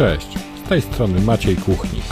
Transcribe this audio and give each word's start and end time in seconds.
Cześć, 0.00 0.38
z 0.64 0.68
tej 0.68 0.82
strony 0.82 1.20
Maciej 1.20 1.56
Kuchnik. 1.56 2.04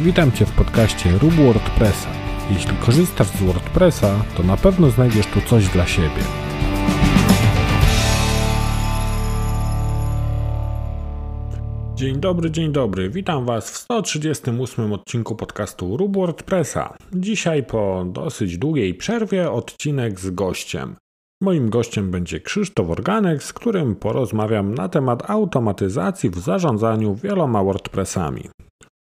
Witam 0.00 0.32
Cię 0.32 0.46
w 0.46 0.52
podcaście 0.52 1.10
Rób 1.18 1.34
WordPressa. 1.34 2.08
Jeśli 2.50 2.76
korzystasz 2.76 3.26
z 3.26 3.42
WordPressa, 3.42 4.24
to 4.36 4.42
na 4.42 4.56
pewno 4.56 4.90
znajdziesz 4.90 5.26
tu 5.26 5.40
coś 5.40 5.68
dla 5.68 5.86
siebie. 5.86 6.22
Dzień 11.94 12.20
dobry, 12.20 12.50
dzień 12.50 12.72
dobry. 12.72 13.10
Witam 13.10 13.46
Was 13.46 13.70
w 13.70 13.76
138 13.76 14.92
odcinku 14.92 15.36
podcastu 15.36 15.96
Rób 15.96 16.16
WordPressa. 16.16 16.96
Dzisiaj 17.12 17.62
po 17.62 18.04
dosyć 18.12 18.58
długiej 18.58 18.94
przerwie 18.94 19.50
odcinek 19.50 20.20
z 20.20 20.30
gościem. 20.30 20.96
Moim 21.42 21.70
gościem 21.70 22.10
będzie 22.10 22.40
Krzysztof 22.40 22.90
Organek, 22.90 23.42
z 23.42 23.52
którym 23.52 23.96
porozmawiam 23.96 24.74
na 24.74 24.88
temat 24.88 25.30
automatyzacji 25.30 26.30
w 26.30 26.38
zarządzaniu 26.38 27.14
wieloma 27.14 27.64
WordPressami. 27.64 28.48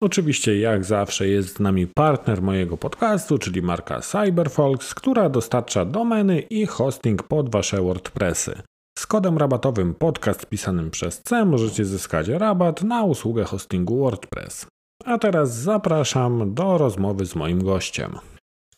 Oczywiście, 0.04 0.59
jak 0.59 0.84
zawsze, 0.84 1.27
jest 1.27 1.55
z 1.55 1.59
nami 1.59 1.88
partner 1.88 2.41
mojego 2.41 2.77
podcastu, 2.77 3.38
czyli 3.38 3.62
marka 3.62 3.99
CyberFolks, 3.99 4.96
która 4.96 5.30
dostarcza 5.30 5.85
domeny 5.85 6.40
i 6.40 6.66
hosting 6.66 7.23
pod 7.23 7.52
Wasze 7.52 7.82
WordPressy. 7.82 8.62
Z 8.99 9.08
kodem 9.08 9.38
rabatowym 9.38 9.94
podcast 9.94 10.46
pisanym 10.46 10.91
przez 10.91 11.21
C 11.23 11.46
możecie 11.46 11.85
zyskać 11.85 12.27
rabat 12.27 12.84
na 12.84 13.04
usługę 13.04 13.44
hostingu 13.44 13.99
WordPress. 13.99 14.68
A 15.05 15.18
teraz 15.18 15.55
zapraszam 15.55 16.54
do 16.54 16.77
rozmowy 16.77 17.26
z 17.26 17.35
moim 17.35 17.63
gościem. 17.63 18.30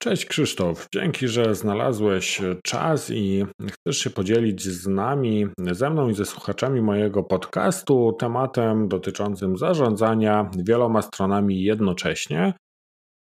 Cześć 0.04 0.26
Krzysztof, 0.26 0.88
dzięki, 0.94 1.28
że 1.28 1.56
znalazłeś 1.56 2.42
czas 2.64 3.10
i 3.10 3.46
chcesz 3.72 3.98
się 3.98 4.10
podzielić 4.10 4.64
z 4.64 4.88
nami, 4.88 5.48
ze 5.72 5.90
mną 5.90 6.10
i 6.10 6.14
ze 6.14 6.26
słuchaczami 6.26 6.82
mojego 6.82 7.24
podcastu 7.24 8.16
tematem 8.20 8.88
dotyczącym 8.88 9.58
zarządzania 9.58 10.52
wieloma 10.58 11.02
stronami 11.02 11.64
jednocześnie. 11.64 12.54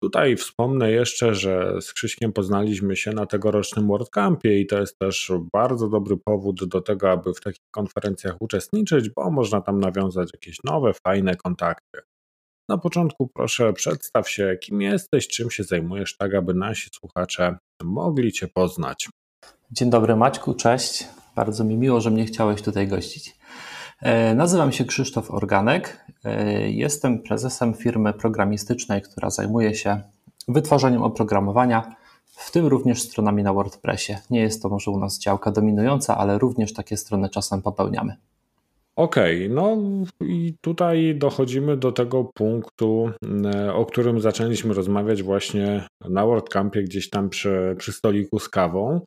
Tutaj 0.03 0.35
wspomnę 0.35 0.91
jeszcze, 0.91 1.35
że 1.35 1.81
z 1.81 1.93
Krzyśkiem 1.93 2.33
poznaliśmy 2.33 2.95
się 2.95 3.11
na 3.11 3.25
tegorocznym 3.25 3.87
WordCampie 3.87 4.59
i 4.59 4.67
to 4.67 4.79
jest 4.79 4.99
też 4.99 5.31
bardzo 5.53 5.89
dobry 5.89 6.17
powód 6.17 6.65
do 6.65 6.81
tego, 6.81 7.11
aby 7.11 7.33
w 7.33 7.41
takich 7.41 7.65
konferencjach 7.71 8.35
uczestniczyć, 8.41 9.09
bo 9.09 9.31
można 9.31 9.61
tam 9.61 9.79
nawiązać 9.79 10.29
jakieś 10.33 10.57
nowe, 10.63 10.91
fajne 11.07 11.35
kontakty. 11.35 12.10
Na 12.69 12.77
początku 12.77 13.27
proszę 13.27 13.73
przedstaw 13.73 14.29
się, 14.29 14.57
kim 14.61 14.81
jesteś, 14.81 15.27
czym 15.27 15.51
się 15.51 15.63
zajmujesz, 15.63 16.17
tak 16.17 16.35
aby 16.35 16.53
nasi 16.53 16.89
słuchacze 16.99 17.57
mogli 17.83 18.31
Cię 18.31 18.47
poznać. 18.47 19.09
Dzień 19.71 19.89
dobry 19.89 20.15
Maćku, 20.15 20.53
cześć. 20.53 21.07
Bardzo 21.35 21.63
mi 21.63 21.77
miło, 21.77 22.01
że 22.01 22.11
mnie 22.11 22.25
chciałeś 22.25 22.61
tutaj 22.61 22.87
gościć. 22.87 23.35
E, 24.01 24.35
nazywam 24.35 24.71
się 24.71 24.85
Krzysztof 24.85 25.31
Organek. 25.31 26.05
E, 26.23 26.71
jestem 26.71 27.23
prezesem 27.23 27.73
firmy 27.73 28.13
programistycznej, 28.13 29.01
która 29.01 29.29
zajmuje 29.29 29.75
się 29.75 30.01
wytwarzaniem 30.47 31.03
oprogramowania, 31.03 31.95
w 32.25 32.51
tym 32.51 32.67
również 32.67 33.01
stronami 33.01 33.43
na 33.43 33.53
WordPressie. 33.53 34.17
Nie 34.29 34.39
jest 34.39 34.61
to 34.61 34.69
może 34.69 34.91
u 34.91 34.99
nas 34.99 35.19
działka 35.19 35.51
dominująca, 35.51 36.17
ale 36.17 36.37
również 36.37 36.73
takie 36.73 36.97
strony 36.97 37.29
czasem 37.29 37.61
popełniamy. 37.61 38.15
Okej, 38.95 39.45
okay, 39.45 39.55
no 39.55 39.77
i 40.21 40.53
tutaj 40.61 41.15
dochodzimy 41.15 41.77
do 41.77 41.91
tego 41.91 42.23
punktu, 42.23 43.11
e, 43.45 43.73
o 43.73 43.85
którym 43.85 44.19
zaczęliśmy 44.19 44.73
rozmawiać 44.73 45.23
właśnie 45.23 45.87
na 46.09 46.25
WordCampie, 46.25 46.83
gdzieś 46.83 47.09
tam 47.09 47.29
przy, 47.29 47.75
przy 47.77 47.93
stoliku 47.93 48.39
z 48.39 48.49
kawą, 48.49 49.01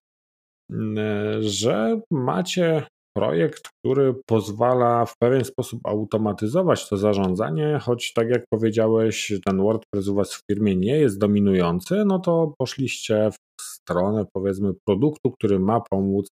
e, 0.72 1.42
że 1.42 2.00
macie 2.10 2.86
projekt, 3.16 3.68
który 3.68 4.14
pozwala 4.26 5.06
w 5.06 5.18
pewien 5.18 5.44
sposób 5.44 5.80
automatyzować 5.84 6.88
to 6.88 6.96
zarządzanie, 6.96 7.78
choć 7.82 8.12
tak 8.12 8.28
jak 8.28 8.44
powiedziałeś, 8.50 9.32
ten 9.46 9.58
WordPress 9.58 10.08
u 10.08 10.14
Was 10.14 10.34
w 10.34 10.40
firmie 10.50 10.76
nie 10.76 10.96
jest 10.96 11.18
dominujący, 11.18 12.04
no 12.06 12.18
to 12.18 12.54
poszliście 12.58 13.30
w 13.30 13.62
stronę 13.62 14.24
powiedzmy 14.32 14.72
produktu, 14.86 15.30
który 15.30 15.58
ma 15.58 15.80
pomóc 15.90 16.28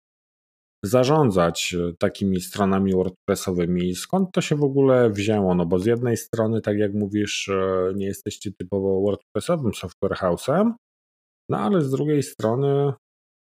zarządzać 0.83 1.75
e, 1.79 1.93
takimi 1.99 2.41
stronami 2.41 2.93
WordPressowymi. 2.93 3.95
Skąd 3.95 4.31
to 4.31 4.41
się 4.41 4.55
w 4.55 4.63
ogóle 4.63 5.09
wzięło? 5.09 5.55
No 5.55 5.65
bo 5.65 5.79
z 5.79 5.85
jednej 5.85 6.17
strony, 6.17 6.61
tak 6.61 6.77
jak 6.77 6.93
mówisz, 6.93 7.49
e, 7.49 7.93
nie 7.95 8.05
jesteście 8.05 8.51
typowo 8.51 9.01
WordPressowym 9.01 9.73
software 9.73 10.17
house'em, 10.17 10.71
no 11.49 11.57
ale 11.57 11.81
z 11.81 11.91
drugiej 11.91 12.23
strony 12.23 12.93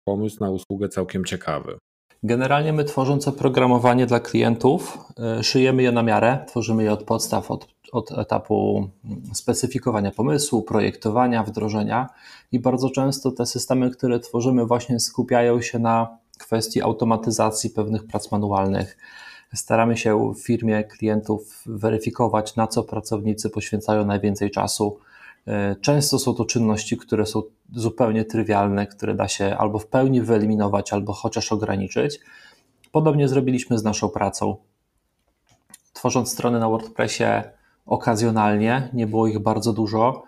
pomysł 0.08 0.36
na 0.40 0.50
usługę 0.50 0.88
całkiem 0.88 1.24
ciekawy. 1.24 1.78
Generalnie 2.22 2.72
my 2.72 2.84
tworząc 2.84 3.28
oprogramowanie 3.28 4.06
dla 4.06 4.20
klientów, 4.20 4.98
e, 5.18 5.42
szyjemy 5.42 5.82
je 5.82 5.92
na 5.92 6.02
miarę, 6.02 6.44
tworzymy 6.48 6.82
je 6.82 6.92
od 6.92 7.04
podstaw, 7.04 7.50
od, 7.50 7.68
od 7.92 8.12
etapu 8.18 8.88
specyfikowania 9.32 10.10
pomysłu, 10.10 10.62
projektowania, 10.62 11.42
wdrożenia 11.42 12.08
i 12.52 12.60
bardzo 12.60 12.90
często 12.90 13.32
te 13.32 13.46
systemy, 13.46 13.90
które 13.90 14.20
tworzymy 14.20 14.66
właśnie 14.66 15.00
skupiają 15.00 15.60
się 15.60 15.78
na 15.78 16.19
kwestii 16.40 16.82
automatyzacji 16.82 17.70
pewnych 17.70 18.06
prac 18.06 18.32
manualnych. 18.32 18.96
Staramy 19.54 19.96
się 19.96 20.32
w 20.34 20.38
firmie 20.38 20.84
klientów 20.84 21.62
weryfikować, 21.66 22.56
na 22.56 22.66
co 22.66 22.82
pracownicy 22.82 23.50
poświęcają 23.50 24.06
najwięcej 24.06 24.50
czasu. 24.50 24.98
E, 25.46 25.76
często 25.76 26.18
są 26.18 26.34
to 26.34 26.44
czynności, 26.44 26.96
które 26.96 27.26
są 27.26 27.42
zupełnie 27.72 28.24
trywialne, 28.24 28.86
które 28.86 29.14
da 29.14 29.28
się 29.28 29.56
albo 29.58 29.78
w 29.78 29.86
pełni 29.86 30.22
wyeliminować, 30.22 30.92
albo 30.92 31.12
chociaż 31.12 31.52
ograniczyć. 31.52 32.20
Podobnie 32.92 33.28
zrobiliśmy 33.28 33.78
z 33.78 33.84
naszą 33.84 34.08
pracą. 34.08 34.56
Tworząc 35.92 36.32
strony 36.32 36.60
na 36.60 36.68
WordPressie 36.68 37.24
okazjonalnie, 37.86 38.88
nie 38.92 39.06
było 39.06 39.26
ich 39.26 39.38
bardzo 39.38 39.72
dużo, 39.72 40.22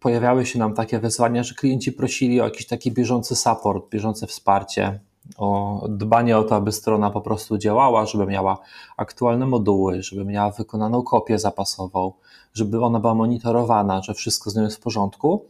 pojawiały 0.00 0.46
się 0.46 0.58
nam 0.58 0.74
takie 0.74 0.98
wyzwania, 0.98 1.42
że 1.42 1.54
klienci 1.54 1.92
prosili 1.92 2.40
o 2.40 2.44
jakiś 2.44 2.66
taki 2.66 2.92
bieżący 2.92 3.36
support, 3.36 3.90
bieżące 3.90 4.26
wsparcie, 4.26 5.00
o 5.36 5.86
dbanie 5.88 6.38
o 6.38 6.44
to, 6.44 6.56
aby 6.56 6.72
strona 6.72 7.10
po 7.10 7.20
prostu 7.20 7.58
działała, 7.58 8.06
żeby 8.06 8.26
miała 8.26 8.58
aktualne 8.96 9.46
moduły, 9.46 10.02
żeby 10.02 10.24
miała 10.24 10.50
wykonaną 10.50 11.02
kopię 11.02 11.38
zapasową, 11.38 12.12
żeby 12.54 12.84
ona 12.84 13.00
była 13.00 13.14
monitorowana, 13.14 14.02
że 14.02 14.14
wszystko 14.14 14.50
z 14.50 14.56
nią 14.56 14.62
jest 14.62 14.76
w 14.76 14.80
porządku. 14.80 15.46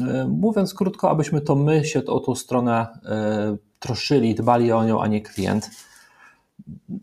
E, 0.00 0.28
mówiąc 0.28 0.74
krótko, 0.74 1.10
abyśmy 1.10 1.40
to 1.40 1.54
my 1.54 1.84
się 1.84 2.04
o 2.04 2.20
tą 2.20 2.34
stronę 2.34 2.86
e, 3.04 3.56
troszczyli, 3.78 4.34
dbali 4.34 4.72
o 4.72 4.84
nią, 4.84 5.02
a 5.02 5.06
nie 5.06 5.20
klient. 5.20 5.70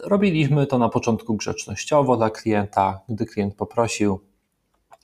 Robiliśmy 0.04 0.68
to 0.68 0.78
na 0.78 0.90
początku 0.90 1.36
grzecznościowo 1.36 2.18
dla 2.18 2.30
klienta, 2.30 3.02
gdy 3.10 3.26
klient 3.26 3.56
poprosił, 3.56 4.20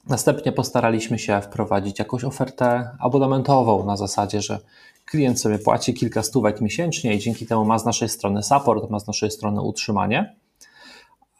Następnie 0.08 0.52
postaraliśmy 0.52 1.20
się 1.20 1.42
wprowadzić 1.42 2.00
jakąś 2.00 2.24
ofertę 2.24 2.90
abonamentową 3.00 3.86
na 3.86 3.98
zasadzie, 3.98 4.42
że 4.42 4.60
klient 5.06 5.42
sobie 5.42 5.60
płaci 5.60 5.94
kilka 5.94 6.24
stówek 6.24 6.62
miesięcznie 6.62 7.14
i 7.16 7.20
dzięki 7.20 7.46
temu 7.46 7.66
ma 7.66 7.80
z 7.80 7.86
naszej 7.86 8.10
strony 8.10 8.44
support, 8.44 8.90
ma 8.90 9.00
z 9.00 9.08
naszej 9.08 9.32
strony 9.32 9.62
utrzymanie. 9.62 10.36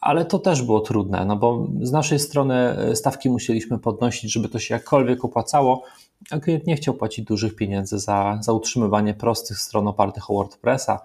Ale 0.02 0.26
to 0.26 0.40
też 0.40 0.62
było 0.62 0.80
trudne, 0.80 1.26
no 1.26 1.36
bo 1.36 1.68
z 1.82 1.92
naszej 1.92 2.20
strony 2.20 2.56
e, 2.56 2.96
stawki 2.96 3.30
musieliśmy 3.30 3.80
podnosić, 3.80 4.32
żeby 4.32 4.50
to 4.50 4.60
się 4.60 4.74
jakkolwiek 4.74 5.26
opłacało, 5.26 5.84
a 6.32 6.40
klient 6.40 6.68
nie 6.68 6.76
chciał 6.76 6.94
płacić 6.94 7.26
dużych 7.26 7.56
pieniędzy 7.56 8.00
za, 8.00 8.40
za 8.42 8.54
utrzymywanie 8.54 9.14
prostych 9.14 9.60
stron 9.60 9.88
opartych 9.88 10.32
o 10.32 10.34
WordPressa 10.34 11.00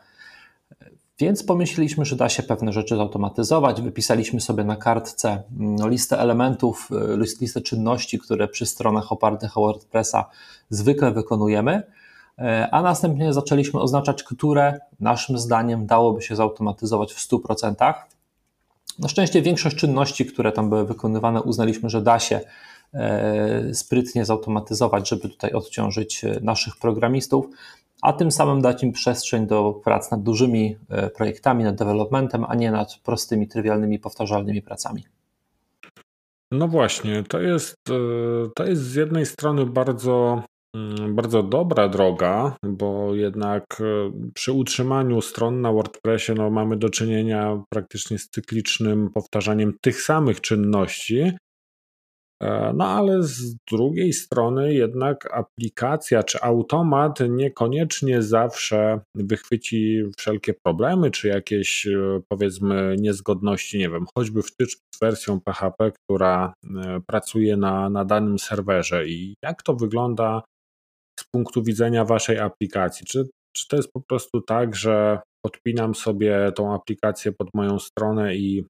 więc 1.21 1.43
pomyśleliśmy, 1.43 2.05
że 2.05 2.17
da 2.17 2.29
się 2.29 2.43
pewne 2.43 2.73
rzeczy 2.73 2.97
zautomatyzować. 2.97 3.83
Wypisaliśmy 3.83 4.41
sobie 4.41 4.65
na 4.65 4.77
kartce 4.77 5.43
no, 5.51 5.89
listę 5.89 6.19
elementów, 6.19 6.89
y, 7.15 7.41
listę 7.41 7.61
czynności, 7.61 8.19
które 8.19 8.49
przy 8.49 8.67
stronach 8.67 9.13
opartych 9.13 9.59
o 9.59 9.61
WordPressa 9.61 10.25
zwykle 10.71 11.11
wykonujemy, 11.11 11.83
e, 12.39 12.69
a 12.73 12.83
następnie 12.83 13.33
zaczęliśmy 13.33 13.81
oznaczać, 13.81 14.23
które 14.23 14.79
naszym 15.01 15.39
zdaniem 15.39 15.87
dałoby 15.87 16.23
się 16.23 16.37
zautomatyzować 16.37 17.13
w 17.13 17.21
100%. 17.21 17.95
Na 18.99 19.09
szczęście 19.09 19.43
większość 19.43 19.77
czynności, 19.77 20.27
które 20.27 20.53
tam 20.53 20.71
były 20.71 20.85
wykonywane, 20.85 21.43
uznaliśmy, 21.43 21.91
że 21.91 22.03
da 22.03 22.19
się 22.19 22.41
e, 22.95 23.75
sprytnie 23.75 24.25
zautomatyzować, 24.25 25.09
żeby 25.09 25.29
tutaj 25.29 25.53
odciążyć 25.53 26.25
e, 26.25 26.41
naszych 26.43 26.77
programistów 26.77 27.47
a 28.03 28.13
tym 28.13 28.31
samym 28.31 28.63
dać 28.63 28.83
im 28.83 28.93
przestrzeń 28.93 29.47
do 29.47 29.81
prac 29.85 30.11
nad 30.11 30.23
dużymi 30.23 30.77
e, 30.89 31.11
projektami, 31.11 31.65
nad 31.65 31.77
developmentem, 31.77 32.45
a 32.49 32.55
nie 32.55 32.71
nad 32.71 32.99
prostymi, 33.05 33.49
trywialnymi, 33.49 33.99
powtarzalnymi 33.99 34.63
pracami. 34.63 35.05
No 36.53 36.69
właśnie, 36.69 37.23
to 37.23 37.41
jest, 37.41 37.77
e, 37.91 37.95
to 38.55 38.65
jest 38.65 38.83
z 38.83 38.95
jednej 38.95 39.27
strony 39.27 39.67
bardzo, 39.67 40.43
mm, 40.75 41.15
bardzo 41.15 41.43
dobra 41.43 41.89
droga, 41.89 42.57
bo 42.63 43.15
jednak 43.15 43.65
e, 43.81 44.13
przy 44.35 44.53
utrzymaniu 44.53 45.21
stron 45.21 45.61
na 45.61 45.73
WordPressie 45.73 46.33
no, 46.35 46.51
mamy 46.51 46.77
do 46.77 46.91
czynienia 46.91 47.63
praktycznie 47.69 48.19
z 48.19 48.29
cyklicznym 48.29 49.11
powtarzaniem 49.11 49.73
tych 49.81 50.03
samych 50.03 50.41
czynności, 50.41 51.33
no 52.75 52.85
ale 52.85 53.23
z 53.23 53.57
drugiej 53.71 54.13
strony 54.13 54.75
jednak 54.75 55.35
aplikacja 55.35 56.23
czy 56.23 56.41
automat 56.41 57.19
niekoniecznie 57.29 58.23
zawsze 58.23 59.01
wychwyci 59.15 60.03
wszelkie 60.19 60.55
problemy 60.65 61.11
czy 61.11 61.29
jakieś 61.29 61.87
e, 61.87 62.21
powiedzmy 62.29 62.97
niezgodności, 62.99 63.79
nie 63.79 63.91
wiem, 63.91 64.07
choćby 64.15 64.43
wtyczki 64.43 64.83
z 64.95 65.01
wersją 65.01 65.41
PHP, 65.41 65.93
która 65.93 66.53
e, 66.65 67.01
pracuje 67.07 67.57
na, 67.57 67.91
na 67.91 68.05
danym 68.05 68.39
serwerze 68.39 69.09
i 69.09 69.35
jak 69.45 69.63
to 69.63 69.75
wygląda 69.75 70.43
z 71.21 71.25
punktu 71.35 71.63
widzenia 71.63 72.05
waszej 72.05 72.39
aplikacji? 72.39 73.07
Czy, 73.07 73.29
czy 73.57 73.69
to 73.69 73.77
jest 73.77 73.93
po 73.93 74.01
prostu 74.09 74.41
tak, 74.41 74.77
że 74.77 75.21
podpinam 75.45 75.95
sobie 75.95 76.53
tą 76.57 76.75
aplikację 76.75 77.33
pod 77.33 77.49
moją 77.55 77.79
stronę 77.79 78.37
i 78.37 78.67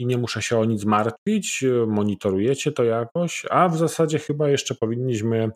i 0.00 0.06
nie 0.06 0.18
muszę 0.18 0.42
się 0.42 0.58
o 0.58 0.64
nic 0.64 0.84
martwić, 0.84 1.64
monitorujecie 1.86 2.72
to 2.72 2.84
jakoś, 2.84 3.46
a 3.50 3.68
w 3.68 3.76
zasadzie 3.76 4.18
chyba 4.18 4.48
jeszcze 4.48 4.74
powinniśmy 4.74 5.50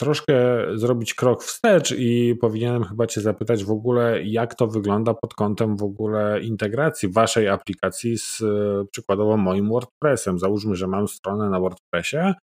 troszkę 0.00 0.34
zrobić 0.74 1.14
krok 1.14 1.44
wstecz 1.44 1.94
i 1.98 2.36
powinienem 2.40 2.84
chyba 2.84 3.06
Cię 3.06 3.20
zapytać 3.20 3.64
w 3.64 3.70
ogóle, 3.70 4.22
jak 4.22 4.54
to 4.54 4.66
wygląda 4.66 5.14
pod 5.14 5.34
kątem 5.34 5.76
w 5.76 5.82
ogóle 5.82 6.40
integracji 6.40 7.08
Waszej 7.08 7.48
aplikacji 7.48 8.18
z 8.18 8.42
przykładowo 8.90 9.36
moim 9.36 9.68
WordPressem. 9.68 10.38
Załóżmy, 10.38 10.76
że 10.76 10.86
mam 10.86 11.08
stronę 11.08 11.50
na 11.50 11.60
WordPressie, 11.60 12.34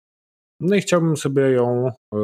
no 0.59 0.75
i 0.75 0.81
chciałbym 0.81 1.17
sobie 1.17 1.41
ją 1.51 1.87
y, 1.87 2.17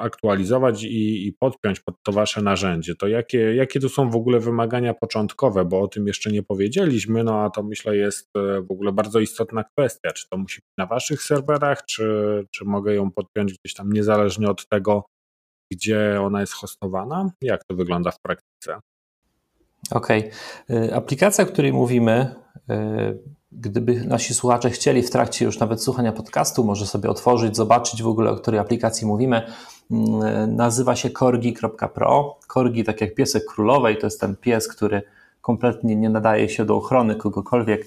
aktualizować 0.00 0.82
i, 0.82 1.26
i 1.26 1.32
podpiąć 1.32 1.80
pod 1.80 1.94
to 2.02 2.12
wasze 2.12 2.42
narzędzie, 2.42 2.94
to 2.94 3.08
jakie, 3.08 3.54
jakie 3.54 3.80
tu 3.80 3.88
są 3.88 4.10
w 4.10 4.16
ogóle 4.16 4.40
wymagania 4.40 4.94
początkowe, 4.94 5.64
bo 5.64 5.80
o 5.80 5.88
tym 5.88 6.06
jeszcze 6.06 6.30
nie 6.30 6.42
powiedzieliśmy, 6.42 7.24
no 7.24 7.40
a 7.40 7.50
to 7.50 7.62
myślę 7.62 7.96
jest 7.96 8.30
e, 8.36 8.62
w 8.62 8.70
ogóle 8.70 8.92
bardzo 8.92 9.20
istotna 9.20 9.64
kwestia, 9.64 10.12
czy 10.12 10.28
to 10.28 10.36
musi 10.36 10.60
być 10.60 10.72
na 10.78 10.86
waszych 10.86 11.22
serwerach, 11.22 11.84
czy, 11.84 12.04
czy 12.50 12.64
mogę 12.64 12.94
ją 12.94 13.10
podpiąć 13.10 13.52
gdzieś 13.52 13.74
tam 13.74 13.92
niezależnie 13.92 14.48
od 14.48 14.68
tego, 14.68 15.04
gdzie 15.72 16.20
ona 16.20 16.40
jest 16.40 16.52
hostowana? 16.52 17.30
Jak 17.42 17.64
to 17.64 17.74
wygląda 17.74 18.10
w 18.10 18.20
praktyce? 18.20 18.80
Okej. 19.90 20.30
Okay. 20.68 20.94
Aplikacja, 20.94 21.44
o 21.44 21.46
której 21.46 21.72
mówimy, 21.72 22.34
e, 22.70 23.14
gdyby 23.52 24.04
nasi 24.04 24.34
słuchacze 24.34 24.70
chcieli 24.70 25.02
w 25.02 25.10
trakcie 25.10 25.44
już 25.44 25.58
nawet 25.58 25.82
słuchania 25.82 26.12
podcastu, 26.12 26.64
może 26.64 26.86
sobie 26.86 27.10
otworzyć, 27.10 27.56
zobaczyć 27.56 28.02
w 28.02 28.06
ogóle, 28.06 28.30
o 28.30 28.36
której 28.36 28.60
aplikacji 28.60 29.06
mówimy. 29.06 29.42
Mm, 29.90 30.56
nazywa 30.56 30.96
się 30.96 31.10
corgi.pro. 31.10 32.38
Corgi, 32.54 32.84
tak 32.84 33.00
jak 33.00 33.14
piesek 33.14 33.44
królowej, 33.44 33.98
to 33.98 34.06
jest 34.06 34.20
ten 34.20 34.36
pies, 34.36 34.68
który 34.68 35.02
kompletnie 35.40 35.96
nie 35.96 36.10
nadaje 36.10 36.48
się 36.48 36.64
do 36.64 36.76
ochrony 36.76 37.14
kogokolwiek. 37.14 37.86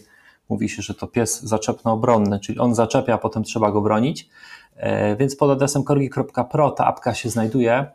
Mówi 0.49 0.69
się, 0.69 0.81
że 0.81 0.93
to 0.93 1.07
pies 1.07 1.43
zaczepno-obronny, 1.43 2.39
czyli 2.39 2.59
on 2.59 2.75
zaczepia, 2.75 3.13
a 3.13 3.17
potem 3.17 3.43
trzeba 3.43 3.71
go 3.71 3.81
bronić. 3.81 4.29
E, 4.75 5.15
więc 5.15 5.35
pod 5.35 5.51
adresem 5.51 5.83
corgi.pro 5.83 6.71
ta 6.71 6.85
apka 6.85 7.13
się 7.13 7.29
znajduje. 7.29 7.85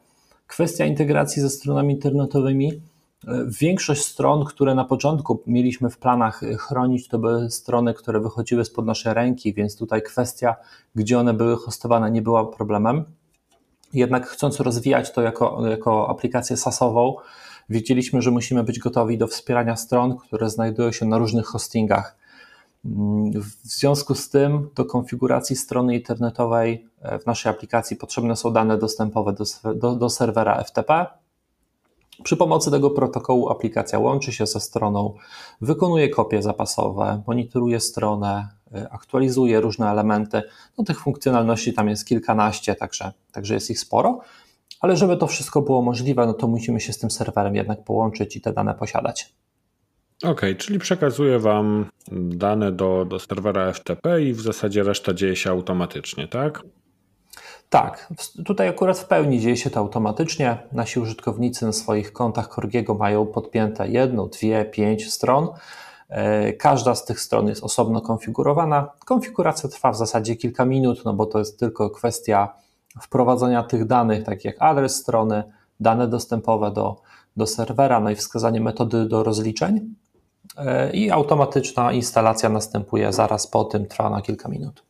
Kwestia 0.46 0.84
integracji 0.84 1.42
ze 1.42 1.50
stronami 1.50 1.94
internetowymi. 1.94 2.80
E, 3.26 3.44
większość 3.60 4.04
stron, 4.04 4.44
które 4.44 4.74
na 4.74 4.84
początku 4.84 5.42
mieliśmy 5.46 5.90
w 5.90 5.98
planach 5.98 6.40
chronić, 6.58 7.08
to 7.08 7.18
były 7.18 7.50
strony, 7.50 7.94
które 7.94 8.20
wychodziły 8.20 8.64
spod 8.64 8.86
naszej 8.86 9.14
ręki, 9.14 9.54
więc 9.54 9.76
tutaj 9.76 10.02
kwestia, 10.02 10.56
gdzie 10.94 11.18
one 11.18 11.34
były 11.34 11.56
hostowane, 11.56 12.10
nie 12.10 12.22
była 12.22 12.46
problemem. 12.46 13.04
Jednak 13.92 14.26
chcąc 14.26 14.60
rozwijać 14.60 15.12
to 15.12 15.22
jako, 15.22 15.66
jako 15.66 16.10
aplikację 16.10 16.56
SaaSową, 16.56 17.16
wiedzieliśmy, 17.68 18.22
że 18.22 18.30
musimy 18.30 18.64
być 18.64 18.78
gotowi 18.78 19.18
do 19.18 19.26
wspierania 19.26 19.76
stron, 19.76 20.16
które 20.16 20.50
znajdują 20.50 20.92
się 20.92 21.06
na 21.06 21.18
różnych 21.18 21.46
hostingach. 21.46 22.16
W 23.34 23.68
związku 23.68 24.14
z 24.14 24.30
tym 24.30 24.68
do 24.74 24.84
konfiguracji 24.84 25.56
strony 25.56 25.94
internetowej 25.94 26.86
e, 27.02 27.18
w 27.18 27.26
naszej 27.26 27.50
aplikacji 27.50 27.96
potrzebne 27.96 28.36
są 28.36 28.52
dane 28.52 28.78
dostępowe 28.78 29.32
do, 29.32 29.74
do, 29.74 29.96
do 29.96 30.10
serwera 30.10 30.64
FTP, 30.64 31.06
przy 32.22 32.36
pomocy 32.36 32.70
tego 32.70 32.90
protokołu 32.90 33.48
aplikacja 33.48 33.98
łączy 33.98 34.32
się 34.32 34.46
ze 34.46 34.60
stroną, 34.60 35.14
wykonuje 35.60 36.08
kopie 36.08 36.42
zapasowe, 36.42 37.22
monitoruje 37.26 37.80
stronę, 37.80 38.48
y, 38.76 38.90
aktualizuje 38.90 39.60
różne 39.60 39.90
elementy. 39.90 40.42
No, 40.78 40.84
tych 40.84 41.00
funkcjonalności 41.00 41.72
tam 41.72 41.88
jest 41.88 42.06
kilkanaście, 42.06 42.74
także, 42.74 43.12
także 43.32 43.54
jest 43.54 43.70
ich 43.70 43.80
sporo. 43.80 44.20
Ale 44.80 44.96
żeby 44.96 45.16
to 45.16 45.26
wszystko 45.26 45.62
było 45.62 45.82
możliwe, 45.82 46.26
no 46.26 46.34
to 46.34 46.48
musimy 46.48 46.80
się 46.80 46.92
z 46.92 46.98
tym 46.98 47.10
serwerem 47.10 47.54
jednak 47.54 47.84
połączyć 47.84 48.36
i 48.36 48.40
te 48.40 48.52
dane 48.52 48.74
posiadać. 48.74 49.34
OK, 50.24 50.40
czyli 50.58 50.78
przekazuje 50.78 51.38
Wam 51.38 51.86
dane 52.12 52.72
do, 52.72 53.04
do 53.04 53.18
serwera 53.18 53.72
FTP 53.72 54.22
i 54.22 54.32
w 54.32 54.40
zasadzie 54.40 54.82
reszta 54.82 55.14
dzieje 55.14 55.36
się 55.36 55.50
automatycznie, 55.50 56.28
tak? 56.28 56.62
Tak, 57.70 58.12
tutaj 58.44 58.68
akurat 58.68 58.98
w 58.98 59.04
pełni 59.04 59.40
dzieje 59.40 59.56
się 59.56 59.70
to 59.70 59.80
automatycznie. 59.80 60.58
Nasi 60.72 61.00
użytkownicy 61.00 61.66
na 61.66 61.72
swoich 61.72 62.12
kontach 62.12 62.48
Korgiego 62.48 62.94
mają 62.94 63.26
podpięte 63.26 63.88
jedną, 63.88 64.28
dwie, 64.28 64.64
pięć 64.64 65.12
stron. 65.12 65.48
E, 66.08 66.52
każda 66.52 66.94
z 66.94 67.04
tych 67.04 67.20
stron 67.20 67.48
jest 67.48 67.64
osobno 67.64 68.00
konfigurowana. 68.00 68.90
Konfiguracja 69.04 69.68
trwa 69.68 69.92
w 69.92 69.96
zasadzie 69.96 70.36
kilka 70.36 70.64
minut, 70.64 71.04
no 71.04 71.14
bo 71.14 71.26
to 71.26 71.38
jest 71.38 71.58
tylko 71.58 71.90
kwestia 71.90 72.54
wprowadzenia 73.02 73.62
tych 73.62 73.86
danych, 73.86 74.24
takich 74.24 74.44
jak 74.44 74.56
adres 74.58 74.96
strony, 74.96 75.42
dane 75.80 76.08
dostępowe 76.08 76.70
do, 76.70 77.00
do 77.36 77.46
serwera, 77.46 78.00
no 78.00 78.10
i 78.10 78.14
wskazanie 78.14 78.60
metody 78.60 79.08
do 79.08 79.24
rozliczeń. 79.24 79.94
E, 80.56 80.90
I 80.90 81.10
automatyczna 81.10 81.92
instalacja 81.92 82.48
następuje 82.48 83.12
zaraz 83.12 83.46
po 83.46 83.64
tym, 83.64 83.86
trwa 83.86 84.10
na 84.10 84.22
kilka 84.22 84.48
minut. 84.48 84.87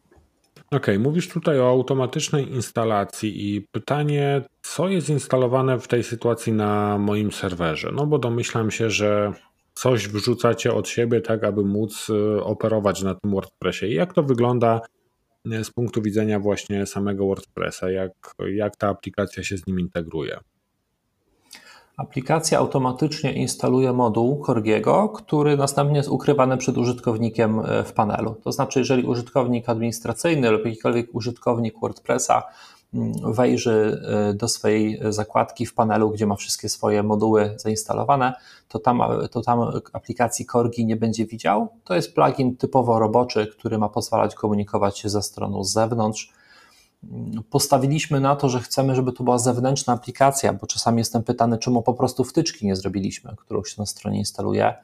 Okej, 0.71 0.79
okay, 0.79 0.99
mówisz 0.99 1.29
tutaj 1.29 1.61
o 1.61 1.69
automatycznej 1.69 2.53
instalacji 2.53 3.55
i 3.55 3.63
pytanie, 3.63 4.43
co 4.63 4.89
jest 4.89 5.09
instalowane 5.09 5.79
w 5.79 5.89
tej 5.89 6.05
sytuacji 6.05 6.53
na 6.53 6.99
moim 6.99 7.33
serwerze? 7.33 7.91
No 7.95 8.07
bo 8.07 8.19
domyślam 8.19 8.71
się, 8.71 8.91
że 8.91 9.33
coś 9.75 10.09
wrzucacie 10.09 10.75
od 10.75 10.89
siebie, 10.89 11.21
tak 11.21 11.45
aby 11.45 11.65
móc 11.65 12.11
y, 12.11 12.45
operować 12.45 13.03
na 13.03 13.15
tym 13.15 13.31
WordPressie. 13.31 13.87
I 13.87 13.95
jak 13.95 14.13
to 14.13 14.23
wygląda 14.23 14.81
y, 15.53 15.65
z 15.65 15.71
punktu 15.71 16.03
widzenia 16.03 16.41
właśnie 16.41 16.87
samego 16.87 17.27
WordPressa? 17.27 17.91
Jak, 17.91 18.13
jak 18.55 18.77
ta 18.77 18.89
aplikacja 18.89 19.43
się 19.43 19.59
z 19.59 19.67
nim 19.67 19.81
integruje? 19.81 20.41
Aplikacja 21.99 22.59
automatycznie 22.59 23.33
instaluje 23.33 23.93
moduł 23.93 24.43
Corgiego, 24.47 25.09
który 25.09 25.57
następnie 25.57 25.97
jest 25.97 26.09
ukrywany 26.09 26.57
przed 26.57 26.79
użytkownikiem 26.79 27.61
e, 27.61 27.85
w 27.85 27.93
panelu. 27.93 28.35
To 28.45 28.53
znaczy, 28.53 28.79
jeżeli 28.79 29.05
użytkownik 29.05 29.69
administracyjny 29.69 30.51
lub 30.51 30.65
jakikolwiek 30.65 31.15
użytkownik 31.15 31.75
WordPressa 31.81 32.43
mm, 32.95 33.13
wejrzy 33.33 34.03
e, 34.31 34.35
do 34.35 34.49
swojej 34.49 35.01
zakładki 35.09 35.67
w 35.67 35.75
panelu, 35.75 36.11
gdzie 36.11 36.27
ma 36.27 36.37
wszystkie 36.37 36.69
swoje 36.69 37.03
moduły 37.03 37.55
zainstalowane, 37.57 38.35
to 38.69 38.79
tam, 38.79 39.03
to 39.31 39.41
tam 39.41 39.61
aplikacji 39.93 40.47
Corgi 40.47 40.87
nie 40.87 40.97
będzie 40.97 41.27
widział. 41.27 41.69
To 41.85 41.95
jest 41.95 42.15
plugin 42.15 42.57
typowo 42.57 42.99
roboczy, 42.99 43.47
który 43.47 43.79
ma 43.79 43.89
pozwalać 43.89 44.35
komunikować 44.35 44.99
się 44.99 45.09
ze 45.09 45.23
stroną 45.23 45.65
z 45.65 45.73
zewnątrz 45.73 46.33
postawiliśmy 47.51 48.21
na 48.21 48.37
to, 48.37 48.49
że 48.49 48.61
chcemy, 48.61 48.95
żeby 48.95 49.13
to 49.13 49.25
była 49.25 49.39
zewnętrzna 49.39 49.93
aplikacja, 49.93 50.53
bo 50.53 50.67
czasami 50.67 50.99
jestem 50.99 51.23
pytany, 51.23 51.59
czemu 51.59 51.83
po 51.83 51.95
prostu 51.95 52.25
wtyczki 52.25 52.67
nie 52.67 52.77
zrobiliśmy, 52.77 53.37
którą 53.37 53.65
się 53.65 53.75
na 53.79 53.87
stronie 53.87 54.19
instaluje. 54.19 54.75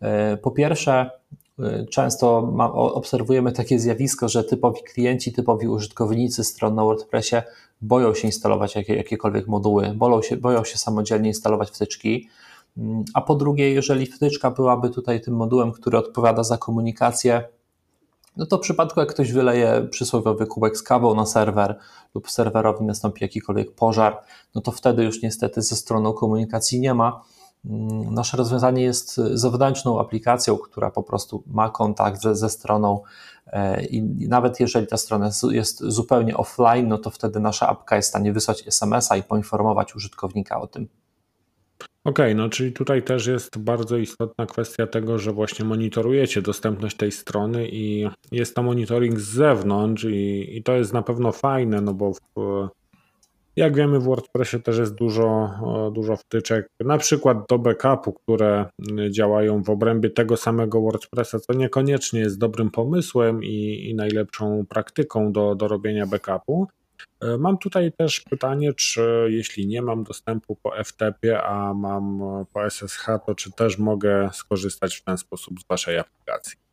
E, 0.00 0.36
po 0.36 0.50
pierwsze, 0.50 1.10
e, 1.58 1.86
często 1.86 2.38
obserwujemy 2.74 3.52
takie 3.52 3.78
zjawisko, 3.78 4.28
że 4.28 4.44
typowi 4.44 4.82
klienci, 4.82 5.32
typowi 5.32 5.68
użytkownicy 5.68 6.44
stron 6.44 6.74
na 6.74 6.84
WordPressie 6.84 7.36
boją 7.82 8.14
się 8.14 8.28
instalować 8.28 8.76
jakie, 8.76 8.96
jakiekolwiek 8.96 9.46
moduły, 9.46 9.94
boją 9.94 10.22
się, 10.22 10.36
boją 10.36 10.64
się 10.64 10.78
samodzielnie 10.78 11.28
instalować 11.28 11.70
wtyczki. 11.70 12.28
Mm, 12.78 13.04
a 13.14 13.20
po 13.20 13.34
drugie, 13.34 13.72
jeżeli 13.72 14.06
wtyczka 14.06 14.50
byłaby 14.50 14.90
tutaj 14.90 15.20
tym 15.20 15.36
modułem, 15.36 15.72
który 15.72 15.98
odpowiada 15.98 16.42
za 16.42 16.58
komunikację, 16.58 17.48
no 18.36 18.46
to 18.46 18.56
w 18.56 18.60
przypadku, 18.60 19.00
jak 19.00 19.08
ktoś 19.08 19.32
wyleje 19.32 19.88
przysłowiowy 19.90 20.46
kubek 20.46 20.76
z 20.76 20.82
kawą 20.82 21.14
na 21.14 21.26
serwer 21.26 21.78
lub 22.14 22.30
serwerowi 22.30 22.84
nastąpi 22.84 23.24
jakikolwiek 23.24 23.74
pożar, 23.74 24.22
no 24.54 24.60
to 24.60 24.72
wtedy 24.72 25.04
już 25.04 25.22
niestety 25.22 25.62
ze 25.62 25.76
stroną 25.76 26.12
komunikacji 26.12 26.80
nie 26.80 26.94
ma. 26.94 27.22
Mm, 27.64 28.14
nasze 28.14 28.36
rozwiązanie 28.36 28.82
jest 28.82 29.16
zewnętrzną 29.16 30.00
aplikacją, 30.00 30.58
która 30.58 30.90
po 30.90 31.02
prostu 31.02 31.42
ma 31.46 31.70
kontakt 31.70 32.22
ze, 32.22 32.36
ze 32.36 32.50
stroną 32.50 33.00
e, 33.46 33.84
i 33.84 34.28
nawet 34.28 34.60
jeżeli 34.60 34.86
ta 34.86 34.96
strona 34.96 35.30
jest 35.50 35.80
zupełnie 35.80 36.36
offline, 36.36 36.88
no 36.88 36.98
to 36.98 37.10
wtedy 37.10 37.40
nasza 37.40 37.68
apka 37.68 37.96
jest 37.96 38.08
w 38.08 38.10
stanie 38.10 38.32
wysłać 38.32 38.66
SMS-a 38.66 39.16
i 39.16 39.22
poinformować 39.22 39.96
użytkownika 39.96 40.60
o 40.60 40.66
tym. 40.66 40.88
Okej, 42.04 42.32
okay, 42.32 42.34
no 42.34 42.48
czyli 42.48 42.72
tutaj 42.72 43.02
też 43.02 43.26
jest 43.26 43.58
bardzo 43.58 43.96
istotna 43.96 44.46
kwestia 44.46 44.86
tego, 44.86 45.18
że 45.18 45.32
właśnie 45.32 45.64
monitorujecie 45.64 46.42
dostępność 46.42 46.96
tej 46.96 47.12
strony 47.12 47.68
i 47.68 48.08
jest 48.32 48.56
to 48.56 48.62
monitoring 48.62 49.18
z 49.18 49.28
zewnątrz 49.28 50.04
i, 50.04 50.56
i 50.56 50.62
to 50.62 50.76
jest 50.76 50.92
na 50.92 51.02
pewno 51.02 51.32
fajne, 51.32 51.80
no 51.80 51.94
bo 51.94 52.12
w, 52.12 52.68
Jak 53.56 53.76
wiemy, 53.76 54.00
w 54.00 54.04
WordPressie 54.04 54.60
też 54.60 54.78
jest 54.78 54.94
dużo, 54.94 55.50
dużo 55.94 56.16
wtyczek, 56.16 56.68
na 56.80 56.98
przykład 56.98 57.38
do 57.48 57.58
backupu, 57.58 58.12
które 58.12 58.66
działają 59.10 59.62
w 59.62 59.70
obrębie 59.70 60.10
tego 60.10 60.36
samego 60.36 60.80
WordPressa, 60.80 61.38
co 61.38 61.52
niekoniecznie 61.52 62.20
jest 62.20 62.38
dobrym 62.38 62.70
pomysłem 62.70 63.44
i, 63.44 63.88
i 63.90 63.94
najlepszą 63.94 64.66
praktyką 64.68 65.32
do, 65.32 65.54
do 65.54 65.68
robienia 65.68 66.06
backupu. 66.06 66.68
E, 67.20 67.38
mam 67.38 67.58
tutaj 67.58 67.92
też 67.92 68.20
pytanie, 68.20 68.74
czy 68.74 69.26
jeśli 69.30 69.66
nie 69.66 69.82
mam 69.82 70.04
dostępu 70.04 70.56
po 70.62 70.84
FTP, 70.84 71.42
a 71.42 71.74
mam 71.74 72.22
po 72.52 72.70
SSH, 72.70 73.06
to 73.26 73.34
czy 73.34 73.52
też 73.52 73.78
mogę 73.78 74.30
skorzystać 74.32 74.96
w 74.96 75.04
ten 75.04 75.18
sposób 75.18 75.60
z 75.60 75.66
Waszej 75.66 75.98
aplikacji? 75.98 76.70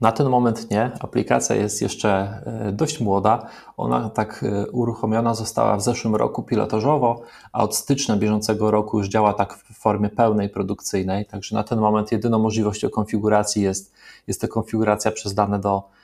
Na 0.00 0.12
ten 0.12 0.28
moment 0.28 0.70
nie. 0.70 0.90
Aplikacja 1.00 1.56
jest 1.56 1.82
jeszcze 1.82 2.10
e, 2.10 2.72
dość 2.72 3.00
młoda. 3.00 3.46
Ona 3.76 4.10
tak 4.10 4.44
e, 4.44 4.70
uruchomiona 4.70 5.34
została 5.34 5.76
w 5.76 5.82
zeszłym 5.82 6.16
roku 6.16 6.42
pilotażowo, 6.42 7.22
a 7.52 7.62
od 7.62 7.76
stycznia 7.76 8.16
bieżącego 8.16 8.70
roku 8.70 8.98
już 8.98 9.08
działa 9.08 9.32
tak 9.32 9.54
w 9.54 9.78
formie 9.78 10.08
pełnej 10.08 10.48
produkcyjnej. 10.48 11.26
Także 11.26 11.56
na 11.56 11.64
ten 11.64 11.78
moment 11.78 12.12
jedyną 12.12 12.38
możliwością 12.38 12.90
konfiguracji 12.90 13.62
jest, 13.62 13.94
jest 14.26 14.40
to 14.40 14.48
konfiguracja 14.48 15.10
przez 15.10 15.34
dane 15.34 15.58
do 15.58 15.78
e, 15.78 15.99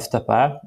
FTP. 0.00 0.60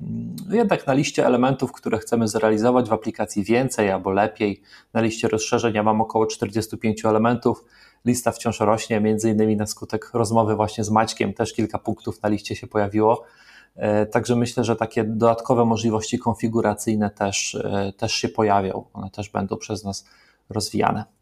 Jednak 0.49 0.87
na 0.87 0.93
liście 0.93 1.25
elementów, 1.25 1.71
które 1.71 1.97
chcemy 1.97 2.27
zrealizować 2.27 2.89
w 2.89 2.93
aplikacji 2.93 3.43
więcej 3.43 3.91
albo 3.91 4.11
lepiej, 4.11 4.61
na 4.93 5.01
liście 5.01 5.27
rozszerzenia 5.27 5.83
mam 5.83 6.01
około 6.01 6.25
45 6.25 7.05
elementów 7.05 7.63
lista 8.05 8.31
wciąż 8.31 8.59
rośnie, 8.59 8.99
między 8.99 9.29
innymi 9.29 9.55
na 9.55 9.65
skutek 9.65 10.09
rozmowy 10.13 10.55
właśnie 10.55 10.83
z 10.83 10.89
Maćkiem, 10.89 11.33
też 11.33 11.53
kilka 11.53 11.79
punktów 11.79 12.21
na 12.23 12.29
liście 12.29 12.55
się 12.55 12.67
pojawiło. 12.67 13.23
E, 13.75 14.05
także 14.05 14.35
myślę, 14.35 14.63
że 14.63 14.75
takie 14.75 15.03
dodatkowe 15.03 15.65
możliwości 15.65 16.19
konfiguracyjne 16.19 17.09
też, 17.09 17.55
e, 17.55 17.93
też 17.97 18.13
się 18.13 18.29
pojawią. 18.29 18.83
One 18.93 19.09
też 19.09 19.29
będą 19.29 19.57
przez 19.57 19.83
nas 19.83 20.05
rozwijane. 20.49 21.18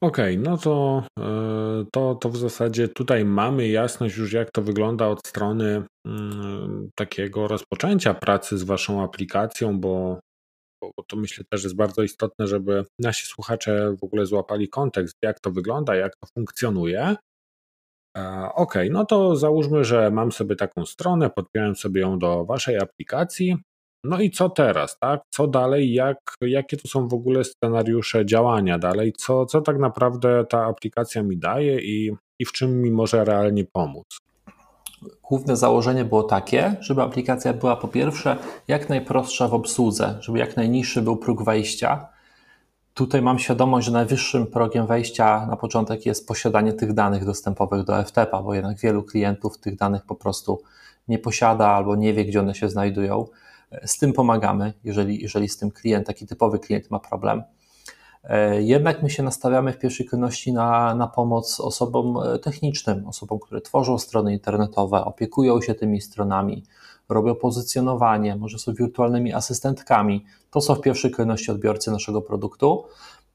Okej, 0.00 0.38
okay, 0.38 0.50
no 0.50 0.58
to, 0.58 1.02
e, 1.18 1.84
to, 1.92 2.14
to 2.14 2.28
w 2.28 2.36
zasadzie 2.36 2.88
tutaj 2.88 3.24
mamy 3.24 3.68
jasność 3.68 4.16
już, 4.16 4.32
jak 4.32 4.50
to 4.50 4.62
wygląda 4.62 5.08
od 5.08 5.26
strony 5.26 5.82
mm, 6.06 6.90
takiego 6.94 7.48
rozpoczęcia 7.48 8.14
pracy 8.14 8.58
z 8.58 8.62
Waszą 8.62 9.02
aplikacją, 9.02 9.80
bo 9.80 10.20
bo 10.82 11.02
to 11.08 11.16
myślę 11.16 11.44
też 11.50 11.64
jest 11.64 11.76
bardzo 11.76 12.02
istotne, 12.02 12.46
żeby 12.46 12.84
nasi 12.98 13.26
słuchacze 13.26 13.94
w 14.00 14.04
ogóle 14.04 14.26
złapali 14.26 14.68
kontekst, 14.68 15.16
jak 15.22 15.40
to 15.40 15.50
wygląda, 15.50 15.94
jak 15.96 16.16
to 16.16 16.26
funkcjonuje. 16.34 17.16
E, 18.16 18.48
ok, 18.54 18.74
no 18.90 19.04
to 19.04 19.36
załóżmy, 19.36 19.84
że 19.84 20.10
mam 20.10 20.32
sobie 20.32 20.56
taką 20.56 20.86
stronę, 20.86 21.30
podpiąłem 21.30 21.76
sobie 21.76 22.00
ją 22.00 22.18
do 22.18 22.44
waszej 22.44 22.78
aplikacji. 22.78 23.56
No 24.08 24.20
i 24.20 24.30
co 24.30 24.48
teraz, 24.50 24.98
tak? 24.98 25.20
Co 25.30 25.46
dalej? 25.46 25.92
Jak, 25.92 26.18
jakie 26.40 26.76
to 26.76 26.88
są 26.88 27.08
w 27.08 27.14
ogóle 27.14 27.44
scenariusze 27.44 28.26
działania 28.26 28.78
dalej? 28.78 29.12
Co, 29.12 29.46
co 29.46 29.60
tak 29.60 29.78
naprawdę 29.78 30.44
ta 30.48 30.64
aplikacja 30.64 31.22
mi 31.22 31.38
daje 31.38 31.80
i, 31.80 32.12
i 32.38 32.44
w 32.44 32.52
czym 32.52 32.82
mi 32.82 32.90
może 32.90 33.24
realnie 33.24 33.64
pomóc? 33.64 34.06
główne 35.22 35.56
założenie 35.56 36.04
było 36.04 36.22
takie, 36.22 36.76
żeby 36.80 37.02
aplikacja 37.02 37.52
była 37.52 37.76
po 37.76 37.88
pierwsze 37.88 38.36
jak 38.68 38.88
najprostsza 38.88 39.48
w 39.48 39.54
obsłudze, 39.54 40.18
żeby 40.20 40.38
jak 40.38 40.56
najniższy 40.56 41.02
był 41.02 41.16
próg 41.16 41.44
wejścia. 41.44 42.08
Tutaj 42.94 43.22
mam 43.22 43.38
świadomość, 43.38 43.86
że 43.86 43.92
najwyższym 43.92 44.46
progiem 44.46 44.86
wejścia 44.86 45.46
na 45.46 45.56
początek 45.56 46.06
jest 46.06 46.28
posiadanie 46.28 46.72
tych 46.72 46.92
danych 46.92 47.24
dostępowych 47.24 47.84
do 47.84 48.04
FTP, 48.04 48.42
bo 48.42 48.54
jednak 48.54 48.78
wielu 48.78 49.02
klientów 49.02 49.58
tych 49.58 49.76
danych 49.76 50.02
po 50.06 50.14
prostu 50.14 50.62
nie 51.08 51.18
posiada 51.18 51.68
albo 51.68 51.96
nie 51.96 52.14
wie, 52.14 52.24
gdzie 52.24 52.40
one 52.40 52.54
się 52.54 52.68
znajdują. 52.68 53.26
Z 53.84 53.98
tym 53.98 54.12
pomagamy, 54.12 54.72
jeżeli, 54.84 55.22
jeżeli 55.22 55.48
z 55.48 55.56
tym 55.56 55.70
klient, 55.70 56.06
taki 56.06 56.26
typowy 56.26 56.58
klient 56.58 56.90
ma 56.90 56.98
problem. 56.98 57.42
E, 58.24 58.62
jednak 58.62 59.02
my 59.02 59.10
się 59.10 59.22
nastawiamy 59.22 59.72
w 59.72 59.78
pierwszej 59.78 60.06
kolejności 60.06 60.52
na, 60.52 60.94
na 60.94 61.06
pomoc 61.06 61.60
osobom 61.60 62.16
e, 62.16 62.38
technicznym, 62.38 63.06
osobom, 63.06 63.38
które 63.38 63.60
tworzą 63.60 63.98
strony 63.98 64.32
internetowe, 64.32 65.04
opiekują 65.04 65.60
się 65.60 65.74
tymi 65.74 66.00
stronami, 66.00 66.64
robią 67.08 67.34
pozycjonowanie, 67.34 68.36
może 68.36 68.58
są 68.58 68.74
wirtualnymi 68.74 69.32
asystentkami. 69.32 70.24
To 70.50 70.60
są 70.60 70.74
w 70.74 70.80
pierwszej 70.80 71.10
kolejności 71.10 71.50
odbiorcy 71.50 71.90
naszego 71.90 72.22
produktu 72.22 72.84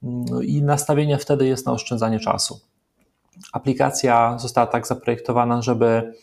mm, 0.03 0.25
i 0.43 0.61
nastawienie 0.61 1.17
wtedy 1.17 1.47
jest 1.47 1.65
na 1.65 1.71
oszczędzanie 1.71 2.19
czasu. 2.19 2.59
Aplikacja 3.53 4.37
została 4.39 4.67
tak 4.67 4.87
zaprojektowana, 4.87 5.61
żeby 5.61 6.13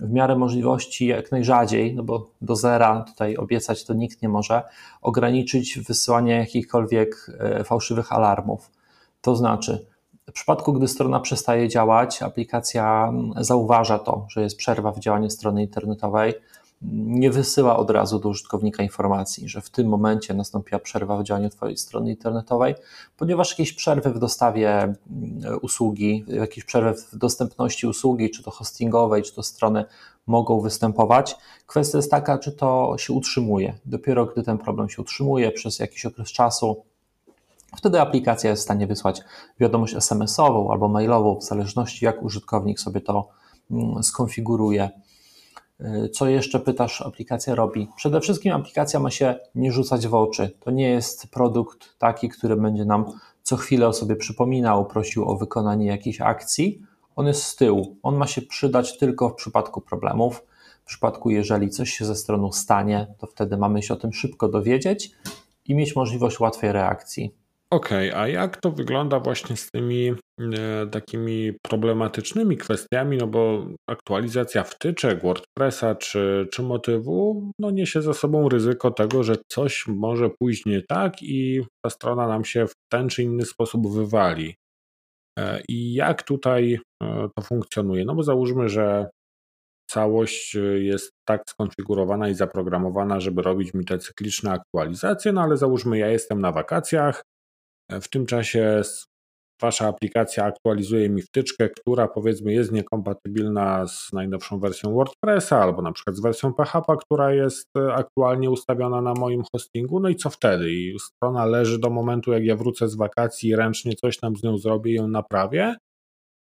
w 0.00 0.10
miarę 0.10 0.36
możliwości 0.36 1.06
jak 1.06 1.32
najrzadziej, 1.32 1.94
no 1.94 2.02
bo 2.02 2.30
do 2.40 2.56
zera 2.56 3.04
tutaj 3.06 3.36
obiecać 3.36 3.84
to 3.84 3.94
nikt 3.94 4.22
nie 4.22 4.28
może, 4.28 4.62
ograniczyć 5.02 5.78
wysyłanie 5.78 6.34
jakichkolwiek 6.34 7.30
e, 7.38 7.64
fałszywych 7.64 8.12
alarmów. 8.12 8.70
To 9.20 9.36
znaczy, 9.36 9.86
w 10.28 10.32
przypadku, 10.32 10.72
gdy 10.72 10.88
strona 10.88 11.20
przestaje 11.20 11.68
działać, 11.68 12.22
aplikacja 12.22 13.12
zauważa 13.36 13.98
to, 13.98 14.26
że 14.30 14.42
jest 14.42 14.56
przerwa 14.56 14.92
w 14.92 14.98
działaniu 14.98 15.30
strony 15.30 15.62
internetowej, 15.62 16.34
nie 16.82 17.30
wysyła 17.30 17.76
od 17.76 17.90
razu 17.90 18.18
do 18.18 18.28
użytkownika 18.28 18.82
informacji, 18.82 19.48
że 19.48 19.60
w 19.60 19.70
tym 19.70 19.88
momencie 19.88 20.34
nastąpiła 20.34 20.78
przerwa 20.78 21.18
w 21.18 21.22
działaniu 21.22 21.50
Twojej 21.50 21.76
strony 21.76 22.10
internetowej, 22.10 22.74
ponieważ 23.16 23.50
jakieś 23.50 23.72
przerwy 23.72 24.10
w 24.10 24.18
dostawie 24.18 24.70
mm, 24.82 24.96
usługi, 25.62 26.24
jakieś 26.28 26.64
przerwy 26.64 26.94
w 27.12 27.16
dostępności 27.16 27.86
usługi, 27.86 28.30
czy 28.30 28.42
to 28.42 28.50
hostingowej, 28.50 29.22
czy 29.22 29.34
to 29.34 29.42
strony 29.42 29.84
mogą 30.26 30.60
występować. 30.60 31.36
Kwestia 31.66 31.98
jest 31.98 32.10
taka, 32.10 32.38
czy 32.38 32.52
to 32.52 32.94
się 32.98 33.12
utrzymuje. 33.12 33.74
Dopiero 33.84 34.26
gdy 34.26 34.42
ten 34.42 34.58
problem 34.58 34.88
się 34.88 35.02
utrzymuje 35.02 35.52
przez 35.52 35.78
jakiś 35.78 36.06
okres 36.06 36.28
czasu, 36.28 36.82
Wtedy 37.76 38.00
aplikacja 38.00 38.50
jest 38.50 38.62
w 38.62 38.64
stanie 38.64 38.86
wysłać 38.86 39.20
wiadomość 39.60 39.94
SMS-ową 39.94 40.72
albo 40.72 40.88
mailową, 40.88 41.40
w 41.40 41.44
zależności 41.44 42.04
jak 42.04 42.22
użytkownik 42.22 42.80
sobie 42.80 43.00
to 43.00 43.28
mm, 43.70 44.02
skonfiguruje. 44.02 44.90
Co 46.12 46.28
jeszcze 46.28 46.60
pytasz, 46.60 47.02
aplikacja 47.02 47.54
robi? 47.54 47.88
Przede 47.96 48.20
wszystkim 48.20 48.52
aplikacja 48.52 49.00
ma 49.00 49.10
się 49.10 49.34
nie 49.54 49.72
rzucać 49.72 50.08
w 50.08 50.14
oczy. 50.14 50.50
To 50.60 50.70
nie 50.70 50.90
jest 50.90 51.30
produkt 51.30 51.98
taki, 51.98 52.28
który 52.28 52.56
będzie 52.56 52.84
nam 52.84 53.04
co 53.42 53.56
chwilę 53.56 53.88
o 53.88 53.92
sobie 53.92 54.16
przypominał, 54.16 54.86
prosił 54.86 55.28
o 55.30 55.36
wykonanie 55.36 55.86
jakiejś 55.86 56.20
akcji. 56.20 56.82
On 57.16 57.26
jest 57.26 57.42
z 57.42 57.56
tyłu. 57.56 57.96
On 58.02 58.16
ma 58.16 58.26
się 58.26 58.42
przydać 58.42 58.98
tylko 58.98 59.28
w 59.28 59.34
przypadku 59.34 59.80
problemów. 59.80 60.42
W 60.82 60.86
przypadku, 60.86 61.30
jeżeli 61.30 61.70
coś 61.70 61.90
się 61.90 62.04
ze 62.04 62.14
stroną 62.14 62.52
stanie, 62.52 63.14
to 63.18 63.26
wtedy 63.26 63.56
mamy 63.56 63.82
się 63.82 63.94
o 63.94 63.96
tym 63.96 64.12
szybko 64.12 64.48
dowiedzieć 64.48 65.10
i 65.64 65.74
mieć 65.74 65.96
możliwość 65.96 66.40
łatwej 66.40 66.72
reakcji. 66.72 67.34
Okej, 67.72 68.12
a 68.12 68.28
jak 68.28 68.60
to 68.60 68.70
wygląda 68.70 69.20
właśnie 69.20 69.56
z 69.56 69.70
tymi 69.70 70.14
e, 70.40 70.86
takimi 70.86 71.52
problematycznymi 71.62 72.56
kwestiami, 72.56 73.16
no 73.16 73.26
bo 73.26 73.66
aktualizacja 73.90 74.64
wtyczek, 74.64 75.22
WordPressa 75.22 75.94
czy, 75.94 76.48
czy 76.52 76.62
motywu, 76.62 77.50
no 77.58 77.70
niesie 77.70 78.02
za 78.02 78.14
sobą 78.14 78.48
ryzyko 78.48 78.90
tego, 78.90 79.22
że 79.22 79.36
coś 79.48 79.84
może 79.86 80.30
pójść 80.30 80.66
nie 80.66 80.82
tak 80.82 81.22
i 81.22 81.62
ta 81.84 81.90
strona 81.90 82.28
nam 82.28 82.44
się 82.44 82.66
w 82.66 82.72
ten 82.92 83.08
czy 83.08 83.22
inny 83.22 83.44
sposób 83.44 83.94
wywali. 83.94 84.54
E, 85.38 85.62
I 85.68 85.94
jak 85.94 86.22
tutaj 86.22 86.78
e, 87.02 87.28
to 87.36 87.42
funkcjonuje? 87.42 88.04
No 88.04 88.14
bo 88.14 88.22
załóżmy, 88.22 88.68
że 88.68 89.10
całość 89.90 90.56
jest 90.78 91.12
tak 91.28 91.42
skonfigurowana 91.48 92.28
i 92.28 92.34
zaprogramowana, 92.34 93.20
żeby 93.20 93.42
robić 93.42 93.74
mi 93.74 93.84
te 93.84 93.98
cykliczne 93.98 94.50
aktualizacje, 94.50 95.32
no 95.32 95.42
ale 95.42 95.56
załóżmy, 95.56 95.98
ja 95.98 96.08
jestem 96.08 96.40
na 96.40 96.52
wakacjach, 96.52 97.22
w 97.90 98.08
tym 98.08 98.26
czasie 98.26 98.82
Wasza 99.60 99.88
aplikacja 99.88 100.44
aktualizuje 100.44 101.08
mi 101.08 101.22
wtyczkę, 101.22 101.68
która 101.68 102.08
powiedzmy 102.08 102.52
jest 102.52 102.72
niekompatybilna 102.72 103.86
z 103.86 104.12
najnowszą 104.12 104.60
wersją 104.60 104.94
WordPressa 104.94 105.62
albo 105.62 105.82
na 105.82 105.92
przykład 105.92 106.16
z 106.16 106.20
wersją 106.20 106.54
PHP, 106.54 106.96
która 107.00 107.32
jest 107.32 107.68
e, 107.78 107.94
aktualnie 107.94 108.50
ustawiona 108.50 109.02
na 109.02 109.14
moim 109.14 109.42
hostingu. 109.52 110.00
No 110.00 110.08
i 110.08 110.16
co 110.16 110.30
wtedy? 110.30 110.72
I 110.72 110.96
strona 110.98 111.44
leży 111.44 111.78
do 111.78 111.90
momentu, 111.90 112.32
jak 112.32 112.44
ja 112.44 112.56
wrócę 112.56 112.88
z 112.88 112.96
wakacji 112.96 113.50
i 113.50 113.56
ręcznie 113.56 113.94
coś 113.94 114.18
tam 114.18 114.36
z 114.36 114.42
nią 114.42 114.58
zrobię 114.58 114.92
i 114.92 114.94
ją 114.94 115.08
naprawię? 115.08 115.74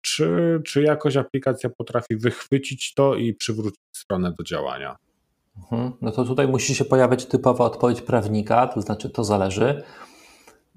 Czy, 0.01 0.61
czy 0.65 0.83
jakoś 0.83 1.17
aplikacja 1.17 1.71
potrafi 1.79 2.17
wychwycić 2.17 2.95
to 2.95 3.15
i 3.15 3.35
przywrócić 3.35 3.81
stronę 3.97 4.33
do 4.39 4.45
działania? 4.45 4.97
Mhm. 5.57 5.93
No 6.01 6.13
to 6.13 6.25
tutaj 6.25 6.49
musi 6.49 6.75
się 6.75 6.85
pojawić 6.85 7.27
typowa 7.27 7.65
odpowiedź 7.65 8.03
prawnika, 8.03 8.67
to 8.67 8.81
znaczy 8.81 9.11
to 9.11 9.25
zależy. 9.25 9.83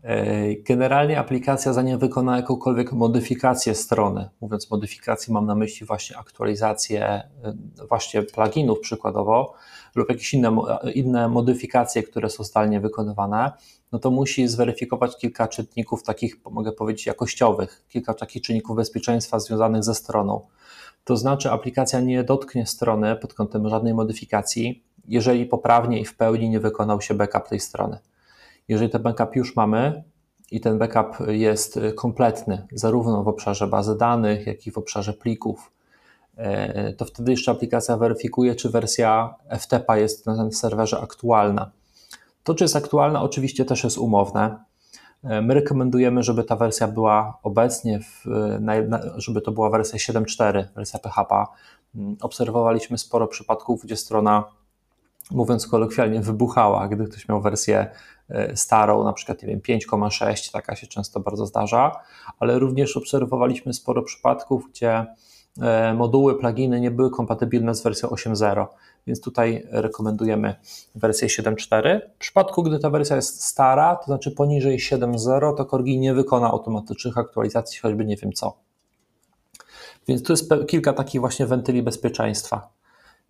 E, 0.04 0.56
generalnie 0.56 1.20
aplikacja 1.20 1.74
zanim 1.74 2.00
wykona 2.00 2.38
jakąkolwiek 2.38 2.92
modyfikację 2.92 3.76
strony, 3.76 4.30
mówiąc 4.42 4.72
modyfikację 4.72 5.34
mam 5.34 5.46
na 5.46 5.56
myśli 5.56 5.86
właśnie 5.86 6.18
aktualizację 6.18 7.06
e, 7.06 7.24
właśnie 7.90 8.24
pluginów 8.24 8.80
przykładowo 8.80 9.54
lub 9.96 10.10
jakieś 10.10 10.34
inne, 10.34 10.56
inne 10.94 11.28
modyfikacje, 11.28 12.04
które 12.04 12.30
są 12.30 12.44
zdalnie 12.44 12.80
wykonywane, 12.80 13.52
no 13.92 14.00
to 14.00 14.12
musi 14.12 14.48
zweryfikować 14.48 15.18
kilka 15.18 15.48
czynników 15.48 16.04
takich, 16.04 16.36
mogę 16.52 16.72
powiedzieć, 16.72 17.06
jakościowych, 17.06 17.84
kilka 17.90 18.14
takich 18.14 18.42
czynników 18.42 18.76
bezpieczeństwa 18.76 19.40
związanych 19.40 19.84
ze 19.84 19.96
stroną. 19.96 20.48
To 21.04 21.18
znaczy 21.18 21.52
aplikacja 21.52 22.00
nie 22.00 22.24
dotknie 22.24 22.66
strony 22.66 23.16
pod 23.16 23.34
kątem 23.34 23.70
żadnej 23.70 23.94
modyfikacji, 23.94 24.84
jeżeli 25.08 25.46
poprawnie 25.46 26.00
i 26.00 26.06
w 26.06 26.16
pełni 26.16 26.50
nie 26.50 26.60
wykonał 26.60 27.02
się 27.02 27.14
backup 27.14 27.48
tej 27.48 27.60
strony. 27.60 28.00
Jeżeli 28.70 28.90
ten 28.90 29.02
backup 29.02 29.36
już 29.36 29.56
mamy 29.56 30.04
i 30.52 30.62
ten 30.62 30.78
backup 30.78 31.28
jest 31.28 31.80
kompletny, 31.96 32.68
zarówno 32.72 33.24
w 33.24 33.28
obszarze 33.28 33.68
bazy 33.68 33.98
danych, 33.98 34.48
jak 34.48 34.68
i 34.68 34.72
w 34.72 34.78
obszarze 34.78 35.14
plików, 35.14 35.72
e, 36.38 36.94
to 36.94 37.06
wtedy 37.06 37.32
jeszcze 37.32 37.52
aplikacja 37.52 37.98
weryfikuje, 37.98 38.56
czy 38.56 38.70
wersja 38.70 39.36
FTP 39.60 40.00
jest 40.00 40.26
na 40.26 40.38
tym 40.38 40.52
serwerze 40.52 41.00
aktualna. 41.00 41.72
To, 42.44 42.56
czy 42.56 42.64
jest 42.64 42.76
aktualna, 42.76 43.22
oczywiście 43.22 43.66
też 43.66 43.84
jest 43.84 43.98
umowne. 43.98 44.64
E, 45.24 45.42
my 45.42 45.54
rekomendujemy, 45.54 46.24
żeby 46.24 46.44
ta 46.44 46.56
wersja 46.56 46.88
była 46.88 47.40
obecnie, 47.44 48.00
w, 48.00 48.26
żeby 49.18 49.42
to 49.42 49.52
była 49.52 49.70
wersja 49.70 50.14
7.4, 50.14 50.64
wersja 50.76 51.00
PHP. 51.00 51.46
Mm, 51.96 52.18
obserwowaliśmy 52.22 52.98
sporo 52.98 53.28
przypadków, 53.28 53.82
gdzie 53.84 53.96
strona, 53.96 54.44
mówiąc 55.32 55.68
kolokwialnie, 55.68 56.22
wybuchała, 56.22 56.88
gdy 56.88 57.06
ktoś 57.06 57.28
miał 57.28 57.42
wersję 57.42 57.88
e, 58.30 58.58
starą, 58.58 59.04
na 59.04 59.14
przykład 59.14 59.42
nie 59.42 59.48
wiem, 59.48 59.60
5,6, 59.60 60.52
taka 60.52 60.76
się 60.76 60.88
często 60.88 61.20
bardzo 61.20 61.46
zdarza, 61.46 61.92
ale 62.40 62.60
również 62.60 62.98
obserwowaliśmy 62.98 63.74
sporo 63.74 64.02
przypadków, 64.02 64.70
gdzie 64.70 65.06
e, 65.62 65.94
moduły, 65.94 66.40
pluginy 66.40 66.80
nie 66.80 66.92
były 66.92 67.12
kompatybilne 67.12 67.76
z 67.76 67.84
wersją 67.84 68.10
8.0 68.10 68.66
więc 69.08 69.22
tutaj 69.22 69.68
rekomendujemy 69.70 70.56
wersję 70.96 71.28
7.4. 71.28 72.00
W 72.16 72.18
przypadku, 72.18 72.64
gdy 72.64 72.80
ta 72.80 72.90
wersja 72.90 73.16
jest 73.16 73.44
stara, 73.44 73.96
to 73.96 74.06
znaczy 74.06 74.32
poniżej 74.32 74.80
7.0, 74.80 75.56
to 75.58 75.66
Corgi 75.66 76.00
nie 76.00 76.14
wykona 76.14 76.48
automatycznych 76.48 77.18
aktualizacji, 77.18 77.80
choćby 77.80 78.06
nie 78.06 78.18
wiem 78.18 78.34
co. 78.34 78.58
Więc 80.08 80.24
tu 80.24 80.34
jest 80.34 80.50
kilka 80.68 80.94
takich 80.94 81.22
właśnie 81.22 81.46
wentyli 81.46 81.84
bezpieczeństwa. 81.84 82.70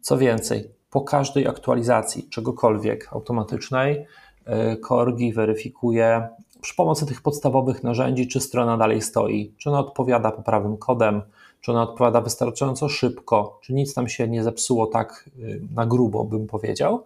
Co 0.01 0.17
więcej, 0.17 0.71
po 0.89 1.01
każdej 1.01 1.47
aktualizacji 1.47 2.29
czegokolwiek 2.29 3.09
automatycznej, 3.13 4.05
Corgi 4.87 5.33
weryfikuje 5.33 6.29
przy 6.61 6.75
pomocy 6.75 7.05
tych 7.05 7.21
podstawowych 7.21 7.83
narzędzi, 7.83 8.27
czy 8.27 8.39
strona 8.39 8.77
dalej 8.77 9.01
stoi, 9.01 9.53
czy 9.57 9.69
ona 9.69 9.79
odpowiada 9.79 10.31
poprawnym 10.31 10.77
kodem, 10.77 11.21
czy 11.61 11.71
ona 11.71 11.83
odpowiada 11.83 12.21
wystarczająco 12.21 12.89
szybko, 12.89 13.59
czy 13.61 13.73
nic 13.73 13.93
tam 13.93 14.09
się 14.09 14.27
nie 14.27 14.43
zepsuło 14.43 14.87
tak 14.87 15.29
y, 15.39 15.61
na 15.75 15.85
grubo, 15.85 16.23
bym 16.23 16.47
powiedział. 16.47 17.03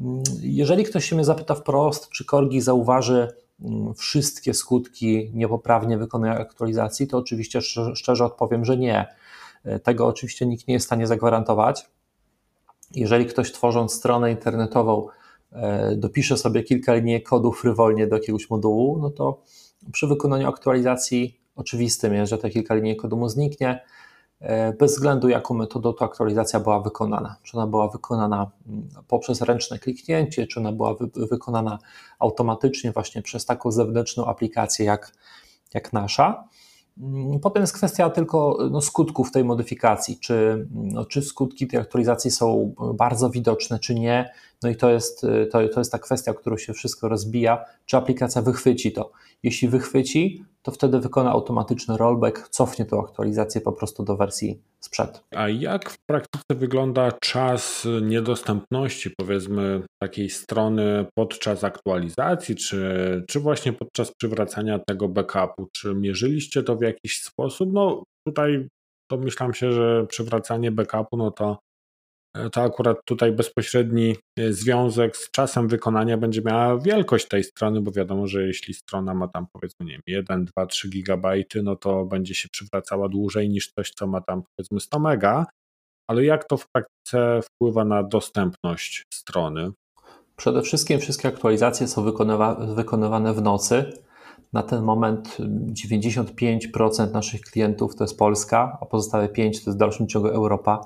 Mm, 0.00 0.22
jeżeli 0.40 0.84
ktoś 0.84 1.04
się 1.04 1.16
mnie 1.16 1.24
zapyta 1.24 1.54
wprost, 1.54 2.08
czy 2.08 2.24
Korgi 2.24 2.60
zauważy 2.60 3.32
mm, 3.60 3.94
wszystkie 3.94 4.54
skutki 4.54 5.30
niepoprawnie 5.34 5.98
wykonanej 5.98 6.42
aktualizacji, 6.42 7.06
to 7.06 7.18
oczywiście 7.18 7.60
szczerze 7.94 8.24
odpowiem, 8.24 8.64
że 8.64 8.76
nie. 8.76 9.06
Y, 9.66 9.80
tego 9.80 10.06
oczywiście 10.06 10.46
nikt 10.46 10.68
nie 10.68 10.74
jest 10.74 10.86
w 10.86 10.88
stanie 10.88 11.06
zagwarantować. 11.06 11.86
Jeżeli 12.94 13.26
ktoś 13.26 13.52
tworząc 13.52 13.92
stronę 13.92 14.30
internetową 14.30 15.06
y, 15.52 15.56
dopisze 15.96 16.36
sobie 16.36 16.62
kilka 16.62 16.94
linii 16.94 17.22
kodu 17.22 17.52
frywolnie 17.52 18.06
do 18.06 18.16
jakiegoś 18.16 18.50
modułu, 18.50 18.98
no 18.98 19.10
to 19.10 19.42
przy 19.92 20.06
wykonaniu 20.06 20.48
aktualizacji 20.48 21.40
oczywistym 21.56 22.14
jest, 22.14 22.30
że 22.30 22.38
te 22.38 22.50
kilka 22.50 22.74
linii 22.74 22.96
kodu 22.96 23.16
mu 23.16 23.28
zniknie, 23.28 23.84
e, 24.40 24.72
bez 24.72 24.92
względu 24.92 25.28
jaką 25.28 25.54
metodą 25.54 25.94
ta 25.94 26.04
aktualizacja 26.04 26.60
była 26.60 26.80
wykonana. 26.80 27.36
Czy 27.42 27.56
ona 27.56 27.66
była 27.66 27.88
wykonana 27.88 28.50
mm, 28.68 28.88
poprzez 29.08 29.40
ręczne 29.42 29.78
kliknięcie, 29.78 30.46
czy 30.46 30.60
ona 30.60 30.72
była 30.72 30.94
wy 30.94 31.26
wykonana 31.26 31.78
automatycznie 32.18 32.92
właśnie 32.92 33.22
przez 33.22 33.44
taką 33.44 33.70
zewnętrzną 33.70 34.26
aplikację 34.26 34.86
jak, 34.86 35.12
jak 35.74 35.92
nasza. 35.92 36.48
Mm, 36.98 37.40
potem 37.40 37.60
jest 37.60 37.72
kwestia 37.72 38.10
tylko 38.10 38.58
no, 38.70 38.80
skutków 38.80 39.30
tej 39.30 39.44
modyfikacji, 39.44 40.18
czy, 40.18 40.66
no, 40.70 41.04
czy 41.04 41.22
skutki 41.22 41.66
tej 41.66 41.80
aktualizacji 41.80 42.30
są 42.30 42.74
bardzo 42.94 43.30
widoczne, 43.30 43.78
czy 43.78 43.94
nie. 43.94 44.30
No 44.64 44.70
i 44.70 44.76
to 44.76 44.90
jest, 44.90 45.26
to, 45.50 45.68
to 45.68 45.80
jest 45.80 45.92
ta 45.92 45.98
kwestia, 45.98 46.34
którą 46.34 46.56
się 46.56 46.72
wszystko 46.72 47.08
rozbija, 47.08 47.64
czy 47.86 47.96
aplikacja 47.96 48.42
wychwyci 48.42 48.92
to. 48.92 49.12
Jeśli 49.42 49.68
wychwyci, 49.68 50.44
to 50.62 50.72
wtedy 50.72 51.00
wykona 51.00 51.30
automatyczny 51.30 51.96
rollback, 51.96 52.48
cofnie 52.48 52.84
tą 52.84 53.04
aktualizację 53.04 53.60
po 53.60 53.72
prostu 53.72 54.04
do 54.04 54.16
wersji 54.16 54.62
sprzed. 54.80 55.24
A 55.34 55.48
jak 55.48 55.90
w 55.90 55.96
praktyce 56.08 56.54
wygląda 56.54 57.12
czas 57.12 57.86
niedostępności, 58.02 59.10
powiedzmy, 59.18 59.82
takiej 60.02 60.30
strony 60.30 61.06
podczas 61.14 61.64
aktualizacji, 61.64 62.56
czy, 62.56 63.24
czy 63.28 63.40
właśnie 63.40 63.72
podczas 63.72 64.12
przywracania 64.20 64.78
tego 64.78 65.08
backupu? 65.08 65.68
Czy 65.72 65.94
mierzyliście 65.94 66.62
to 66.62 66.76
w 66.76 66.82
jakiś 66.82 67.22
sposób? 67.22 67.72
No 67.72 68.02
tutaj 68.26 68.68
domyślam 69.10 69.54
się, 69.54 69.72
że 69.72 70.06
przywracanie 70.06 70.72
backupu, 70.72 71.16
no 71.16 71.30
to 71.30 71.58
to 72.52 72.62
akurat 72.62 72.96
tutaj 73.04 73.32
bezpośredni 73.32 74.16
e, 74.38 74.52
związek 74.52 75.16
z 75.16 75.30
czasem 75.30 75.68
wykonania 75.68 76.18
będzie 76.18 76.42
miała 76.42 76.78
wielkość 76.78 77.28
tej 77.28 77.44
strony, 77.44 77.80
bo 77.80 77.92
wiadomo, 77.92 78.26
że 78.26 78.46
jeśli 78.46 78.74
strona 78.74 79.14
ma 79.14 79.28
tam 79.28 79.46
powiedzmy 79.52 79.86
nie 79.86 79.92
wiem, 79.92 80.02
1, 80.06 80.44
2, 80.44 80.66
3 80.66 80.88
gigabajty, 80.88 81.62
no 81.62 81.76
to 81.76 82.04
będzie 82.04 82.34
się 82.34 82.48
przywracała 82.48 83.08
dłużej 83.08 83.48
niż 83.48 83.72
coś, 83.72 83.90
co 83.90 84.06
ma 84.06 84.20
tam 84.20 84.42
powiedzmy 84.56 84.80
100 84.80 84.98
mega, 84.98 85.46
ale 86.10 86.24
jak 86.24 86.44
to 86.44 86.56
w 86.56 86.66
praktyce 86.72 87.40
wpływa 87.42 87.84
na 87.84 88.02
dostępność 88.02 89.02
strony? 89.14 89.70
Przede 90.36 90.62
wszystkim 90.62 91.00
wszystkie 91.00 91.28
aktualizacje 91.28 91.88
są 91.88 92.04
wykonywa 92.04 92.54
wykonywane 92.54 93.34
w 93.34 93.42
nocy. 93.42 93.92
Na 94.52 94.62
ten 94.62 94.82
moment 94.82 95.36
95% 95.38 97.12
naszych 97.12 97.40
klientów 97.40 97.96
to 97.96 98.04
jest 98.04 98.18
Polska, 98.18 98.78
a 98.80 98.86
pozostałe 98.86 99.28
5% 99.28 99.32
to 99.34 99.42
jest 99.42 99.70
w 99.70 99.76
dalszym 99.76 100.08
ciągu 100.08 100.28
Europa 100.28 100.80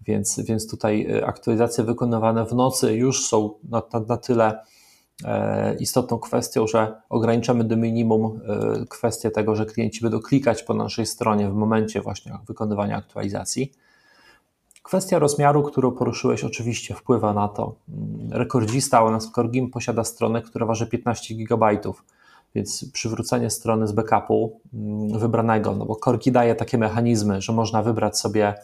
więc, 0.00 0.40
więc 0.40 0.70
tutaj 0.70 1.06
e, 1.10 1.26
aktualizacje 1.26 1.84
wykonywane 1.84 2.46
w 2.46 2.52
nocy 2.52 2.94
już 2.94 3.26
są 3.26 3.54
na, 3.68 3.82
na, 3.92 4.00
na 4.00 4.16
tyle 4.16 4.58
e, 5.24 5.74
istotną 5.74 6.18
kwestią, 6.18 6.66
że 6.66 7.02
ograniczamy 7.08 7.64
do 7.64 7.76
minimum 7.76 8.40
e, 8.48 8.86
kwestię 8.86 9.30
tego, 9.30 9.56
że 9.56 9.66
klienci 9.66 10.00
będą 10.00 10.20
klikać 10.20 10.62
po 10.62 10.74
naszej 10.74 11.06
stronie 11.06 11.48
w 11.48 11.54
momencie 11.54 12.00
właśnie 12.00 12.38
wykonywania 12.46 12.96
aktualizacji. 12.96 13.72
Kwestia 14.82 15.18
rozmiaru, 15.18 15.62
którą 15.62 15.92
poruszyłeś, 15.92 16.44
oczywiście 16.44 16.94
wpływa 16.94 17.34
na 17.34 17.48
to. 17.48 17.74
Mm, 17.88 18.32
rekordzista 18.32 19.04
u 19.04 19.10
nas 19.10 19.26
w 19.26 19.30
Corgim 19.30 19.70
posiada 19.70 20.04
stronę, 20.04 20.42
która 20.42 20.66
waży 20.66 20.86
15 20.86 21.34
GB, 21.34 21.78
więc 22.54 22.90
przywrócenie 22.92 23.50
strony 23.50 23.86
z 23.86 23.92
backupu 23.92 24.60
mm, 24.74 25.18
wybranego, 25.18 25.74
no 25.74 25.86
bo 25.86 25.96
Corgi 25.96 26.32
daje 26.32 26.54
takie 26.54 26.78
mechanizmy, 26.78 27.42
że 27.42 27.52
można 27.52 27.82
wybrać 27.82 28.18
sobie 28.18 28.54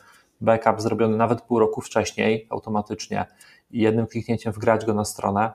backup 0.41 0.81
zrobiony 0.81 1.17
nawet 1.17 1.43
pół 1.43 1.59
roku 1.59 1.81
wcześniej 1.81 2.47
automatycznie 2.51 3.27
i 3.71 3.81
jednym 3.81 4.07
kliknięciem 4.07 4.53
wgrać 4.53 4.85
go 4.85 4.95
na 4.95 5.05
stronę, 5.05 5.53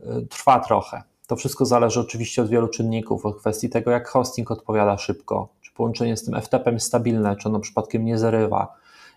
y, 0.00 0.26
trwa 0.30 0.60
trochę. 0.60 1.02
To 1.26 1.36
wszystko 1.36 1.66
zależy 1.66 2.00
oczywiście 2.00 2.42
od 2.42 2.48
wielu 2.48 2.68
czynników, 2.68 3.26
od 3.26 3.38
kwestii 3.38 3.70
tego, 3.70 3.90
jak 3.90 4.08
hosting 4.08 4.50
odpowiada 4.50 4.98
szybko, 4.98 5.48
czy 5.60 5.72
połączenie 5.72 6.16
z 6.16 6.24
tym 6.24 6.40
FTP 6.40 6.72
jest 6.72 6.86
stabilne, 6.86 7.36
czy 7.36 7.48
ono 7.48 7.60
przypadkiem 7.60 8.04
nie 8.04 8.18
zarywa, 8.18 8.74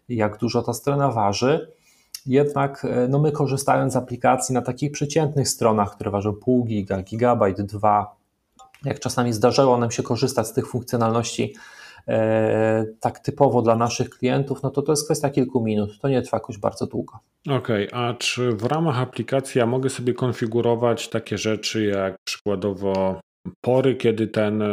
jak 0.10 0.38
dużo 0.38 0.62
ta 0.62 0.73
strona 0.73 1.12
waży. 1.12 1.71
Jednak 2.25 2.86
y, 2.86 3.08
no 3.10 3.19
my 3.19 3.32
korzystając 3.32 3.93
z 3.93 3.95
aplikacji 3.95 4.54
na 4.54 4.62
takich 4.62 4.91
przeciętnych 4.91 5.49
stronach, 5.49 5.95
które 5.95 6.12
ważą 6.12 6.34
pół 6.34 6.65
giga, 6.65 7.01
gigabajt, 7.01 7.62
dwa, 7.62 8.15
jak 8.86 8.99
czasami 8.99 9.34
zdarzało 9.34 9.78
nam 9.78 9.91
się 9.91 10.04
korzystać 10.04 10.47
z 10.47 10.54
tych 10.54 10.67
funkcjonalności 10.67 11.54
tak 12.99 13.19
typowo 13.19 13.61
dla 13.61 13.75
naszych 13.75 14.09
klientów, 14.09 14.63
no 14.63 14.69
to 14.69 14.81
to 14.81 14.91
jest 14.91 15.05
kwestia 15.05 15.29
kilku 15.29 15.63
minut, 15.63 15.99
to 15.99 16.07
nie 16.07 16.21
trwa 16.21 16.37
jakoś 16.37 16.57
bardzo 16.57 16.87
długo. 16.87 17.19
Okej, 17.49 17.87
okay, 17.87 17.99
a 17.99 18.13
czy 18.13 18.51
w 18.51 18.63
ramach 18.63 18.99
aplikacji 18.99 19.59
ja 19.59 19.65
mogę 19.65 19.89
sobie 19.89 20.13
konfigurować 20.13 21.09
takie 21.09 21.37
rzeczy 21.37 21.85
jak 21.85 22.15
przykładowo 22.27 23.19
pory, 23.61 23.95
kiedy 23.95 24.27
ten 24.27 24.61
e, 24.61 24.67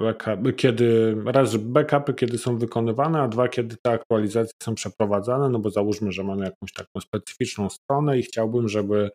backup, 0.00 0.56
kiedy 0.56 1.16
raz 1.26 1.56
backupy, 1.56 2.14
kiedy 2.14 2.38
są 2.38 2.58
wykonywane, 2.58 3.20
a 3.20 3.28
dwa, 3.28 3.48
kiedy 3.48 3.76
te 3.82 3.90
aktualizacje 3.90 4.52
są 4.62 4.74
przeprowadzane, 4.74 5.48
no 5.48 5.58
bo 5.58 5.70
załóżmy, 5.70 6.12
że 6.12 6.24
mamy 6.24 6.44
jakąś 6.44 6.72
taką 6.72 7.00
specyficzną 7.00 7.70
stronę 7.70 8.18
i 8.18 8.22
chciałbym, 8.22 8.68
żeby 8.68 9.10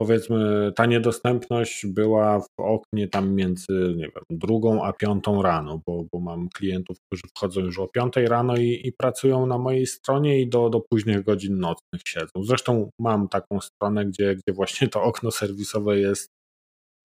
powiedzmy 0.00 0.72
ta 0.76 0.86
niedostępność 0.86 1.86
była 1.86 2.40
w 2.40 2.60
oknie 2.60 3.08
tam 3.08 3.34
między 3.34 3.94
nie 3.96 4.04
wiem, 4.04 4.24
drugą 4.30 4.84
a 4.84 4.92
piątą 4.92 5.42
rano, 5.42 5.80
bo, 5.86 6.04
bo 6.12 6.20
mam 6.20 6.48
klientów, 6.48 6.96
którzy 7.06 7.22
wchodzą 7.36 7.60
już 7.60 7.78
o 7.78 7.88
piątej 7.88 8.26
rano 8.26 8.56
i, 8.56 8.80
i 8.84 8.92
pracują 8.92 9.46
na 9.46 9.58
mojej 9.58 9.86
stronie 9.86 10.40
i 10.40 10.48
do, 10.48 10.70
do 10.70 10.80
późnych 10.80 11.24
godzin 11.24 11.58
nocnych 11.58 12.02
siedzą. 12.06 12.42
Zresztą 12.42 12.90
mam 13.00 13.28
taką 13.28 13.60
stronę, 13.60 14.06
gdzie, 14.06 14.34
gdzie 14.34 14.52
właśnie 14.54 14.88
to 14.88 15.02
okno 15.02 15.30
serwisowe 15.30 15.98
jest 15.98 16.28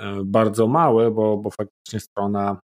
e, 0.02 0.22
bardzo 0.26 0.68
małe, 0.68 1.12
bo, 1.12 1.38
bo 1.38 1.50
faktycznie 1.50 2.00
strona 2.00 2.60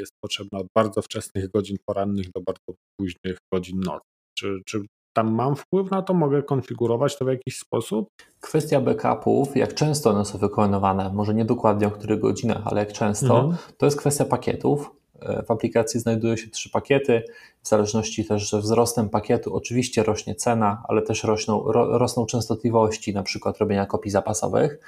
jest 0.00 0.12
potrzebna 0.24 0.58
od 0.58 0.66
bardzo 0.76 1.02
wczesnych 1.02 1.50
godzin 1.50 1.76
porannych 1.86 2.26
do 2.34 2.40
bardzo 2.40 2.74
późnych 3.00 3.38
godzin 3.52 3.80
nocnych. 3.80 4.18
Czy, 4.38 4.60
czy 4.66 4.82
tam 5.18 5.34
mam 5.34 5.56
wpływ 5.56 5.90
na 5.90 6.02
to, 6.02 6.14
mogę 6.14 6.42
konfigurować 6.42 7.18
to 7.18 7.24
w 7.24 7.28
jakiś 7.28 7.58
sposób? 7.58 8.08
Kwestia 8.40 8.80
backupów, 8.80 9.56
jak 9.56 9.74
często 9.74 10.10
one 10.10 10.24
są 10.24 10.38
wykonywane, 10.38 11.10
może 11.14 11.34
nie 11.34 11.44
dokładnie 11.44 11.86
o 11.86 11.90
których 11.90 12.20
godzinach, 12.20 12.62
ale 12.64 12.80
jak 12.80 12.92
często, 12.92 13.40
mhm. 13.40 13.56
to 13.78 13.86
jest 13.86 13.98
kwestia 13.98 14.24
pakietów. 14.24 14.90
E, 15.20 15.42
w 15.42 15.50
aplikacji 15.50 16.00
znajdują 16.00 16.36
się 16.36 16.50
trzy 16.50 16.70
pakiety. 16.70 17.22
W 17.62 17.68
zależności 17.68 18.24
też 18.24 18.50
ze 18.50 18.60
wzrostem 18.60 19.08
pakietu 19.08 19.56
oczywiście 19.56 20.02
rośnie 20.02 20.34
cena, 20.34 20.82
ale 20.88 21.02
też 21.02 21.24
rosną, 21.24 21.72
ro, 21.72 21.98
rosną 21.98 22.26
częstotliwości, 22.26 23.14
na 23.14 23.22
przykład 23.22 23.58
robienia 23.58 23.86
kopii 23.86 24.10
zapasowych. 24.10 24.78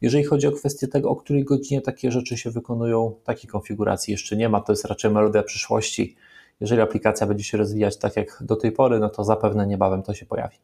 Jeżeli 0.00 0.24
chodzi 0.24 0.46
o 0.46 0.52
kwestię 0.52 0.88
tego, 0.88 1.10
o 1.10 1.16
której 1.16 1.44
godzinie 1.44 1.80
takie 1.80 2.10
rzeczy 2.10 2.36
się 2.36 2.50
wykonują, 2.50 3.14
takiej 3.24 3.50
konfiguracji 3.50 4.12
jeszcze 4.12 4.36
nie 4.36 4.48
ma, 4.48 4.60
to 4.60 4.72
jest 4.72 4.84
raczej 4.84 5.10
melodia 5.10 5.42
przyszłości. 5.42 6.16
Jeżeli 6.60 6.80
aplikacja 6.80 7.26
będzie 7.26 7.44
się 7.44 7.58
rozwijać 7.58 7.98
tak 7.98 8.16
jak 8.16 8.38
do 8.40 8.56
tej 8.56 8.72
pory, 8.72 8.98
no 8.98 9.08
to 9.08 9.24
zapewne 9.24 9.66
niebawem 9.66 10.02
to 10.02 10.14
się 10.14 10.26
pojawi. 10.26 10.56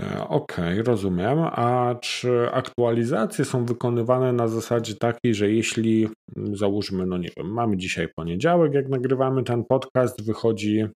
E, 0.00 0.28
okej, 0.28 0.80
okay, 0.80 0.82
rozumiem. 0.82 1.38
A 1.38 1.94
czy 2.00 2.48
aktualizacje 2.52 3.44
są 3.44 3.64
wykonywane 3.64 4.32
na 4.32 4.48
zasadzie 4.48 4.94
takiej, 4.94 5.34
że 5.34 5.50
jeśli 5.50 6.08
mm, 6.36 6.56
załóżmy, 6.56 7.06
no 7.06 7.18
nie 7.18 7.28
wiem, 7.36 7.52
mamy 7.52 7.76
dzisiaj 7.76 8.08
poniedziałek, 8.16 8.74
jak 8.74 8.88
nagrywamy 8.88 9.42
ten 9.42 9.64
podcast, 9.64 10.26
wychodzi 10.26 10.78
e, 10.80 10.88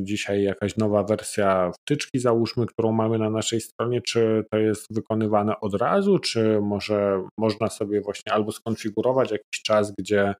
dzisiaj 0.00 0.42
jakaś 0.42 0.76
nowa 0.76 1.04
wersja 1.04 1.70
wtyczki, 1.80 2.18
załóżmy, 2.18 2.66
którą 2.66 2.92
mamy 2.92 3.18
na 3.18 3.30
naszej 3.30 3.60
stronie, 3.60 4.02
czy 4.02 4.44
to 4.50 4.58
jest 4.58 4.94
wykonywane 4.94 5.60
od 5.60 5.74
razu, 5.74 6.18
czy 6.18 6.60
może 6.60 7.22
można 7.38 7.68
sobie 7.68 8.00
właśnie 8.00 8.32
albo 8.32 8.52
skonfigurować 8.52 9.30
jakiś 9.30 9.62
czas, 9.62 9.92
gdzie 9.98 10.34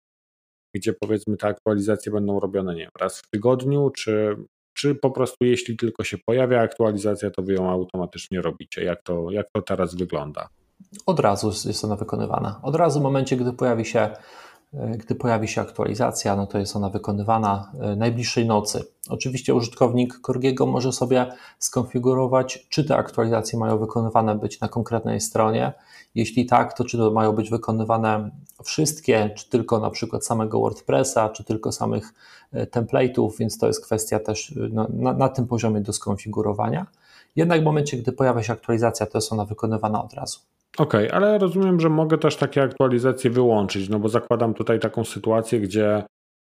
gdzie 0.74 0.92
powiedzmy 0.92 1.36
te 1.36 1.46
aktualizacje 1.46 2.12
będą 2.12 2.40
robione 2.40 2.74
nie 2.74 2.80
wiem, 2.80 2.90
raz 3.00 3.20
w 3.20 3.30
tygodniu, 3.30 3.90
czy, 3.90 4.36
czy 4.74 4.94
po 4.94 5.10
prostu 5.10 5.44
jeśli 5.44 5.76
tylko 5.76 6.04
się 6.04 6.18
pojawia 6.26 6.60
aktualizacja, 6.60 7.30
to 7.30 7.42
wy 7.42 7.52
ją 7.52 7.70
automatycznie 7.70 8.42
robicie? 8.42 8.84
Jak 8.84 9.02
to, 9.02 9.30
jak 9.30 9.46
to 9.52 9.62
teraz 9.62 9.94
wygląda? 9.94 10.48
Od 11.06 11.20
razu 11.20 11.68
jest 11.68 11.84
ona 11.84 11.96
wykonywana. 11.96 12.60
Od 12.62 12.76
razu 12.76 13.00
w 13.00 13.02
momencie, 13.02 13.36
gdy 13.36 13.52
pojawi 13.52 13.84
się 13.84 14.10
gdy 14.98 15.14
pojawi 15.14 15.48
się 15.48 15.60
aktualizacja, 15.60 16.36
no 16.36 16.46
to 16.46 16.58
jest 16.58 16.76
ona 16.76 16.90
wykonywana 16.90 17.72
e, 17.80 17.96
najbliższej 17.96 18.46
nocy. 18.46 18.84
Oczywiście 19.08 19.54
użytkownik 19.54 20.20
Korgiego 20.20 20.66
może 20.66 20.92
sobie 20.92 21.32
skonfigurować, 21.58 22.66
czy 22.68 22.84
te 22.84 22.96
aktualizacje 22.96 23.58
mają 23.58 23.78
wykonywane 23.78 24.34
być 24.34 24.60
na 24.60 24.68
konkretnej 24.68 25.20
stronie. 25.20 25.72
Jeśli 26.14 26.46
tak, 26.46 26.72
to 26.72 26.84
czy 26.84 26.98
to 26.98 27.10
mają 27.10 27.32
być 27.32 27.50
wykonywane 27.50 28.30
wszystkie, 28.64 29.30
czy 29.36 29.48
tylko 29.48 29.80
na 29.80 29.90
przykład 29.90 30.26
samego 30.26 30.60
WordPressa, 30.60 31.28
czy 31.28 31.44
tylko 31.44 31.72
samych 31.72 32.14
e, 32.52 32.66
template'ów, 32.66 33.30
więc 33.38 33.58
to 33.58 33.66
jest 33.66 33.84
kwestia 33.84 34.18
też 34.20 34.54
na, 34.70 34.86
na, 34.90 35.12
na 35.12 35.28
tym 35.28 35.46
poziomie 35.46 35.80
do 35.80 35.92
skonfigurowania. 35.92 36.86
Jednak 37.36 37.60
w 37.60 37.64
momencie, 37.64 37.96
gdy 37.96 38.12
pojawia 38.12 38.42
się 38.42 38.52
aktualizacja, 38.52 39.06
to 39.06 39.18
jest 39.18 39.32
ona 39.32 39.44
wykonywana 39.44 40.04
od 40.04 40.14
razu. 40.14 40.38
Okej, 40.78 41.06
okay, 41.06 41.16
ale 41.16 41.38
rozumiem, 41.38 41.80
że 41.80 41.88
mogę 41.88 42.18
też 42.18 42.36
takie 42.36 42.62
aktualizacje 42.62 43.30
wyłączyć, 43.30 43.88
no 43.88 43.98
bo 43.98 44.08
zakładam 44.08 44.54
tutaj 44.54 44.80
taką 44.80 45.04
sytuację, 45.04 45.60
gdzie 45.60 46.04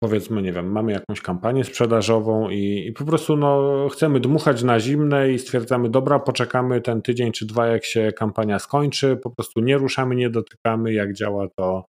powiedzmy, 0.03 0.43
nie 0.43 0.53
wiem, 0.53 0.73
mamy 0.73 0.93
jakąś 0.93 1.21
kampanię 1.21 1.65
sprzedażową 1.65 2.51
i, 2.51 2.87
i 2.87 2.93
po 2.93 3.05
prostu 3.05 3.37
no, 3.37 3.89
chcemy 3.93 4.21
dmuchać 4.21 4.63
na 4.63 4.81
zimne 4.81 5.33
i 5.33 5.39
stwierdzamy, 5.39 5.91
dobra, 5.91 6.19
poczekamy 6.19 6.81
ten 6.81 7.03
tydzień 7.03 7.33
czy 7.33 7.47
dwa, 7.47 7.67
jak 7.67 7.85
się 7.85 8.13
kampania 8.13 8.59
skończy, 8.59 9.17
po 9.17 9.31
prostu 9.31 9.61
nie 9.61 9.79
ruszamy, 9.79 10.17
nie 10.17 10.31
dotykamy, 10.31 10.93
jak 10.93 11.13
działa 11.13 11.49
to, 11.59 11.85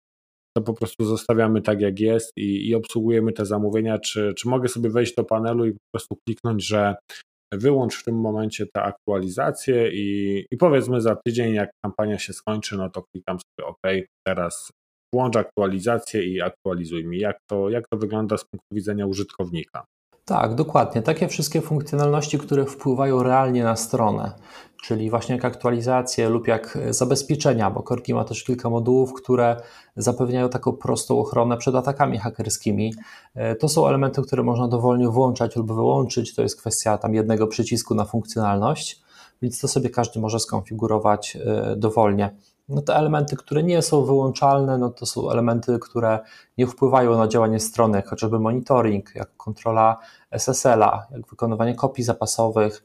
to 0.57 0.63
po 0.63 0.75
prostu 0.75 1.05
zostawiamy 1.05 1.63
tak, 1.63 1.81
jak 1.81 2.01
jest 2.01 2.33
i, 2.37 2.69
i 2.69 2.75
obsługujemy 2.75 3.33
te 3.33 3.47
zamówienia. 3.47 3.99
Czy, 3.99 4.35
czy 4.37 4.49
mogę 4.49 4.69
sobie 4.69 4.91
wejść 4.91 5.15
do 5.15 5.25
panelu 5.25 5.67
i 5.67 5.73
po 5.73 5.79
prostu 5.95 6.17
kliknąć, 6.27 6.67
że 6.67 6.95
wyłącz 7.55 7.97
w 7.97 8.05
tym 8.05 8.21
momencie 8.21 8.67
te 8.75 8.83
aktualizacje 8.83 9.91
i, 9.93 10.45
i 10.51 10.57
powiedzmy 10.57 11.01
za 11.01 11.17
tydzień, 11.27 11.55
jak 11.55 11.71
kampania 11.85 12.19
się 12.19 12.33
skończy, 12.33 12.77
no 12.77 12.91
to 12.91 13.03
klikam 13.03 13.39
sobie 13.39 13.69
OK, 13.69 14.07
teraz 14.27 14.71
włącz 15.15 15.37
aktualizację 15.37 16.25
i 16.25 16.41
aktualizuj 16.41 17.05
mi. 17.05 17.19
Jak 17.19 17.39
to, 17.51 17.71
jak 17.71 17.89
to 17.89 17.97
wygląda 17.99 18.37
z 18.37 18.45
punktu 18.45 18.67
widzenia 18.75 19.07
użytkownika? 19.07 19.85
Tak, 20.29 20.55
dokładnie. 20.55 21.03
Takie 21.03 21.29
wszystkie 21.29 21.61
funkcjonalności, 21.61 22.39
które 22.39 22.67
wpływają 22.67 23.23
realnie 23.23 23.65
na 23.65 23.77
stronę, 23.77 24.33
czyli 24.83 25.11
właśnie 25.11 25.35
jak 25.35 25.45
aktualizacje 25.45 26.29
lub 26.29 26.49
jak 26.49 26.79
zabezpieczenia, 26.91 27.71
bo 27.71 27.83
Korki 27.83 28.15
ma 28.15 28.25
też 28.25 28.45
kilka 28.45 28.71
modułów, 28.71 29.13
które 29.13 29.57
zapewniają 29.97 30.49
taką 30.49 30.73
prostą 30.73 31.19
ochronę 31.19 31.57
przed 31.57 31.75
atakami 31.75 32.19
hakerskimi. 32.19 32.95
E, 33.35 33.55
to 33.57 33.69
są 33.69 33.89
elementy, 33.89 34.23
które 34.23 34.43
można 34.43 34.69
dowolnie 34.69 35.09
włączać 35.09 35.57
lub 35.57 35.73
wyłączyć. 35.73 36.35
To 36.35 36.43
jest 36.43 36.61
kwestia 36.61 36.99
tam 36.99 37.15
jednego 37.15 37.47
przycisku 37.47 37.95
na 37.95 38.05
funkcjonalność, 38.05 39.03
więc 39.43 39.61
to 39.61 39.69
sobie 39.69 39.91
każdy 39.91 40.21
może 40.21 40.41
skonfigurować 40.41 41.37
e, 41.37 41.77
dowolnie. 41.77 42.37
No 42.69 42.83
te 42.83 42.97
elementy, 42.97 43.37
które 43.37 43.63
nie 43.63 43.83
są 43.83 44.05
wyłączalne, 44.05 44.79
no 44.79 44.91
to 44.91 45.07
są 45.07 45.31
elementy, 45.31 45.79
które 45.79 46.19
nie 46.59 46.67
wpływają 46.67 47.17
na 47.17 47.29
działanie 47.29 47.61
strony, 47.61 47.97
jak 47.97 48.09
chociażby 48.09 48.39
monitoring, 48.39 49.15
jak 49.15 49.37
kontrola 49.37 49.97
SSL-a, 50.31 51.07
jak 51.11 51.27
wykonywanie 51.27 51.75
kopii 51.75 52.05
zapasowych, 52.05 52.85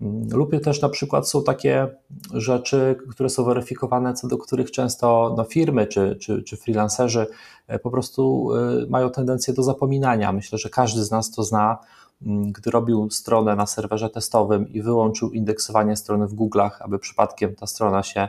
mm, 0.00 0.28
lub 0.32 0.62
też 0.64 0.82
na 0.82 0.88
przykład 0.88 1.28
są 1.28 1.42
takie 1.42 1.88
rzeczy, 2.32 2.96
które 3.10 3.30
są 3.30 3.44
weryfikowane, 3.44 4.14
co 4.14 4.28
do 4.28 4.38
których 4.38 4.70
często 4.70 5.34
no, 5.36 5.44
firmy 5.44 5.86
czy, 5.86 6.16
czy, 6.16 6.42
czy 6.42 6.56
freelancerzy 6.56 7.26
e, 7.68 7.78
po 7.78 7.90
prostu 7.90 8.50
e, 8.54 8.86
mają 8.86 9.10
tendencję 9.10 9.54
do 9.54 9.62
zapominania. 9.62 10.32
Myślę, 10.32 10.58
że 10.58 10.70
każdy 10.70 11.04
z 11.04 11.10
nas 11.10 11.30
to 11.30 11.42
zna, 11.42 11.78
mm, 12.26 12.52
gdy 12.52 12.70
robił 12.70 13.10
stronę 13.10 13.56
na 13.56 13.66
serwerze 13.66 14.10
testowym 14.10 14.72
i 14.72 14.82
wyłączył 14.82 15.30
indeksowanie 15.30 15.96
strony 15.96 16.26
w 16.26 16.34
Google'ach, 16.34 16.70
aby 16.80 16.98
przypadkiem 16.98 17.54
ta 17.54 17.66
strona 17.66 18.02
się 18.02 18.28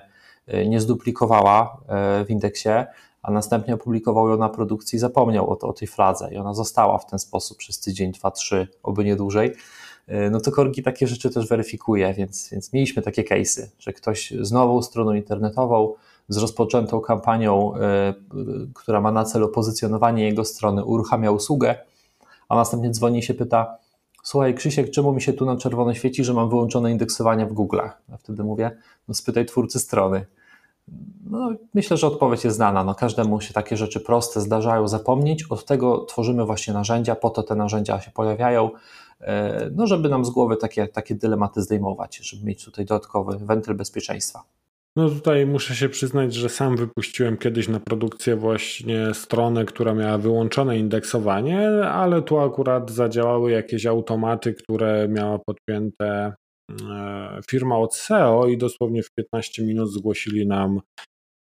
nie 0.66 0.82
zduplikowała 0.82 1.78
y, 2.22 2.26
w 2.26 2.30
indeksie, 2.30 2.70
a 3.22 3.32
następnie 3.32 3.74
opublikował 3.74 4.30
ją 4.30 4.38
na 4.38 4.50
produkcji 4.50 4.96
i 4.96 5.00
zapomniał 5.00 5.50
o, 5.50 5.56
to, 5.56 5.68
o 5.68 5.74
tej 5.74 5.88
fladze 5.88 6.34
i 6.34 6.38
ona 6.38 6.54
została 6.54 6.98
w 6.98 7.06
ten 7.06 7.20
sposób 7.20 7.58
przez 7.58 7.80
tydzień, 7.80 8.12
dwa, 8.12 8.32
trzy, 8.32 8.68
oby 8.84 9.06
nie 9.06 9.16
dłużej, 9.16 9.52
y, 10.10 10.30
no 10.32 10.40
to 10.40 10.52
Korgi 10.52 10.84
takie 10.84 11.08
rzeczy 11.08 11.30
też 11.30 11.48
weryfikuje, 11.48 12.14
więc, 12.14 12.50
więc 12.50 12.74
mieliśmy 12.74 13.02
takie 13.02 13.24
case'y, 13.24 13.68
że 13.80 13.94
ktoś 13.94 14.34
z 14.42 14.52
nową 14.52 14.82
stroną 14.82 15.14
internetową, 15.14 15.94
z 16.30 16.38
rozpoczętą 16.38 17.02
kampanią, 17.02 17.74
która 18.74 19.02
ma 19.02 19.12
na 19.12 19.24
celu 19.24 19.50
pozycjonowanie 19.50 20.24
jego 20.24 20.46
strony, 20.46 20.86
uruchamia 20.86 21.32
usługę, 21.32 21.76
a 22.50 22.56
następnie 22.56 22.90
dzwoni 22.90 23.20
i 23.20 23.24
się 23.24 23.34
pyta, 23.34 23.78
słuchaj 24.24 24.56
Krzysiek, 24.56 24.92
czemu 24.92 25.14
mi 25.14 25.22
się 25.22 25.34
tu 25.34 25.46
na 25.46 25.58
czerwono 25.58 25.94
świeci, 25.94 26.24
że 26.24 26.34
mam 26.34 26.50
wyłączone 26.50 26.92
indeksowanie 26.92 27.46
w 27.46 27.54
Google'ach? 27.54 27.90
A 28.14 28.18
wtedy 28.18 28.44
mówię, 28.44 28.72
no 29.08 29.14
spytaj 29.14 29.46
twórcy 29.46 29.80
strony. 29.80 30.26
No, 31.30 31.52
myślę, 31.74 31.98
że 31.98 32.08
odpowiedź 32.08 32.44
jest 32.44 32.56
znana. 32.56 32.84
No, 32.84 32.96
każdemu 32.96 33.42
się 33.42 33.54
takie 33.54 33.78
rzeczy 33.78 34.00
proste 34.00 34.42
zdarzają 34.42 34.88
zapomnieć. 34.88 35.44
Od 35.50 35.66
tego 35.66 36.06
tworzymy 36.06 36.46
właśnie 36.46 36.74
narzędzia, 36.74 37.16
po 37.16 37.30
to 37.30 37.44
te 37.44 37.56
narzędzia 37.56 38.02
się 38.02 38.12
pojawiają, 38.12 38.70
e, 39.22 39.70
no, 39.76 39.88
żeby 39.88 40.10
nam 40.10 40.26
z 40.26 40.30
głowy 40.30 40.58
takie, 40.58 40.88
takie 40.88 41.16
dylematy 41.16 41.62
zdejmować, 41.62 42.18
żeby 42.18 42.46
mieć 42.46 42.66
tutaj 42.66 42.86
dodatkowy 42.86 43.38
wentyl 43.38 43.76
bezpieczeństwa. 43.76 44.44
No 44.96 45.10
tutaj 45.10 45.46
muszę 45.46 45.76
się 45.76 45.90
przyznać, 45.90 46.34
że 46.34 46.50
sam 46.50 46.78
wypuściłem 46.78 47.38
kiedyś 47.38 47.68
na 47.68 47.80
produkcję 47.80 48.36
właśnie 48.36 49.14
stronę, 49.14 49.66
która 49.66 49.94
miała 49.94 50.18
wyłączone 50.18 50.78
indeksowanie, 50.78 51.70
ale 51.84 52.22
tu 52.22 52.40
akurat 52.40 52.92
zadziałały 52.92 53.52
jakieś 53.52 53.86
automaty, 53.86 54.54
które 54.54 55.08
miała 55.08 55.40
podpięte 55.40 56.34
e, 56.90 57.40
firma 57.50 57.78
od 57.78 57.96
SEO 57.96 58.48
i 58.48 58.58
dosłownie 58.58 59.04
w 59.04 59.12
15 59.18 59.64
minut 59.64 59.92
zgłosili 59.92 60.48
nam 60.48 60.82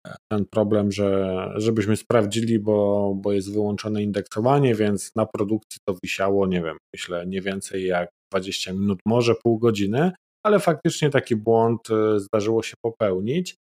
e, 0.07 0.15
ten 0.31 0.45
problem, 0.45 0.91
że 0.91 1.35
żebyśmy 1.55 1.97
sprawdzili, 1.97 2.59
bo, 2.59 3.13
bo 3.15 3.31
jest 3.31 3.53
wyłączone 3.53 4.03
indeksowanie, 4.03 4.75
więc 4.75 5.15
na 5.15 5.25
produkcji 5.25 5.77
to 5.87 5.95
wisiało, 6.03 6.47
nie 6.47 6.61
wiem, 6.61 6.77
myślę 6.95 7.27
nie 7.27 7.41
więcej 7.41 7.85
jak 7.85 8.09
20 8.31 8.73
minut, 8.73 8.99
może 9.05 9.35
pół 9.43 9.59
godziny 9.59 10.11
ale 10.43 10.59
faktycznie 10.59 11.09
taki 11.09 11.35
błąd 11.35 11.81
e, 11.91 12.19
zdarzyło 12.19 12.63
się 12.63 12.73
popełnić. 12.85 13.55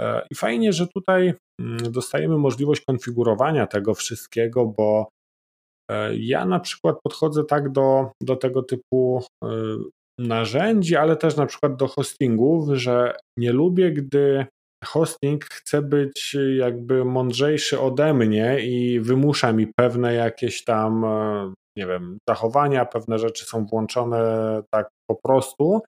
E, 0.00 0.26
I 0.30 0.34
fajnie, 0.34 0.72
że 0.72 0.86
tutaj 0.86 1.34
mm, 1.60 1.92
dostajemy 1.92 2.38
możliwość 2.38 2.82
konfigurowania 2.88 3.66
tego 3.66 3.94
wszystkiego, 3.94 4.66
bo 4.66 5.08
e, 5.90 6.16
ja 6.16 6.46
na 6.46 6.60
przykład 6.60 6.96
podchodzę 7.04 7.44
tak 7.44 7.72
do, 7.72 8.10
do 8.22 8.36
tego 8.36 8.62
typu 8.62 9.22
narzędzi, 10.18 10.96
ale 10.96 11.16
też 11.16 11.36
na 11.36 11.46
przykład 11.46 11.76
do 11.76 11.88
hostingów, 11.88 12.68
że 12.72 13.16
nie 13.38 13.52
lubię, 13.52 13.92
gdy 13.92 14.46
hosting 14.84 15.44
chce 15.44 15.82
być 15.82 16.36
jakby 16.56 17.04
mądrzejszy 17.04 17.80
ode 17.80 18.14
mnie 18.14 18.60
i 18.60 19.00
wymusza 19.00 19.52
mi 19.52 19.66
pewne 19.76 20.14
jakieś 20.14 20.64
tam, 20.64 21.04
nie 21.76 21.86
wiem, 21.86 22.18
zachowania, 22.28 22.84
pewne 22.84 23.18
rzeczy 23.18 23.44
są 23.44 23.66
włączone 23.66 24.62
tak 24.74 24.88
po 25.10 25.16
prostu, 25.24 25.80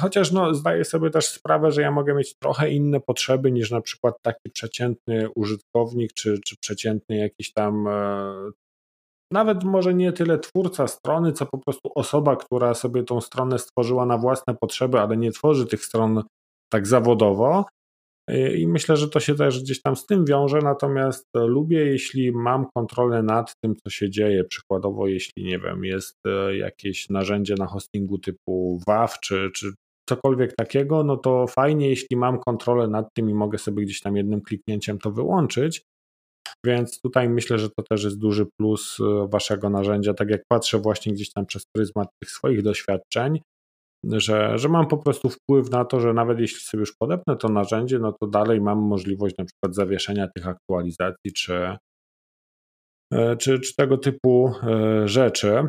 chociaż 0.00 0.32
no, 0.32 0.54
zdaję 0.54 0.84
sobie 0.84 1.10
też 1.10 1.26
sprawę, 1.26 1.72
że 1.72 1.82
ja 1.82 1.90
mogę 1.90 2.14
mieć 2.14 2.34
trochę 2.38 2.70
inne 2.70 3.00
potrzeby 3.00 3.52
niż 3.52 3.70
na 3.70 3.80
przykład 3.80 4.14
taki 4.22 4.50
przeciętny 4.50 5.28
użytkownik, 5.34 6.12
czy, 6.12 6.38
czy 6.46 6.56
przeciętny 6.56 7.16
jakiś 7.16 7.52
tam, 7.52 7.88
e, 7.88 8.34
nawet 9.32 9.64
może 9.64 9.94
nie 9.94 10.12
tyle 10.12 10.38
twórca 10.38 10.88
strony, 10.88 11.32
co 11.32 11.46
po 11.46 11.58
prostu 11.58 11.90
osoba, 11.94 12.36
która 12.36 12.74
sobie 12.74 13.02
tą 13.02 13.20
stronę 13.20 13.58
stworzyła 13.58 14.06
na 14.06 14.18
własne 14.18 14.54
potrzeby, 14.54 15.00
ale 15.00 15.16
nie 15.16 15.32
tworzy 15.32 15.66
tych 15.66 15.84
stron 15.84 16.22
tak 16.72 16.86
zawodowo. 16.86 17.64
E, 18.28 18.56
I 18.56 18.66
myślę, 18.66 18.96
że 18.96 19.08
to 19.08 19.20
się 19.20 19.34
też 19.34 19.62
gdzieś 19.62 19.82
tam 19.82 19.96
z 19.96 20.06
tym 20.06 20.24
wiąże, 20.24 20.58
natomiast 20.58 21.26
lubię, 21.34 21.86
jeśli 21.86 22.32
mam 22.32 22.66
kontrolę 22.76 23.22
nad 23.22 23.54
tym, 23.64 23.76
co 23.76 23.90
się 23.90 24.10
dzieje. 24.10 24.44
Przykładowo, 24.44 25.08
jeśli 25.08 25.44
nie 25.44 25.58
wiem, 25.58 25.84
jest 25.84 26.16
jakieś 26.58 27.08
narzędzie 27.10 27.54
na 27.58 27.66
hostingu 27.66 28.18
typu 28.18 28.80
WAF, 28.86 29.20
czy, 29.20 29.50
czy 29.54 29.72
cokolwiek 30.08 30.54
takiego, 30.56 31.04
no 31.04 31.16
to 31.16 31.46
fajnie, 31.46 31.88
jeśli 31.88 32.16
mam 32.16 32.38
kontrolę 32.38 32.88
nad 32.88 33.06
tym 33.14 33.30
i 33.30 33.34
mogę 33.34 33.58
sobie 33.58 33.84
gdzieś 33.84 34.00
tam 34.00 34.16
jednym 34.16 34.40
kliknięciem 34.40 34.98
to 34.98 35.10
wyłączyć. 35.10 35.82
Więc 36.66 37.00
tutaj 37.00 37.28
myślę, 37.28 37.58
że 37.58 37.70
to 37.70 37.82
też 37.82 38.04
jest 38.04 38.18
duży 38.18 38.46
plus 38.60 38.98
e, 39.00 39.28
waszego 39.28 39.70
narzędzia. 39.70 40.14
Tak 40.14 40.30
jak 40.30 40.42
patrzę 40.48 40.78
właśnie 40.78 41.12
gdzieś 41.12 41.32
tam 41.32 41.46
przez 41.46 41.62
pryzmat 41.76 42.08
tych 42.22 42.30
swoich 42.30 42.62
doświadczeń, 42.62 43.40
że, 44.10 44.58
że 44.58 44.68
mam 44.68 44.88
po 44.88 44.98
prostu 44.98 45.30
wpływ 45.30 45.70
na 45.70 45.84
to, 45.84 46.00
że 46.00 46.12
nawet 46.12 46.40
jeśli 46.40 46.60
sobie 46.60 46.80
już 46.80 46.96
podepnę 46.96 47.36
to 47.36 47.48
narzędzie, 47.48 47.98
no 47.98 48.12
to 48.12 48.26
dalej 48.26 48.60
mam 48.60 48.78
możliwość 48.78 49.36
na 49.38 49.44
przykład 49.44 49.74
zawieszenia 49.74 50.28
tych 50.28 50.48
aktualizacji 50.48 51.32
czy, 51.36 51.76
e, 53.12 53.36
czy, 53.36 53.60
czy 53.60 53.76
tego 53.76 53.98
typu 53.98 54.52
e, 54.62 55.08
rzeczy. 55.08 55.62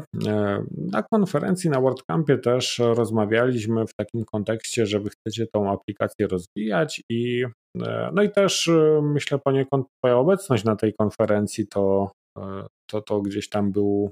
Na 0.77 1.03
konferencji 1.03 1.69
na 1.69 1.81
WordCampie 1.81 2.37
też 2.37 2.79
rozmawialiśmy 2.79 3.87
w 3.87 3.93
takim 3.93 4.25
kontekście, 4.25 4.85
że 4.85 4.99
wy 4.99 5.09
chcecie 5.09 5.47
tą 5.53 5.71
aplikację 5.71 6.27
rozwijać 6.27 7.01
i 7.09 7.45
E, 7.81 8.09
no 8.13 8.23
i 8.23 8.31
też 8.31 8.67
e, 8.67 9.01
myślę 9.03 9.39
poniekąd 9.39 9.87
Twoja 9.97 10.17
obecność 10.17 10.63
na 10.63 10.75
tej 10.75 10.93
konferencji 10.93 11.67
to, 11.67 12.11
e, 12.37 12.65
to, 12.89 13.01
to 13.01 13.21
gdzieś 13.21 13.49
tam 13.49 13.71
był, 13.71 14.11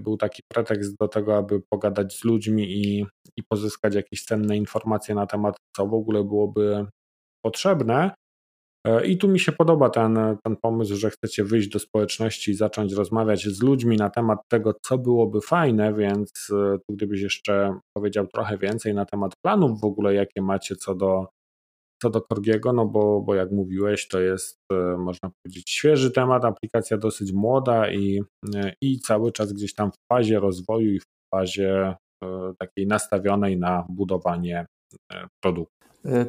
był 0.00 0.16
taki 0.16 0.42
pretekst 0.52 0.96
do 1.00 1.08
tego, 1.08 1.36
aby 1.36 1.60
pogadać 1.70 2.14
z 2.14 2.24
ludźmi 2.24 2.62
i, 2.62 3.06
i 3.36 3.42
pozyskać 3.48 3.94
jakieś 3.94 4.24
cenne 4.24 4.56
informacje 4.56 5.14
na 5.14 5.26
temat, 5.26 5.56
co 5.76 5.86
w 5.86 5.94
ogóle 5.94 6.24
byłoby 6.24 6.86
potrzebne. 7.44 8.10
I 9.04 9.18
tu 9.18 9.28
mi 9.28 9.40
się 9.40 9.52
podoba 9.52 9.90
ten, 9.90 10.18
ten 10.44 10.56
pomysł, 10.56 10.96
że 10.96 11.10
chcecie 11.10 11.44
wyjść 11.44 11.68
do 11.68 11.78
społeczności 11.78 12.50
i 12.50 12.54
zacząć 12.54 12.92
rozmawiać 12.92 13.42
z 13.44 13.62
ludźmi 13.62 13.96
na 13.96 14.10
temat 14.10 14.38
tego, 14.48 14.74
co 14.82 14.98
byłoby 14.98 15.40
fajne, 15.40 15.94
więc 15.94 16.32
tu 16.88 16.94
gdybyś 16.94 17.20
jeszcze 17.20 17.78
powiedział 17.96 18.26
trochę 18.26 18.58
więcej 18.58 18.94
na 18.94 19.04
temat 19.04 19.32
planów 19.44 19.80
w 19.80 19.84
ogóle, 19.84 20.14
jakie 20.14 20.42
macie 20.42 20.76
co 20.76 20.94
do 20.94 21.26
co 22.04 22.10
do 22.10 22.22
Korgiego, 22.22 22.72
no 22.72 22.86
bo, 22.86 23.20
bo 23.20 23.34
jak 23.34 23.50
mówiłeś, 23.50 24.08
to 24.08 24.20
jest, 24.20 24.60
e, 24.72 24.96
można 24.96 25.30
powiedzieć, 25.30 25.70
świeży 25.70 26.10
temat, 26.10 26.44
aplikacja 26.44 26.98
dosyć 26.98 27.32
młoda 27.32 27.90
i, 27.90 28.22
e, 28.54 28.72
i 28.80 28.98
cały 28.98 29.32
czas 29.32 29.52
gdzieś 29.52 29.74
tam 29.74 29.92
w 29.92 29.96
fazie 30.12 30.40
rozwoju 30.40 30.94
i 30.94 31.00
w 31.00 31.04
fazie 31.34 31.94
e, 32.24 32.52
takiej 32.58 32.86
nastawionej 32.86 33.58
na 33.58 33.86
budowanie 33.88 34.66
produktu. 35.42 35.83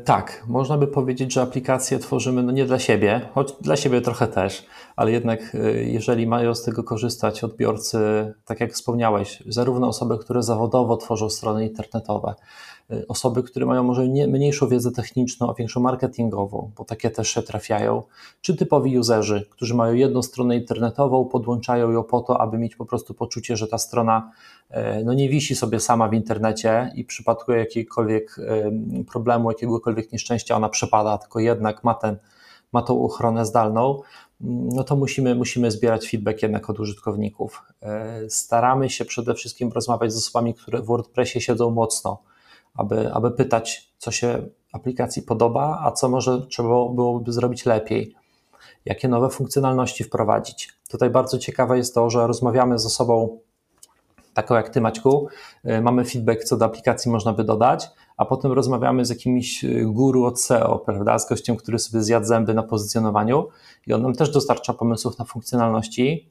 Tak, 0.06 0.44
można 0.48 0.78
by 0.78 0.88
powiedzieć, 0.88 1.34
że 1.34 1.42
aplikacje 1.42 2.00
tworzymy 2.00 2.44
no 2.44 2.52
nie 2.52 2.66
dla 2.66 2.80
siebie, 2.80 3.22
choć 3.34 3.54
dla 3.62 3.76
siebie 3.76 4.02
trochę 4.02 4.28
też, 4.28 4.66
ale 4.96 5.12
jednak 5.12 5.58
jeżeli 5.86 6.28
mają 6.28 6.56
z 6.56 6.64
tego 6.64 6.84
korzystać 6.84 7.44
odbiorcy, 7.44 8.00
tak 8.46 8.60
jak 8.60 8.74
wspomniałeś, 8.74 9.44
zarówno 9.48 9.88
osoby, 9.88 10.18
które 10.18 10.44
zawodowo 10.44 10.98
tworzą 10.98 11.30
strony 11.30 11.68
internetowe, 11.68 12.34
Y, 12.92 13.08
osoby, 13.08 13.44
które 13.44 13.66
mają 13.66 13.84
może 13.84 14.08
nie, 14.08 14.28
mniejszą 14.28 14.68
wiedzę 14.68 14.92
techniczną, 14.92 15.50
a 15.50 15.54
większą 15.54 15.80
marketingową, 15.80 16.72
bo 16.78 16.86
takie 16.86 17.12
też 17.12 17.30
się 17.30 17.42
trafiają, 17.42 18.04
czy 18.42 18.56
typowi 18.56 19.00
userzy, 19.00 19.48
którzy 19.50 19.76
mają 19.76 19.94
jedną 19.94 20.22
stronę 20.22 20.56
internetową, 20.58 21.26
podłączają 21.26 21.92
ją 21.92 22.04
po 22.04 22.22
to, 22.22 22.42
aby 22.42 22.58
mieć 22.58 22.76
po 22.76 22.86
prostu 22.86 23.14
poczucie, 23.14 23.58
że 23.58 23.68
ta 23.68 23.78
strona 23.78 24.32
y, 24.32 24.55
no 25.06 25.14
nie 25.14 25.30
wisi 25.30 25.56
sobie 25.56 25.80
sama 25.80 26.08
w 26.08 26.14
internecie 26.14 26.92
i 26.96 27.04
w 27.04 27.08
przypadku 27.08 27.52
jakiegokolwiek 27.52 28.38
y, 28.38 29.04
problemu, 29.12 29.52
jakiegokolwiek 29.52 30.12
nieszczęścia 30.12 30.56
ona 30.56 30.70
przepada, 30.70 31.18
tylko 31.18 31.40
jednak 31.40 31.84
ma, 31.84 31.94
ten, 31.94 32.18
ma 32.74 32.82
tą 32.82 33.04
ochronę 33.04 33.46
zdalną, 33.46 34.02
no 34.42 34.84
to 34.84 34.96
musimy, 34.96 35.36
musimy 35.36 35.72
zbierać 35.72 36.10
feedback 36.10 36.42
jednak 36.42 36.70
od 36.70 36.80
użytkowników. 36.80 37.64
Staramy 38.30 38.90
się 38.90 39.06
przede 39.06 39.34
wszystkim 39.34 39.72
rozmawiać 39.72 40.14
z 40.14 40.18
osobami, 40.18 40.54
które 40.54 40.82
w 40.82 40.86
WordPressie 40.86 41.42
siedzą 41.42 41.70
mocno, 41.70 42.22
aby, 42.76 43.14
aby 43.14 43.32
pytać, 43.32 43.92
co 43.98 44.12
się 44.12 44.48
aplikacji 44.72 45.22
podoba, 45.22 45.82
a 45.84 45.92
co 45.92 46.10
może 46.10 46.42
trzeba 46.48 46.70
byłoby 46.70 47.34
zrobić 47.34 47.66
lepiej, 47.66 48.16
jakie 48.86 49.08
nowe 49.08 49.30
funkcjonalności 49.30 50.04
wprowadzić. 50.04 50.70
Tutaj 50.90 51.10
bardzo 51.10 51.38
ciekawe 51.38 51.78
jest 51.78 51.96
to, 51.96 52.10
że 52.10 52.28
rozmawiamy 52.28 52.80
z 52.80 52.86
osobą 52.86 53.40
taką 54.36 54.56
jak 54.56 54.70
Ty, 54.70 54.82
Maćku, 54.82 55.28
y, 55.66 55.82
mamy 55.82 56.06
feedback, 56.06 56.44
co 56.44 56.58
do 56.58 56.66
aplikacji 56.66 57.12
można 57.12 57.34
by 57.34 57.44
dodać, 57.44 57.90
a 58.18 58.26
potem 58.26 58.52
rozmawiamy 58.52 59.06
z 59.06 59.10
jakimś 59.10 59.64
y, 59.64 59.86
guru 59.86 60.26
od 60.26 60.42
SEO, 60.42 60.80
prawda, 60.80 61.20
z 61.20 61.30
gościem, 61.30 61.56
który 61.56 61.80
sobie 61.80 62.04
zjadł 62.04 62.26
zęby 62.26 62.54
na 62.54 62.64
pozycjonowaniu 62.64 63.48
i 63.88 63.94
on 63.94 64.02
nam 64.02 64.14
też 64.14 64.30
dostarcza 64.30 64.74
pomysłów 64.74 65.20
na 65.20 65.26
funkcjonalności, 65.26 66.30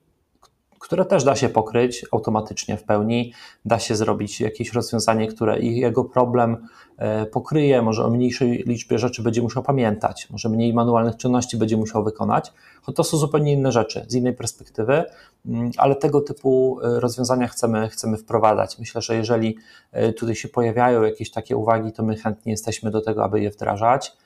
które 0.85 1.05
też 1.05 1.25
da 1.25 1.37
się 1.37 1.49
pokryć 1.49 2.07
automatycznie 2.12 2.77
w 2.77 2.85
pełni. 2.85 3.33
Da 3.64 3.79
się 3.79 3.97
zrobić 3.97 4.40
jakieś 4.40 4.73
rozwiązanie, 4.73 5.27
które 5.27 5.61
jego 5.61 6.05
problem 6.05 6.66
e, 6.97 7.27
pokryje, 7.27 7.83
może 7.83 8.05
o 8.05 8.11
mniejszej 8.11 8.64
liczbie 8.66 8.99
rzeczy 8.99 9.23
będzie 9.23 9.42
musiał 9.42 9.62
pamiętać, 9.62 10.31
może 10.31 10.49
mniej 10.49 10.75
manualnych 10.75 11.16
czynności 11.16 11.57
będzie 11.57 11.77
musiał 11.77 12.05
wykonać, 12.05 12.53
to 12.94 13.05
są 13.05 13.16
zupełnie 13.16 13.53
inne 13.53 13.73
rzeczy 13.73 14.05
z 14.09 14.14
innej 14.14 14.33
perspektywy, 14.33 15.05
mm, 15.47 15.70
ale 15.77 15.97
tego 15.97 16.20
typu 16.20 16.79
e, 16.83 17.01
rozwiązania 17.01 17.49
chcemy, 17.49 17.88
chcemy 17.88 18.16
wprowadzać. 18.16 18.79
Myślę, 18.79 19.03
że 19.03 19.16
jeżeli 19.16 19.57
e, 19.92 20.12
tutaj 20.12 20.35
się 20.35 20.49
pojawiają 20.49 21.03
jakieś 21.03 21.31
takie 21.31 21.57
uwagi, 21.57 21.92
to 21.92 22.03
my 22.03 22.16
chętnie 22.16 22.53
jesteśmy 22.53 22.90
do 22.90 23.01
tego, 23.01 23.25
aby 23.25 23.40
je 23.40 23.51
wdrażać. 23.51 24.16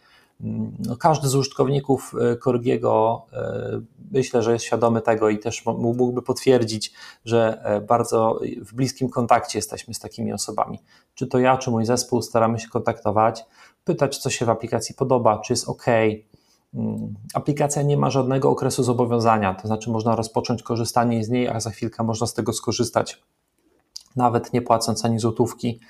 No, 0.40 0.96
każdy 0.96 1.28
z 1.28 1.34
użytkowników 1.34 2.14
Korgiego 2.40 3.26
e, 3.32 3.36
e, 3.36 3.80
myślę, 4.10 4.42
że 4.42 4.52
jest 4.52 4.64
świadomy 4.64 5.02
tego 5.02 5.28
i 5.28 5.38
też 5.38 5.66
mógłby 5.66 6.22
potwierdzić, 6.22 6.92
że 7.24 7.62
e, 7.64 7.80
bardzo 7.80 8.40
w 8.60 8.74
bliskim 8.74 9.08
kontakcie 9.08 9.58
jesteśmy 9.58 9.94
z 9.94 9.98
takimi 9.98 10.32
osobami. 10.32 10.78
Czy 11.14 11.26
to 11.26 11.38
ja, 11.38 11.56
czy 11.56 11.70
mój 11.70 11.84
zespół 11.84 12.22
staramy 12.22 12.58
się 12.58 12.68
kontaktować, 12.68 13.44
pytać, 13.84 14.18
co 14.18 14.30
się 14.30 14.44
w 14.44 14.50
aplikacji 14.50 14.94
podoba, 14.94 15.38
czy 15.38 15.52
jest 15.52 15.68
OK. 15.68 15.86
Mm, 16.74 17.14
aplikacja 17.34 17.82
nie 17.82 17.96
ma 17.96 18.10
żadnego 18.10 18.50
okresu 18.50 18.82
zobowiązania, 18.82 19.54
to 19.54 19.68
znaczy 19.68 19.90
można 19.90 20.16
rozpocząć 20.16 20.62
korzystanie 20.62 21.24
z 21.24 21.28
niej, 21.28 21.48
a 21.48 21.60
za 21.60 21.70
chwilkę 21.70 22.02
można 22.02 22.26
z 22.26 22.34
tego 22.34 22.52
skorzystać, 22.52 23.22
nawet 24.16 24.52
nie 24.52 24.62
płacąc 24.62 25.04
ani 25.04 25.18
złotówki. 25.18 25.80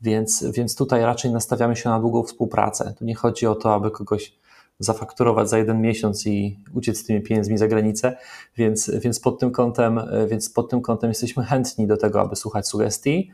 Więc, 0.00 0.44
więc 0.52 0.76
tutaj 0.76 1.02
raczej 1.02 1.32
nastawiamy 1.32 1.76
się 1.76 1.88
na 1.88 2.00
długą 2.00 2.22
współpracę. 2.22 2.94
Tu 2.98 3.04
nie 3.04 3.14
chodzi 3.14 3.46
o 3.46 3.54
to, 3.54 3.74
aby 3.74 3.90
kogoś 3.90 4.32
zafakturować 4.78 5.50
za 5.50 5.58
jeden 5.58 5.80
miesiąc 5.80 6.26
i 6.26 6.58
uciec 6.74 6.98
z 6.98 7.04
tymi 7.04 7.20
pieniędzmi 7.20 7.58
za 7.58 7.68
granicę, 7.68 8.16
więc, 8.56 8.90
więc, 8.90 9.20
pod 9.20 9.38
tym 9.38 9.50
kątem, 9.50 10.00
więc 10.28 10.50
pod 10.50 10.70
tym 10.70 10.80
kątem 10.80 11.10
jesteśmy 11.10 11.44
chętni 11.44 11.86
do 11.86 11.96
tego, 11.96 12.20
aby 12.20 12.36
słuchać 12.36 12.68
sugestii. 12.68 13.30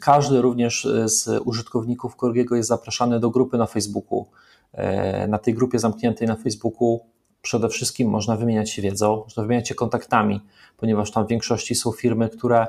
Każdy 0.00 0.40
również 0.40 0.88
z 1.04 1.40
użytkowników 1.44 2.16
Korgiego 2.16 2.56
jest 2.56 2.68
zapraszany 2.68 3.20
do 3.20 3.30
grupy 3.30 3.58
na 3.58 3.66
Facebooku. 3.66 4.26
E, 4.72 5.28
na 5.28 5.38
tej 5.38 5.54
grupie 5.54 5.78
zamkniętej 5.78 6.28
na 6.28 6.36
Facebooku 6.36 7.00
przede 7.42 7.68
wszystkim 7.68 8.10
można 8.10 8.36
wymieniać 8.36 8.70
się 8.70 8.82
wiedzą, 8.82 9.22
można 9.24 9.42
wymieniać 9.42 9.68
się 9.68 9.74
kontaktami, 9.74 10.40
ponieważ 10.76 11.10
tam 11.10 11.26
w 11.26 11.28
większości 11.28 11.74
są 11.74 11.92
firmy, 11.92 12.28
które 12.28 12.66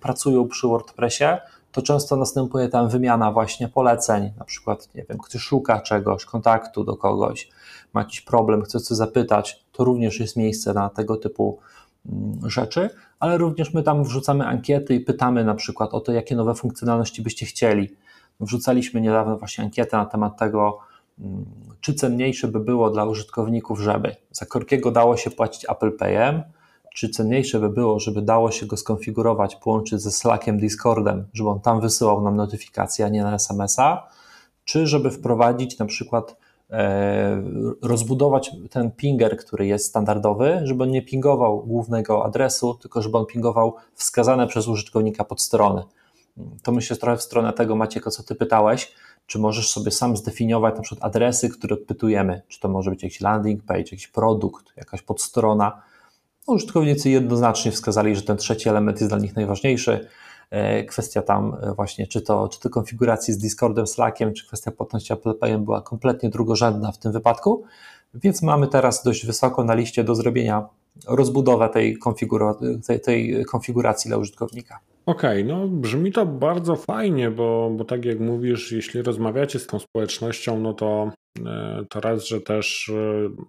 pracują 0.00 0.48
przy 0.48 0.66
WordPressie, 0.66 1.24
to 1.72 1.82
często 1.82 2.16
następuje 2.16 2.68
tam 2.68 2.88
wymiana 2.88 3.32
właśnie 3.32 3.68
poleceń, 3.68 4.30
na 4.38 4.44
przykład, 4.44 4.94
nie 4.94 5.04
wiem, 5.08 5.18
ktoś 5.18 5.42
szuka 5.42 5.80
czegoś, 5.80 6.24
kontaktu 6.24 6.84
do 6.84 6.96
kogoś, 6.96 7.48
ma 7.92 8.00
jakiś 8.00 8.20
problem, 8.20 8.62
chce 8.62 8.80
coś 8.80 8.96
zapytać, 8.96 9.64
to 9.72 9.84
również 9.84 10.20
jest 10.20 10.36
miejsce 10.36 10.74
na 10.74 10.88
tego 10.88 11.16
typu 11.16 11.58
mm, 12.06 12.50
rzeczy, 12.50 12.90
ale 13.20 13.38
również 13.38 13.74
my 13.74 13.82
tam 13.82 14.04
wrzucamy 14.04 14.46
ankiety 14.46 14.94
i 14.94 15.00
pytamy 15.00 15.44
na 15.44 15.54
przykład 15.54 15.94
o 15.94 16.00
to, 16.00 16.12
jakie 16.12 16.36
nowe 16.36 16.54
funkcjonalności 16.54 17.22
byście 17.22 17.46
chcieli. 17.46 17.96
Wrzucaliśmy 18.40 19.00
niedawno 19.00 19.38
właśnie 19.38 19.64
ankietę 19.64 19.96
na 19.96 20.06
temat 20.06 20.38
tego, 20.38 20.78
mm, 21.18 21.44
czy 21.80 21.94
cenniejsze 21.94 22.48
by 22.48 22.60
było 22.60 22.90
dla 22.90 23.04
użytkowników, 23.04 23.80
żeby 23.80 24.16
za 24.30 24.46
Korkiego 24.46 24.90
dało 24.90 25.16
się 25.16 25.30
płacić 25.30 25.66
Apple 25.70 25.96
Payem, 25.96 26.42
czy 26.94 27.08
cenniejsze 27.08 27.60
by 27.60 27.70
było, 27.70 28.00
żeby 28.00 28.22
dało 28.22 28.50
się 28.50 28.66
go 28.66 28.76
skonfigurować, 28.76 29.56
połączyć 29.56 30.00
ze 30.00 30.10
Slackiem, 30.10 30.58
Discordem, 30.58 31.26
żeby 31.32 31.50
on 31.50 31.60
tam 31.60 31.80
wysyłał 31.80 32.22
nam 32.22 32.36
notyfikacje, 32.36 33.04
a 33.04 33.08
nie 33.08 33.22
na 33.22 33.34
SMS-a, 33.34 34.08
czy 34.64 34.86
żeby 34.86 35.10
wprowadzić 35.10 35.78
na 35.78 35.86
przykład 35.86 36.36
e, 36.70 37.42
rozbudować 37.82 38.50
ten 38.70 38.90
pinger, 38.90 39.36
który 39.36 39.66
jest 39.66 39.86
standardowy, 39.86 40.60
żeby 40.64 40.82
on 40.82 40.90
nie 40.90 41.02
pingował 41.02 41.62
głównego 41.66 42.24
adresu, 42.24 42.74
tylko 42.74 43.02
żeby 43.02 43.18
on 43.18 43.26
pingował 43.26 43.74
wskazane 43.94 44.46
przez 44.46 44.68
użytkownika 44.68 45.24
podstrony. 45.24 45.82
To 46.62 46.72
myślę 46.72 46.96
trochę 46.96 47.16
w 47.16 47.22
stronę 47.22 47.52
tego, 47.52 47.76
Maciek, 47.76 48.06
o 48.06 48.10
co 48.10 48.22
ty 48.22 48.34
pytałeś, 48.34 48.92
czy 49.26 49.38
możesz 49.38 49.70
sobie 49.70 49.90
sam 49.90 50.16
zdefiniować 50.16 50.76
na 50.76 50.82
przykład 50.82 51.04
adresy, 51.04 51.48
które 51.48 51.74
odpytujemy, 51.74 52.42
czy 52.48 52.60
to 52.60 52.68
może 52.68 52.90
być 52.90 53.02
jakiś 53.02 53.20
landing 53.20 53.62
page, 53.62 53.80
jakiś 53.80 54.08
produkt, 54.08 54.76
jakaś 54.76 55.02
podstrona, 55.02 55.82
użytkownicy 56.52 57.10
jednoznacznie 57.10 57.72
wskazali, 57.72 58.16
że 58.16 58.22
ten 58.22 58.36
trzeci 58.36 58.68
element 58.68 59.00
jest 59.00 59.12
dla 59.12 59.18
nich 59.18 59.36
najważniejszy. 59.36 60.08
E, 60.50 60.84
kwestia 60.84 61.22
tam 61.22 61.56
e, 61.62 61.74
właśnie, 61.74 62.06
czy 62.06 62.22
to, 62.22 62.48
czy 62.48 62.60
to 62.60 62.70
konfiguracji 62.70 63.34
z 63.34 63.38
Discordem, 63.38 63.86
Slackiem, 63.86 64.34
czy 64.34 64.46
kwestia 64.46 64.70
płatności 64.70 65.12
Apple 65.12 65.34
Payem 65.34 65.64
była 65.64 65.82
kompletnie 65.82 66.30
drugorzędna 66.30 66.92
w 66.92 66.98
tym 66.98 67.12
wypadku, 67.12 67.64
więc 68.14 68.42
mamy 68.42 68.68
teraz 68.68 69.02
dość 69.02 69.26
wysoko 69.26 69.64
na 69.64 69.74
liście 69.74 70.04
do 70.04 70.14
zrobienia 70.14 70.68
rozbudowę 71.08 71.68
tej, 71.68 71.98
konfigura 71.98 72.54
tej, 72.86 73.00
tej 73.00 73.44
konfiguracji 73.44 74.08
dla 74.08 74.16
użytkownika. 74.16 74.78
Okej, 75.06 75.44
no 75.44 75.68
brzmi 75.68 76.12
to 76.12 76.26
bardzo 76.26 76.76
fajnie, 76.76 77.30
bo, 77.30 77.70
bo 77.76 77.84
tak 77.84 78.04
jak 78.04 78.20
mówisz, 78.20 78.72
jeśli 78.72 79.02
rozmawiacie 79.02 79.58
z 79.58 79.66
tą 79.66 79.78
społecznością, 79.78 80.60
no 80.60 80.72
to, 80.72 81.10
e, 81.46 81.84
to 81.90 82.00
raz, 82.00 82.26
że 82.26 82.40
też 82.40 82.92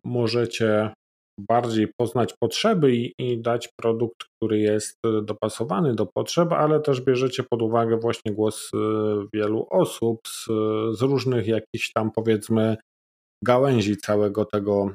możecie 0.03 0.91
bardziej 1.39 1.87
poznać 1.99 2.33
potrzeby 2.39 2.95
i, 2.95 3.13
i 3.19 3.41
dać 3.41 3.69
produkt, 3.79 4.17
który 4.35 4.59
jest 4.59 4.97
dopasowany 5.23 5.95
do 5.95 6.05
potrzeb, 6.05 6.51
ale 6.51 6.79
też 6.79 7.01
bierzecie 7.01 7.43
pod 7.43 7.61
uwagę 7.61 7.97
właśnie 7.97 8.31
głos 8.31 8.71
e, 8.73 8.77
wielu 9.33 9.67
osób 9.69 10.19
z, 10.27 10.45
z 10.97 11.01
różnych 11.01 11.47
jakichś 11.47 11.91
tam 11.93 12.11
powiedzmy 12.11 12.77
gałęzi 13.43 13.97
całego 13.97 14.45
tego 14.45 14.91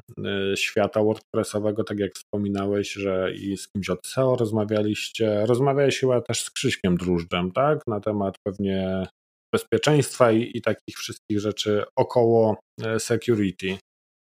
świata 0.56 1.02
WordPressowego, 1.02 1.84
tak 1.84 1.98
jak 1.98 2.12
wspominałeś, 2.14 2.92
że 2.92 3.32
i 3.34 3.56
z 3.56 3.68
kimś 3.68 3.90
od 3.90 4.06
SEO 4.06 4.36
rozmawialiście. 4.36 5.46
Rozmawiałeś 5.46 6.00
chyba 6.00 6.20
też 6.20 6.40
z 6.40 6.50
Krzyśkiem 6.50 6.96
Drużdżem, 6.96 7.52
tak? 7.52 7.78
Na 7.86 8.00
temat 8.00 8.34
pewnie 8.46 9.06
bezpieczeństwa 9.54 10.32
i, 10.32 10.50
i 10.54 10.62
takich 10.62 10.96
wszystkich 10.96 11.40
rzeczy 11.40 11.84
około 11.98 12.56
security. 12.98 13.78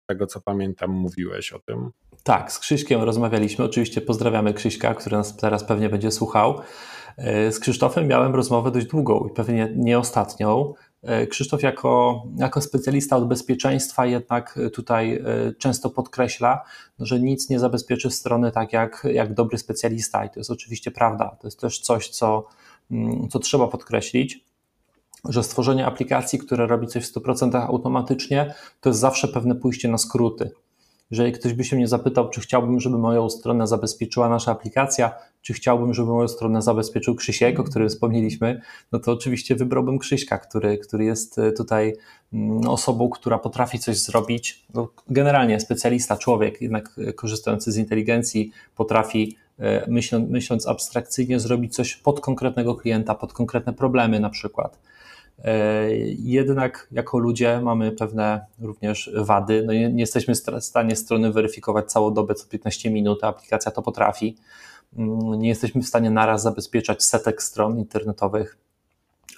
Tego 0.06 0.26
co 0.26 0.40
pamiętam, 0.40 0.90
mówiłeś 0.90 1.52
o 1.52 1.58
tym. 1.58 1.90
Tak, 2.22 2.52
z 2.52 2.58
Krzyśkiem 2.58 3.02
rozmawialiśmy. 3.02 3.64
Oczywiście 3.64 4.00
pozdrawiamy 4.00 4.54
Krzyśka, 4.54 4.94
który 4.94 5.16
nas 5.16 5.36
teraz 5.36 5.64
pewnie 5.64 5.88
będzie 5.88 6.10
słuchał. 6.10 6.60
Y, 7.48 7.52
z 7.52 7.60
Krzysztofem 7.60 8.06
miałem 8.06 8.34
rozmowę 8.34 8.70
dość 8.70 8.86
długą 8.86 9.28
i 9.30 9.34
pewnie 9.34 9.72
nie 9.76 9.98
ostatnią. 9.98 10.74
E, 11.02 11.26
Krzysztof 11.26 11.62
jako, 11.62 12.22
jako 12.36 12.60
specjalista 12.60 13.16
od 13.16 13.28
bezpieczeństwa 13.28 14.06
jednak 14.06 14.58
tutaj 14.72 15.14
e, 15.14 15.52
często 15.58 15.90
podkreśla, 15.90 16.64
że 16.98 17.20
nic 17.20 17.50
nie 17.50 17.58
zabezpieczy 17.58 18.10
strony 18.10 18.52
tak 18.52 18.72
jak, 18.72 19.06
jak 19.12 19.34
dobry 19.34 19.58
specjalista 19.58 20.24
i 20.24 20.30
to 20.30 20.40
jest 20.40 20.50
oczywiście 20.50 20.90
prawda. 20.90 21.36
To 21.40 21.46
jest 21.46 21.60
też 21.60 21.80
coś, 21.80 22.08
co, 22.08 22.48
mm, 22.90 23.28
co 23.28 23.38
trzeba 23.38 23.68
podkreślić, 23.68 24.44
że 25.28 25.42
stworzenie 25.42 25.86
aplikacji, 25.86 26.38
które 26.38 26.66
robi 26.66 26.86
coś 26.86 27.08
w 27.08 27.14
100% 27.14 27.66
automatycznie, 27.66 28.54
to 28.80 28.90
jest 28.90 29.00
zawsze 29.00 29.28
pewne 29.28 29.54
pójście 29.54 29.88
na 29.88 29.98
skróty. 29.98 30.50
Jeżeli 31.12 31.32
ktoś 31.32 31.52
by 31.52 31.64
się 31.64 31.76
mnie 31.76 31.88
zapytał, 31.88 32.30
czy 32.30 32.40
chciałbym, 32.40 32.80
żeby 32.80 32.98
moją 32.98 33.30
stronę 33.30 33.66
zabezpieczyła 33.66 34.28
nasza 34.28 34.52
aplikacja, 34.52 35.12
czy 35.42 35.52
chciałbym, 35.52 35.94
żeby 35.94 36.10
moją 36.10 36.28
stronę 36.28 36.62
zabezpieczył 36.62 37.14
Krzysiek, 37.14 37.60
o 37.60 37.64
którym 37.64 37.88
wspomnieliśmy, 37.88 38.60
no 38.92 38.98
to 38.98 39.12
oczywiście 39.12 39.56
wybrałbym 39.56 39.98
Krzyśka, 39.98 40.38
który, 40.38 40.78
który 40.78 41.04
jest 41.04 41.38
e, 41.38 41.52
tutaj 41.52 41.96
mm, 42.32 42.68
osobą, 42.68 43.10
która 43.10 43.38
potrafi 43.38 43.78
coś 43.78 43.98
zrobić. 43.98 44.66
No, 44.74 44.88
generalnie 45.10 45.60
specjalista, 45.60 46.16
człowiek, 46.16 46.62
jednak 46.62 46.90
e, 46.98 47.12
korzystający 47.12 47.72
z 47.72 47.76
inteligencji, 47.76 48.50
potrafi 48.76 49.36
e, 49.58 49.90
myśląc, 49.90 50.30
myśląc 50.30 50.66
abstrakcyjnie 50.66 51.40
zrobić 51.40 51.74
coś 51.74 51.96
pod 51.96 52.20
konkretnego 52.20 52.74
klienta, 52.74 53.14
pod 53.14 53.32
konkretne 53.32 53.72
problemy 53.72 54.20
na 54.20 54.30
przykład. 54.30 54.78
E, 55.44 55.90
jednak 56.18 56.88
jako 56.92 57.18
ludzie 57.18 57.60
mamy 57.60 57.92
pewne 57.92 58.46
również 58.60 59.10
wady. 59.14 59.62
No 59.66 59.72
nie, 59.72 59.92
nie 59.92 60.00
jesteśmy 60.00 60.34
w 60.34 60.64
stanie 60.64 60.96
strony 60.96 61.32
weryfikować 61.32 61.92
całą 61.92 62.14
dobę 62.14 62.34
co 62.34 62.48
15 62.48 62.90
minut, 62.90 63.24
a 63.24 63.28
aplikacja 63.28 63.72
to 63.72 63.82
potrafi. 63.82 64.36
Mm, 64.96 65.38
nie 65.38 65.48
jesteśmy 65.48 65.82
w 65.82 65.86
stanie 65.86 66.10
naraz 66.10 66.42
zabezpieczać 66.42 67.04
setek 67.04 67.42
stron 67.42 67.78
internetowych, 67.78 68.58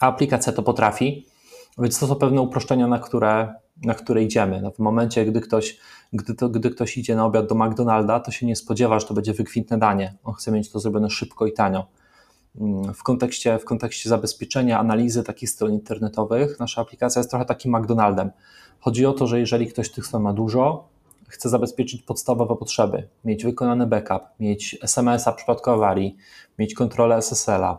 a 0.01 0.07
aplikacja 0.07 0.53
to 0.53 0.63
potrafi. 0.63 1.27
Więc 1.79 1.99
to 1.99 2.07
są 2.07 2.15
pewne 2.15 2.41
uproszczenia, 2.41 2.87
na 2.87 2.99
które, 2.99 3.55
na 3.85 3.95
które 3.95 4.23
idziemy. 4.23 4.63
No 4.63 4.71
w 4.71 4.79
momencie, 4.79 5.25
gdy 5.25 5.41
ktoś, 5.41 5.79
gdy, 6.13 6.35
to, 6.35 6.49
gdy 6.49 6.71
ktoś 6.71 6.99
idzie 6.99 7.17
na 7.17 7.25
obiad 7.25 7.47
do 7.47 7.55
McDonalda, 7.55 8.21
to 8.21 8.31
się 8.31 8.47
nie 8.47 8.57
spodziewa, 8.57 9.01
że 9.01 9.07
to 9.07 9.15
będzie 9.15 9.33
wykwintne 9.33 9.79
danie. 9.79 10.15
On 10.25 10.35
chce 10.35 10.53
mieć 10.53 10.71
to 10.71 10.79
zrobione 10.81 11.11
szybko 11.11 11.47
i 11.47 11.53
tanio 11.53 11.87
w 12.95 13.03
kontekście, 13.03 13.59
w 13.59 13.65
kontekście 13.65 14.09
zabezpieczenia, 14.09 14.79
analizy 14.79 15.23
takich 15.23 15.51
stron 15.51 15.73
internetowych, 15.73 16.61
nasza 16.61 16.81
aplikacja 16.81 17.21
jest 17.21 17.31
trochę 17.31 17.45
takim 17.45 17.77
McDonaldem. 17.77 18.31
Chodzi 18.81 19.07
o 19.07 19.13
to, 19.13 19.27
że 19.27 19.41
jeżeli 19.41 19.67
ktoś 19.67 19.91
tych 19.91 20.07
stron 20.07 20.23
ma 20.23 20.33
dużo, 20.33 20.89
chce 21.29 21.49
zabezpieczyć 21.49 22.03
podstawowe 22.03 22.57
potrzeby, 22.57 23.09
mieć 23.25 23.45
wykonany 23.45 23.87
backup, 23.87 24.23
mieć 24.41 24.79
SMS-a 24.83 25.33
w 25.33 25.37
przypadku 25.37 25.71
awarii, 25.71 26.17
mieć 26.59 26.75
kontrolę 26.75 27.17
SSL-a, 27.17 27.79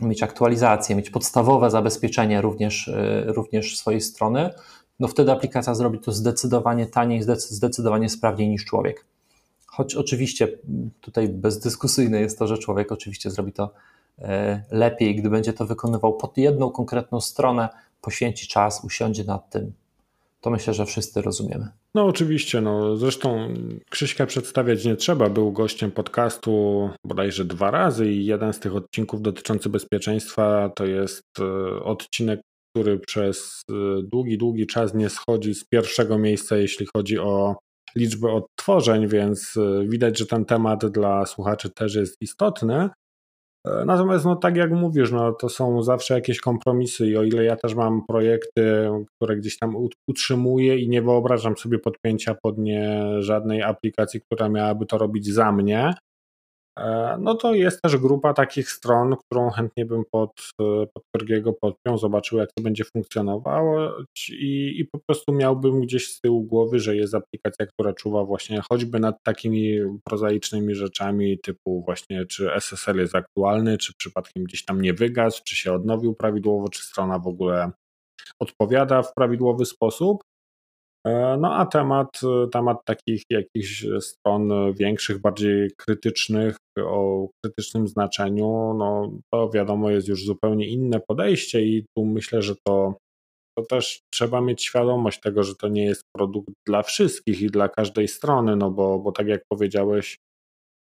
mieć 0.00 0.22
aktualizację, 0.22 0.96
mieć 0.96 1.10
podstawowe 1.10 1.70
zabezpieczenie 1.70 2.40
również, 2.40 2.88
y, 2.88 3.24
również 3.26 3.78
swojej 3.78 4.00
strony, 4.00 4.50
no 5.00 5.08
wtedy 5.08 5.32
aplikacja 5.32 5.74
zrobi 5.74 5.98
to 5.98 6.12
zdecydowanie 6.12 6.86
taniej, 6.86 7.22
zdecydowanie 7.36 8.08
sprawniej 8.08 8.48
niż 8.48 8.64
człowiek. 8.64 9.04
Choć 9.72 9.94
oczywiście 9.94 10.48
tutaj 11.00 11.28
bezdyskusyjne 11.28 12.20
jest 12.20 12.38
to, 12.38 12.46
że 12.46 12.58
człowiek 12.58 12.92
oczywiście 12.92 13.30
zrobi 13.30 13.52
to 13.52 13.70
E, 14.18 14.62
lepiej, 14.70 15.16
gdy 15.16 15.30
będzie 15.30 15.52
to 15.52 15.66
wykonywał 15.66 16.16
pod 16.16 16.38
jedną 16.38 16.70
konkretną 16.70 17.20
stronę, 17.20 17.68
poświęci 18.00 18.48
czas, 18.48 18.84
usiądzie 18.84 19.24
nad 19.24 19.50
tym. 19.50 19.72
To 20.40 20.50
myślę, 20.50 20.74
że 20.74 20.86
wszyscy 20.86 21.22
rozumiemy. 21.22 21.68
No 21.94 22.06
oczywiście, 22.06 22.60
no 22.60 22.96
zresztą 22.96 23.54
Krzyśka 23.90 24.26
przedstawiać 24.26 24.84
nie 24.84 24.96
trzeba, 24.96 25.30
był 25.30 25.52
gościem 25.52 25.90
podcastu 25.90 26.90
bodajże 27.04 27.44
dwa 27.44 27.70
razy 27.70 28.12
i 28.12 28.26
jeden 28.26 28.52
z 28.52 28.60
tych 28.60 28.76
odcinków 28.76 29.22
dotyczący 29.22 29.68
bezpieczeństwa 29.68 30.70
to 30.76 30.86
jest 30.86 31.22
e, 31.40 31.44
odcinek, 31.82 32.40
który 32.70 32.98
przez 32.98 33.62
e, 33.70 34.02
długi, 34.02 34.38
długi 34.38 34.66
czas 34.66 34.94
nie 34.94 35.10
schodzi 35.10 35.54
z 35.54 35.64
pierwszego 35.64 36.18
miejsca, 36.18 36.56
jeśli 36.56 36.86
chodzi 36.96 37.18
o 37.18 37.56
liczbę 37.96 38.32
odtworzeń, 38.32 39.08
więc 39.08 39.58
widać, 39.88 40.18
że 40.18 40.26
ten 40.26 40.44
temat 40.44 40.86
dla 40.86 41.26
słuchaczy 41.26 41.70
też 41.70 41.94
jest 41.94 42.16
istotny. 42.20 42.88
E, 43.66 43.84
natomiast, 43.84 44.24
no 44.24 44.36
tak 44.36 44.56
jak 44.56 44.70
mówisz, 44.70 45.12
no 45.12 45.32
to 45.32 45.48
są 45.48 45.82
zawsze 45.82 46.14
jakieś 46.14 46.40
kompromisy 46.40 47.06
i 47.06 47.16
o 47.16 47.22
ile 47.22 47.44
ja 47.44 47.56
też 47.56 47.74
mam 47.74 48.06
projekty, 48.06 48.88
które 49.16 49.36
gdzieś 49.36 49.58
tam 49.58 49.76
utrzymuję 50.08 50.78
i 50.78 50.88
nie 50.88 51.02
wyobrażam 51.02 51.56
sobie 51.56 51.78
podpięcia 51.78 52.34
pod 52.42 52.58
nie 52.58 53.04
żadnej 53.18 53.62
aplikacji, 53.62 54.20
która 54.20 54.48
miałaby 54.48 54.86
to 54.86 54.98
robić 54.98 55.26
za 55.26 55.52
mnie, 55.52 55.94
no 57.18 57.34
to 57.34 57.54
jest 57.54 57.82
też 57.82 57.96
grupa 57.96 58.34
takich 58.34 58.70
stron, 58.70 59.16
którą 59.16 59.50
chętnie 59.50 59.86
bym 59.86 60.02
pod, 60.10 60.30
e, 60.60 60.86
pod 60.94 61.02
Korgiego 61.16 61.52
podpiął, 61.52 61.98
zobaczył 61.98 62.38
jak 62.38 62.52
to 62.52 62.62
będzie 62.62 62.84
funkcjonowało 62.84 63.96
i, 64.28 64.80
i 64.80 64.84
po 64.92 64.98
prostu 64.98 65.32
miałbym 65.32 65.80
gdzieś 65.80 66.14
z 66.14 66.20
tyłu 66.20 66.44
głowy, 66.44 66.80
że 66.80 66.96
jest 66.96 67.14
aplikacja, 67.14 67.66
która 67.66 67.92
czuwa 67.92 68.24
właśnie 68.24 68.60
choćby 68.70 69.00
nad 69.00 69.22
takimi 69.22 69.78
prozaicznymi 70.04 70.74
rzeczami 70.74 71.38
typu 71.38 71.82
właśnie 71.84 72.26
czy 72.26 72.52
SSL 72.52 72.96
jest 72.96 73.14
aktualny, 73.14 73.78
czy 73.78 73.92
przypadkiem 73.98 74.44
gdzieś 74.44 74.64
tam 74.64 74.80
nie 74.80 74.94
wygasł, 74.94 75.42
czy 75.44 75.56
się 75.56 75.72
odnowił 75.72 76.14
prawidłowo, 76.14 76.68
czy 76.68 76.82
strona 76.82 77.18
w 77.18 77.26
ogóle 77.26 77.70
odpowiada 78.40 79.02
w 79.02 79.14
prawidłowy 79.14 79.64
sposób. 79.64 80.22
E, 81.06 81.36
no 81.36 81.54
a 81.54 81.66
temat, 81.66 82.20
temat 82.52 82.84
takich 82.84 83.22
jakichś 83.30 83.86
stron 84.00 84.50
większych, 84.74 85.20
bardziej 85.20 85.70
krytycznych, 85.76 86.56
o 86.78 87.28
krytycznym 87.44 87.88
znaczeniu, 87.88 88.74
no 88.78 89.12
to 89.32 89.50
wiadomo 89.50 89.90
jest 89.90 90.08
już 90.08 90.24
zupełnie 90.24 90.68
inne 90.68 91.00
podejście 91.08 91.62
i 91.62 91.84
tu 91.96 92.04
myślę, 92.04 92.42
że 92.42 92.54
to, 92.66 92.96
to 93.58 93.64
też 93.64 94.00
trzeba 94.12 94.40
mieć 94.40 94.64
świadomość 94.64 95.20
tego, 95.20 95.42
że 95.42 95.54
to 95.54 95.68
nie 95.68 95.84
jest 95.84 96.02
produkt 96.16 96.50
dla 96.66 96.82
wszystkich 96.82 97.40
i 97.40 97.46
dla 97.46 97.68
każdej 97.68 98.08
strony, 98.08 98.56
no 98.56 98.70
bo, 98.70 98.98
bo 98.98 99.12
tak 99.12 99.26
jak 99.26 99.42
powiedziałeś, 99.48 100.16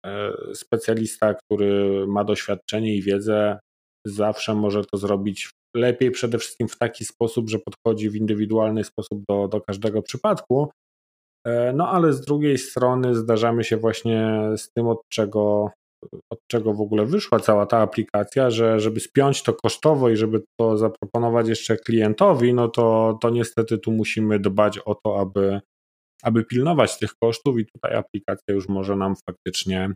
e, 0.06 0.34
specjalista, 0.54 1.34
który 1.34 2.06
ma 2.08 2.23
doświadczenie 2.23 2.95
i 2.95 3.02
wiedzę, 3.02 3.60
zawsze 4.08 4.56
może 4.56 4.86
to 4.86 4.97
zrobić 4.97 5.49
lepiej 5.76 6.12
przede 6.12 6.38
wszystkim 6.38 6.68
w 6.68 6.78
taki 6.78 7.06
sposób, 7.06 7.50
że 7.50 7.60
podchodzi 7.60 8.10
w 8.10 8.16
indywidualny 8.16 8.84
sposób 8.84 9.24
do, 9.30 9.48
do 9.48 9.62
każdego 9.62 10.02
przypadku. 10.02 10.72
E, 11.48 11.74
no 11.74 11.90
ale 11.90 12.14
z 12.14 12.22
drugiej 12.22 12.58
strony 12.58 13.16
zdarzamy 13.16 13.64
się 13.64 13.78
właśnie 13.78 14.50
z 14.58 14.72
tym, 14.72 14.88
od 14.88 15.02
czego, 15.12 15.72
od 16.32 16.40
czego 16.52 16.74
w 16.74 16.82
ogóle 16.82 17.06
wyszła 17.06 17.40
cała 17.40 17.66
ta 17.66 17.78
aplikacja, 17.78 18.50
że 18.50 18.80
żeby 18.80 19.00
spiąć 19.00 19.44
to 19.44 19.54
kosztowo 19.54 20.10
i 20.10 20.18
żeby 20.18 20.44
to 20.60 20.78
zaproponować 20.78 21.48
jeszcze 21.48 21.78
klientowi, 21.78 22.54
no 22.54 22.68
to, 22.68 23.18
to 23.22 23.30
niestety 23.30 23.78
tu 23.78 23.92
musimy 23.92 24.40
dbać 24.40 24.80
o 24.80 24.96
to, 24.96 25.20
aby, 25.20 25.62
aby 26.24 26.46
pilnować 26.46 27.00
tych 27.00 27.14
kosztów 27.24 27.60
i 27.60 27.66
tutaj 27.66 27.96
aplikacja 27.96 28.54
już 28.56 28.70
może 28.70 28.96
nam 28.96 29.14
faktycznie 29.30 29.94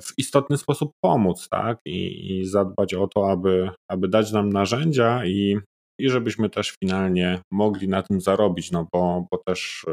w 0.00 0.18
istotny 0.18 0.56
sposób 0.56 0.90
pomóc, 1.04 1.48
tak? 1.48 1.78
I, 1.86 2.30
i 2.38 2.44
zadbać 2.44 2.94
o 2.94 3.06
to, 3.06 3.30
aby, 3.30 3.70
aby 3.90 4.08
dać 4.08 4.32
nam 4.32 4.48
narzędzia 4.48 5.24
i, 5.24 5.58
i 6.00 6.10
żebyśmy 6.10 6.50
też 6.50 6.74
finalnie 6.82 7.40
mogli 7.52 7.88
na 7.88 8.02
tym 8.02 8.20
zarobić, 8.20 8.72
no 8.72 8.86
bo, 8.92 9.26
bo 9.30 9.38
też 9.46 9.84
e, 9.88 9.92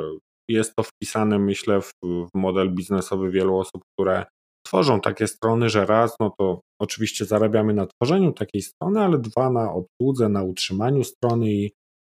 jest 0.49 0.75
to 0.75 0.83
wpisane, 0.83 1.39
myślę, 1.39 1.81
w, 1.81 1.91
w 2.03 2.27
model 2.35 2.73
biznesowy 2.75 3.31
wielu 3.31 3.57
osób, 3.57 3.81
które 3.93 4.25
tworzą 4.67 5.01
takie 5.01 5.27
strony, 5.27 5.69
że 5.69 5.85
raz, 5.85 6.15
no 6.19 6.31
to 6.39 6.61
oczywiście 6.81 7.25
zarabiamy 7.25 7.73
na 7.73 7.85
tworzeniu 7.85 8.31
takiej 8.31 8.61
strony, 8.61 9.01
ale 9.01 9.17
dwa 9.17 9.49
na 9.49 9.73
obsłudze, 9.73 10.29
na 10.29 10.43
utrzymaniu 10.43 11.03
strony 11.03 11.51
i 11.51 11.71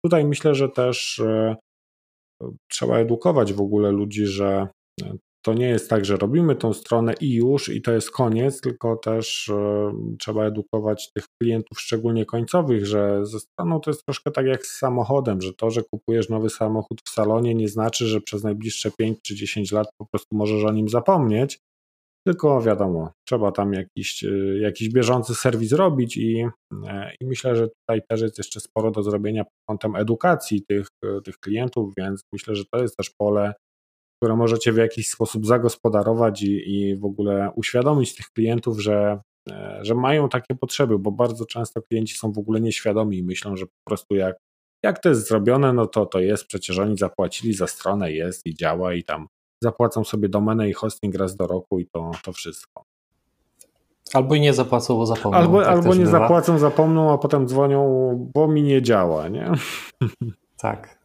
tutaj 0.05 0.25
myślę, 0.25 0.55
że 0.55 0.69
też 0.69 1.19
e, 1.19 1.55
trzeba 2.71 2.97
edukować 2.97 3.53
w 3.53 3.61
ogóle 3.61 3.91
ludzi, 3.91 4.25
że 4.25 4.67
to 5.43 5.53
nie 5.53 5.67
jest 5.67 5.89
tak, 5.89 6.05
że 6.05 6.17
robimy 6.17 6.55
tą 6.55 6.73
stronę 6.73 7.13
i 7.21 7.33
już, 7.33 7.69
i 7.69 7.81
to 7.81 7.91
jest 7.91 8.11
koniec, 8.11 8.61
tylko 8.61 8.95
też 8.95 9.49
e, 9.49 9.93
trzeba 10.19 10.45
edukować 10.45 11.11
tych 11.13 11.25
klientów, 11.41 11.81
szczególnie 11.81 12.25
końcowych, 12.25 12.85
że 12.85 13.25
ze 13.25 13.39
stroną 13.39 13.79
to 13.79 13.89
jest 13.89 14.05
troszkę 14.05 14.31
tak 14.31 14.45
jak 14.45 14.65
z 14.65 14.77
samochodem, 14.77 15.41
że 15.41 15.53
to, 15.53 15.71
że 15.71 15.83
kupujesz 15.83 16.29
nowy 16.29 16.49
samochód 16.49 17.01
w 17.07 17.09
salonie, 17.09 17.55
nie 17.55 17.67
znaczy, 17.67 18.07
że 18.07 18.21
przez 18.21 18.43
najbliższe 18.43 18.91
5 18.91 19.19
czy 19.23 19.35
10 19.35 19.71
lat 19.71 19.87
po 19.97 20.05
prostu 20.05 20.35
możesz 20.35 20.63
o 20.63 20.71
nim 20.71 20.89
zapomnieć. 20.89 21.59
Tylko 22.27 22.61
wiadomo, 22.61 23.11
trzeba 23.27 23.51
tam 23.51 23.73
jakiś, 23.73 24.23
e, 24.23 24.29
jakiś 24.61 24.89
bieżący 24.89 25.35
serwis 25.35 25.71
robić 25.71 26.17
i, 26.17 26.47
e, 26.87 27.11
i 27.21 27.25
myślę, 27.25 27.55
że 27.55 27.67
tutaj 27.67 28.01
też 28.09 28.21
jest 28.21 28.37
jeszcze 28.37 28.59
sporo 28.59 28.91
do 28.91 29.03
zrobienia 29.03 29.43
pod 29.43 29.53
kątem 29.69 29.95
edukacji 29.95 30.63
tych, 30.69 30.87
tych 31.23 31.35
klientów, 31.37 31.93
więc 31.97 32.21
myślę, 32.33 32.55
że 32.55 32.63
to 32.73 32.81
jest 32.81 32.97
też 32.97 33.09
pole 33.09 33.53
które 34.23 34.35
możecie 34.35 34.73
w 34.73 34.77
jakiś 34.77 35.09
sposób 35.09 35.45
zagospodarować 35.45 36.41
i, 36.41 36.75
i 36.75 36.95
w 36.97 37.05
ogóle 37.05 37.51
uświadomić 37.55 38.15
tych 38.15 38.25
klientów, 38.25 38.79
że, 38.79 39.21
e, 39.51 39.79
że 39.81 39.95
mają 39.95 40.29
takie 40.29 40.55
potrzeby, 40.55 40.99
bo 40.99 41.11
bardzo 41.11 41.45
często 41.45 41.81
klienci 41.81 42.15
są 42.15 42.31
w 42.31 42.37
ogóle 42.37 42.61
nieświadomi 42.61 43.17
i 43.17 43.23
myślą, 43.23 43.57
że 43.57 43.65
po 43.65 43.81
prostu 43.85 44.15
jak, 44.15 44.35
jak 44.83 44.99
to 44.99 45.09
jest 45.09 45.27
zrobione, 45.27 45.73
no 45.73 45.87
to 45.87 46.05
to 46.05 46.19
jest, 46.19 46.45
przecież 46.45 46.79
oni 46.79 46.97
zapłacili 46.97 47.53
za 47.53 47.67
stronę, 47.67 48.11
jest 48.11 48.45
i 48.45 48.55
działa 48.55 48.93
i 48.93 49.03
tam 49.03 49.27
zapłacą 49.63 50.03
sobie 50.03 50.29
domenę 50.29 50.69
i 50.69 50.73
hosting 50.73 51.15
raz 51.15 51.35
do 51.35 51.47
roku 51.47 51.79
i 51.79 51.87
to, 51.87 52.11
to 52.23 52.33
wszystko. 52.33 52.83
Albo 54.13 54.35
i 54.35 54.41
nie 54.41 54.53
zapłacą, 54.53 54.95
bo 54.97 55.05
zapomną. 55.05 55.37
Albo, 55.37 55.59
tak 55.59 55.69
albo 55.69 55.95
nie 55.95 56.05
bywa. 56.05 56.19
zapłacą, 56.19 56.57
zapomną, 56.59 57.13
a 57.13 57.17
potem 57.17 57.47
dzwonią, 57.47 58.31
bo 58.33 58.47
mi 58.47 58.63
nie 58.63 58.81
działa, 58.81 59.27
nie? 59.27 59.51
Tak. 60.57 61.02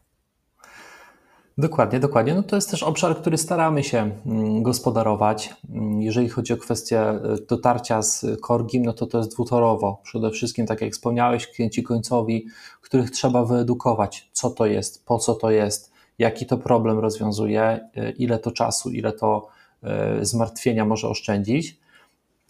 Dokładnie, 1.58 2.00
dokładnie. 2.00 2.34
No 2.34 2.42
to 2.42 2.56
jest 2.56 2.70
też 2.70 2.82
obszar, 2.82 3.16
który 3.16 3.38
staramy 3.38 3.84
się 3.84 4.10
mm, 4.26 4.62
gospodarować. 4.62 5.54
Mm, 5.70 6.02
jeżeli 6.02 6.28
chodzi 6.28 6.52
o 6.52 6.56
kwestię 6.56 7.00
e, 7.00 7.20
dotarcia 7.48 8.02
z 8.02 8.26
Korgim, 8.40 8.84
no 8.84 8.92
to 8.92 9.06
to 9.06 9.18
jest 9.18 9.30
dwutorowo. 9.30 10.00
Przede 10.02 10.30
wszystkim, 10.30 10.66
tak 10.66 10.80
jak 10.80 10.92
wspomniałeś, 10.92 11.46
klienci 11.46 11.82
końcowi, 11.82 12.46
których 12.80 13.10
trzeba 13.10 13.44
wyedukować, 13.44 14.30
co 14.32 14.50
to 14.50 14.66
jest, 14.66 15.06
po 15.06 15.18
co 15.18 15.34
to 15.34 15.50
jest, 15.50 15.92
jaki 16.18 16.46
to 16.46 16.58
problem 16.58 16.98
rozwiązuje, 16.98 17.62
e, 17.96 18.10
ile 18.10 18.38
to 18.38 18.50
czasu, 18.50 18.90
ile 18.90 19.12
to 19.12 19.48
e, 19.82 20.24
zmartwienia 20.24 20.84
może 20.84 21.08
oszczędzić. 21.08 21.78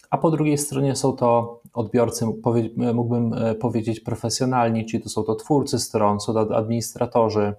A 0.09 0.17
po 0.17 0.31
drugiej 0.31 0.57
stronie 0.57 0.95
są 0.95 1.13
to 1.13 1.61
odbiorcy, 1.73 2.25
mógłbym 2.93 3.35
powiedzieć 3.59 3.99
profesjonalni, 3.99 4.85
czyli 4.85 5.03
to 5.03 5.09
są 5.09 5.23
to 5.23 5.35
twórcy 5.35 5.79
stron, 5.79 6.19
są 6.19 6.33
to 6.33 6.57
administratorzy, 6.57 7.53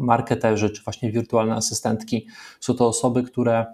marketerzy 0.00 0.70
czy 0.70 0.82
właśnie 0.82 1.12
wirtualne 1.12 1.54
asystentki. 1.54 2.26
Są 2.60 2.74
to 2.74 2.88
osoby, 2.88 3.22
które 3.22 3.66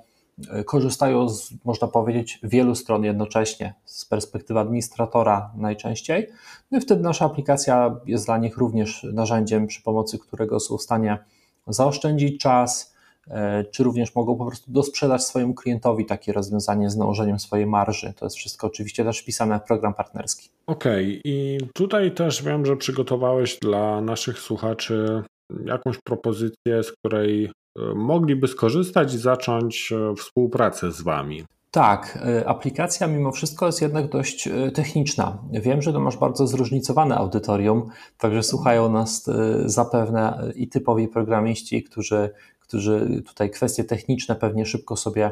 e, 0.51 0.65
korzystają 0.65 1.29
z, 1.29 1.51
można 1.65 1.89
powiedzieć, 1.89 2.39
wielu 2.43 2.75
stron 2.75 3.05
jednocześnie, 3.05 3.75
z 3.85 4.05
perspektywy 4.05 4.61
administratora 4.61 5.51
najczęściej. 5.57 6.29
No 6.71 6.79
i 6.79 6.81
wtedy 6.81 7.03
nasza 7.03 7.25
aplikacja 7.25 7.97
jest 8.07 8.27
dla 8.27 8.39
nich 8.39 8.57
również 8.57 9.07
narzędziem, 9.13 9.67
przy 9.67 9.83
pomocy 9.83 10.19
którego 10.19 10.61
są 10.61 10.79
w 10.79 10.83
stanie 10.83 11.19
zaoszczędzić 11.67 12.41
czas, 12.41 12.97
e, 13.29 13.65
czy 13.65 13.85
również 13.85 14.15
mogą 14.15 14.37
po 14.37 14.47
prostu 14.47 14.73
dosprzedać 14.73 15.25
swojemu 15.25 15.55
klientowi 15.55 16.07
takie 16.07 16.33
rozwiązanie 16.33 16.91
z 16.91 16.97
nałożeniem 16.97 17.39
swojej 17.39 17.67
marży. 17.67 18.13
To 18.13 18.27
jest 18.27 18.37
wszystko 18.37 18.67
oczywiście 18.67 19.05
też 19.05 19.19
wpisane 19.19 19.61
w 19.61 19.63
program 19.63 19.95
partnerski. 19.95 20.51
Okej, 20.67 21.05
okay. 21.05 21.21
i 21.25 21.59
tutaj 21.75 22.13
też 22.13 22.43
wiem, 22.43 22.67
że 22.67 22.77
przygotowałeś 22.77 23.59
dla 23.59 24.01
naszych 24.01 24.39
słuchaczy 24.39 25.23
jakąś 25.65 25.99
propozycję, 25.99 26.83
z 26.83 26.93
której 26.93 27.45
e, 27.45 27.51
mogliby 27.95 28.49
skorzystać 28.49 29.15
i 29.15 29.19
zacząć 29.19 29.93
e, 29.93 30.15
współpracę 30.15 30.93
z 30.93 31.03
Wami. 31.03 31.45
Tak, 31.71 32.19
e, 32.27 32.49
aplikacja 32.49 33.07
mimo 33.07 33.33
wszystko 33.33 33.67
jest 33.67 33.83
jednak 33.83 34.09
dość 34.09 34.49
techniczna. 34.75 35.39
Wiem, 35.53 35.83
że 35.83 35.93
to 35.93 36.01
masz 36.01 36.17
bardzo 36.17 36.47
zróżnicowane 36.47 37.17
audytorium, 37.17 37.89
także 38.19 38.43
słuchają 38.43 38.93
nas 38.93 39.31
zapewne 39.65 40.53
i 40.55 40.69
typowi 40.69 41.09
programiści, 41.09 41.83
którzy, 41.83 42.31
którzy 42.61 43.23
tutaj 43.27 43.51
kwestie 43.51 43.85
techniczne 43.85 44.37
pewnie 44.37 44.67
szybko 44.67 44.97
sobie 44.97 45.31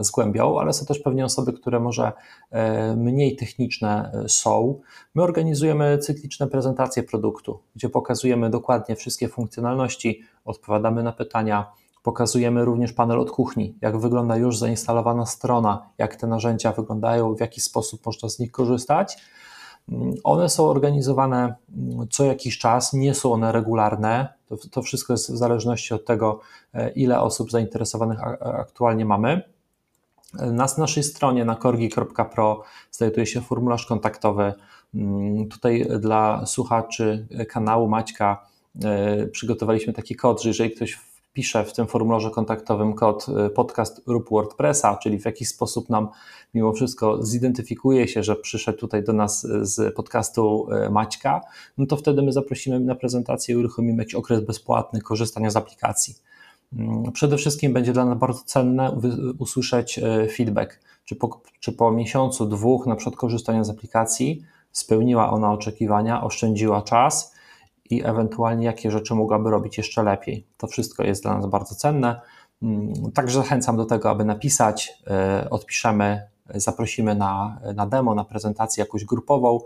zgłębią, 0.00 0.58
ale 0.58 0.72
są 0.72 0.86
też 0.86 0.98
pewnie 0.98 1.24
osoby, 1.24 1.52
które 1.52 1.80
może 1.80 2.12
e, 2.50 2.96
mniej 2.96 3.36
techniczne 3.36 4.12
e, 4.12 4.28
są. 4.28 4.80
My 5.14 5.22
organizujemy 5.22 5.98
cykliczne 5.98 6.46
prezentacje 6.46 7.02
produktu, 7.02 7.58
gdzie 7.76 7.88
pokazujemy 7.88 8.50
dokładnie 8.50 8.96
wszystkie 8.96 9.28
funkcjonalności, 9.28 10.22
odpowiadamy 10.44 11.02
na 11.02 11.12
pytania, 11.12 11.72
pokazujemy 12.02 12.64
również 12.64 12.92
panel 12.92 13.20
od 13.20 13.30
kuchni, 13.30 13.74
jak 13.80 13.98
wygląda 13.98 14.36
już 14.36 14.58
zainstalowana 14.58 15.26
strona, 15.26 15.88
jak 15.98 16.16
te 16.16 16.26
narzędzia 16.26 16.72
wyglądają, 16.72 17.34
w 17.34 17.40
jaki 17.40 17.60
sposób 17.60 18.06
można 18.06 18.28
z 18.28 18.38
nich 18.38 18.52
korzystać. 18.52 19.16
Mm, 19.88 20.14
one 20.24 20.48
są 20.48 20.68
organizowane 20.68 21.54
mm, 21.76 22.08
co 22.10 22.24
jakiś 22.24 22.58
czas, 22.58 22.92
nie 22.92 23.14
są 23.14 23.32
one 23.32 23.52
regularne. 23.52 24.34
To, 24.48 24.56
to 24.70 24.82
wszystko 24.82 25.12
jest 25.12 25.32
w 25.32 25.36
zależności 25.36 25.94
od 25.94 26.04
tego, 26.04 26.40
e, 26.74 26.90
ile 26.90 27.20
osób 27.20 27.50
zainteresowanych 27.50 28.18
aktualnie 28.40 29.04
mamy. 29.04 29.42
Na 30.34 30.66
naszej 30.78 31.02
stronie 31.02 31.44
na 31.44 31.56
korgi.pro 31.56 32.62
znajduje 32.90 33.26
się 33.26 33.40
formularz 33.40 33.86
kontaktowy. 33.86 34.52
Mm, 34.94 35.48
tutaj 35.48 35.86
dla 36.00 36.46
słuchaczy 36.46 37.26
kanału 37.48 37.88
Maćka 37.88 38.46
e, 38.84 39.26
przygotowaliśmy 39.26 39.92
taki 39.92 40.16
kod, 40.16 40.42
że 40.42 40.50
jeżeli 40.50 40.70
ktoś 40.70 40.98
wpisze 41.32 41.64
w 41.64 41.72
tym 41.72 41.86
formularzu 41.86 42.30
kontaktowym 42.30 42.94
kod 42.94 43.26
e, 43.28 43.50
podcast 43.50 44.02
rób 44.06 44.30
WordPressa, 44.30 44.96
czyli 44.96 45.18
w 45.18 45.24
jakiś 45.24 45.48
sposób 45.48 45.90
nam 45.90 46.08
mimo 46.54 46.72
wszystko 46.72 47.22
zidentyfikuje 47.22 48.08
się, 48.08 48.22
że 48.22 48.36
przyszedł 48.36 48.78
tutaj 48.78 49.04
do 49.04 49.12
nas 49.12 49.46
z 49.60 49.94
podcastu 49.94 50.68
e, 50.72 50.90
Maćka, 50.90 51.40
no 51.78 51.86
to 51.86 51.96
wtedy 51.96 52.22
my 52.22 52.32
zaprosimy 52.32 52.80
na 52.80 52.94
prezentację 52.94 53.54
i 53.54 53.58
uruchomimy 53.58 54.02
jakiś 54.02 54.14
okres 54.14 54.40
bezpłatny 54.40 55.00
korzystania 55.00 55.50
z 55.50 55.56
aplikacji. 55.56 56.14
Mm, 56.78 57.12
przede 57.12 57.36
wszystkim 57.36 57.72
będzie 57.72 57.92
dla 57.92 58.04
nas 58.04 58.18
bardzo 58.18 58.40
cenne 58.44 58.98
usłyszeć 59.38 59.98
e, 59.98 60.28
feedback, 60.28 60.80
czy 61.04 61.16
po, 61.16 61.40
czy 61.60 61.72
po 61.72 61.92
miesiącu, 61.92 62.46
dwóch 62.46 62.86
na 62.86 62.96
przykład 62.96 63.16
korzystania 63.16 63.64
z 63.64 63.70
aplikacji 63.70 64.42
spełniła 64.72 65.30
ona 65.30 65.52
oczekiwania, 65.52 66.24
oszczędziła 66.24 66.82
czas 66.82 67.34
i 67.90 68.04
ewentualnie 68.04 68.66
jakie 68.66 68.90
rzeczy 68.90 69.14
mogłaby 69.14 69.50
robić 69.50 69.78
jeszcze 69.78 70.02
lepiej. 70.02 70.46
To 70.56 70.66
wszystko 70.66 71.02
jest 71.04 71.22
dla 71.22 71.34
nas 71.34 71.46
bardzo 71.46 71.74
cenne. 71.74 72.20
Mm, 72.62 72.92
także 73.14 73.38
zachęcam 73.38 73.76
do 73.76 73.84
tego, 73.84 74.10
aby 74.10 74.24
napisać, 74.24 74.92
e, 75.06 75.50
odpiszemy, 75.50 76.22
zaprosimy 76.54 77.14
na, 77.14 77.60
na 77.74 77.86
demo, 77.86 78.14
na 78.14 78.24
prezentację 78.24 78.82
jakąś 78.82 79.04
grupową 79.04 79.60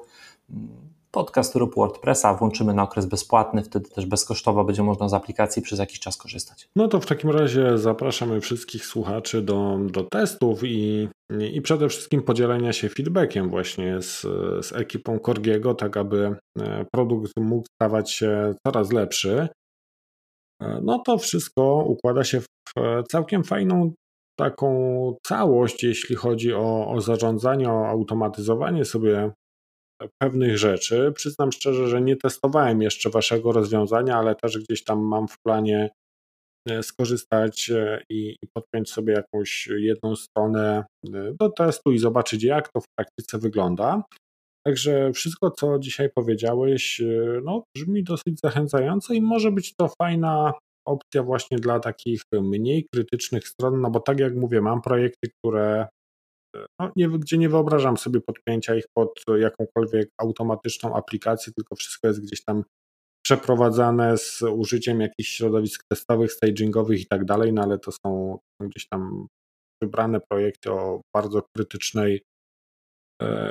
mm, 0.51 0.96
podcast 1.17 1.55
rób 1.55 1.75
WordPressa 1.75 2.35
włączymy 2.35 2.75
na 2.75 2.83
okres 2.83 3.07
bezpłatny, 3.07 3.63
wtedy 3.63 3.91
też 3.91 4.07
bezkosztowo 4.07 4.65
będzie 4.65 4.83
można 4.83 5.09
z 5.09 5.15
aplikacji 5.15 5.63
przez 5.63 5.79
jakiś 5.79 6.01
czas 6.01 6.17
korzystać. 6.17 6.69
No 6.77 6.89
to 6.89 7.01
w 7.01 7.07
takim 7.07 7.31
razie 7.31 7.79
zapraszamy 7.79 8.41
wszystkich 8.41 8.87
słuchaczy 8.87 9.43
do, 9.43 9.79
do 9.91 10.03
testów 10.03 10.61
i, 10.65 11.09
i 11.53 11.63
przede 11.63 11.89
wszystkim 11.89 12.23
podzielenia 12.23 12.73
się 12.73 12.89
feedbackiem 12.89 13.51
właśnie 13.51 14.03
z, 14.03 14.21
z 14.67 14.73
ekipą 14.73 15.19
Korgiego, 15.19 15.75
tak 15.75 15.97
aby 15.97 16.37
e, 16.59 16.87
produkt 16.93 17.33
mógł 17.37 17.67
stawać 17.75 18.13
się 18.13 18.55
coraz 18.67 18.93
lepszy. 18.93 19.49
E, 20.63 20.81
no 20.83 20.99
to 20.99 21.19
wszystko 21.19 21.85
układa 21.87 22.25
się 22.25 22.41
w 22.41 22.47
całkiem 23.09 23.45
fajną 23.45 23.93
taką 24.39 24.69
całość, 25.27 25.83
jeśli 25.83 26.17
chodzi 26.17 26.55
o, 26.55 26.89
o 26.89 27.01
zarządzanie, 27.01 27.71
o 27.71 27.87
automatyzowanie 27.89 28.85
sobie 28.85 29.33
pewnych 30.19 30.59
rzeczy. 30.59 31.13
Przyznam 31.15 31.53
szczerze, 31.53 31.89
że 31.89 32.01
nie 32.01 32.17
testowałem 32.17 32.83
jeszcze 32.83 33.11
waszego 33.11 33.53
rozwiązania, 33.53 34.17
ale 34.17 34.35
też 34.35 34.59
gdzieś 34.59 34.85
tam 34.85 34.99
mam 34.99 35.29
w 35.29 35.37
planie 35.47 35.91
e, 36.69 36.83
skorzystać 36.83 37.71
e, 37.71 38.03
i, 38.11 38.37
podpiąć 38.55 38.91
sobie 38.91 39.13
jakąś 39.13 39.67
jedną 39.67 40.17
stronę 40.17 40.85
e, 41.15 41.33
do 41.41 41.49
testu 41.49 41.93
i 41.93 41.99
zobaczyć, 41.99 42.43
jak 42.43 42.73
to 42.73 42.81
w 42.81 42.87
praktyce 42.99 43.39
wygląda. 43.39 44.03
Także 44.67 45.13
wszystko, 45.13 45.51
co 45.51 45.79
dzisiaj 45.79 46.09
powiedziałeś, 46.15 47.03
no, 47.45 47.65
brzmi 47.77 48.05
dosyć 48.05 48.41
zachęcająco 48.45 49.15
i 49.15 49.21
może 49.21 49.53
być 49.53 49.75
to 49.75 49.89
fajna 50.03 50.53
opcja 50.87 51.23
właśnie 51.23 51.59
dla 51.59 51.81
takich 51.81 52.23
mniej 52.33 52.87
krytycznych 52.95 53.49
stron, 53.49 53.81
no 53.81 53.91
bo 53.91 54.01
tak 54.01 54.21
jak 54.21 54.35
mówię, 54.35 54.61
mam 54.61 54.83
projekty, 54.83 55.31
które 55.39 55.87
no, 56.81 56.93
nie, 56.97 57.09
gdzie 57.09 57.39
nie 57.39 57.49
wyobrażam 57.49 57.97
sobie 57.97 58.21
podpięcia 58.21 58.75
ich 58.75 58.85
pod 58.95 59.23
jakąkolwiek 59.39 60.09
automatyczną 60.19 60.97
aplikację, 60.97 61.53
tylko 61.53 61.77
wszystko 61.77 62.09
jest 62.09 62.23
gdzieś 62.23 62.45
tam 62.45 62.65
przeprowadzane 63.25 64.19
z 64.19 64.43
użyciem 64.43 65.01
jakichś 65.01 65.31
środowisk 65.31 65.85
testowych, 65.93 66.33
stagingowych 66.33 67.01
i 67.01 67.07
tak 67.07 67.25
dalej, 67.25 67.53
no 67.53 67.63
ale 67.63 67.79
to 67.79 67.93
są 67.93 68.39
gdzieś 68.61 68.89
tam 68.89 69.27
wybrane 69.83 70.21
projekty 70.31 70.73
o 70.73 71.01
bardzo 71.17 71.43
krytycznej 71.57 72.23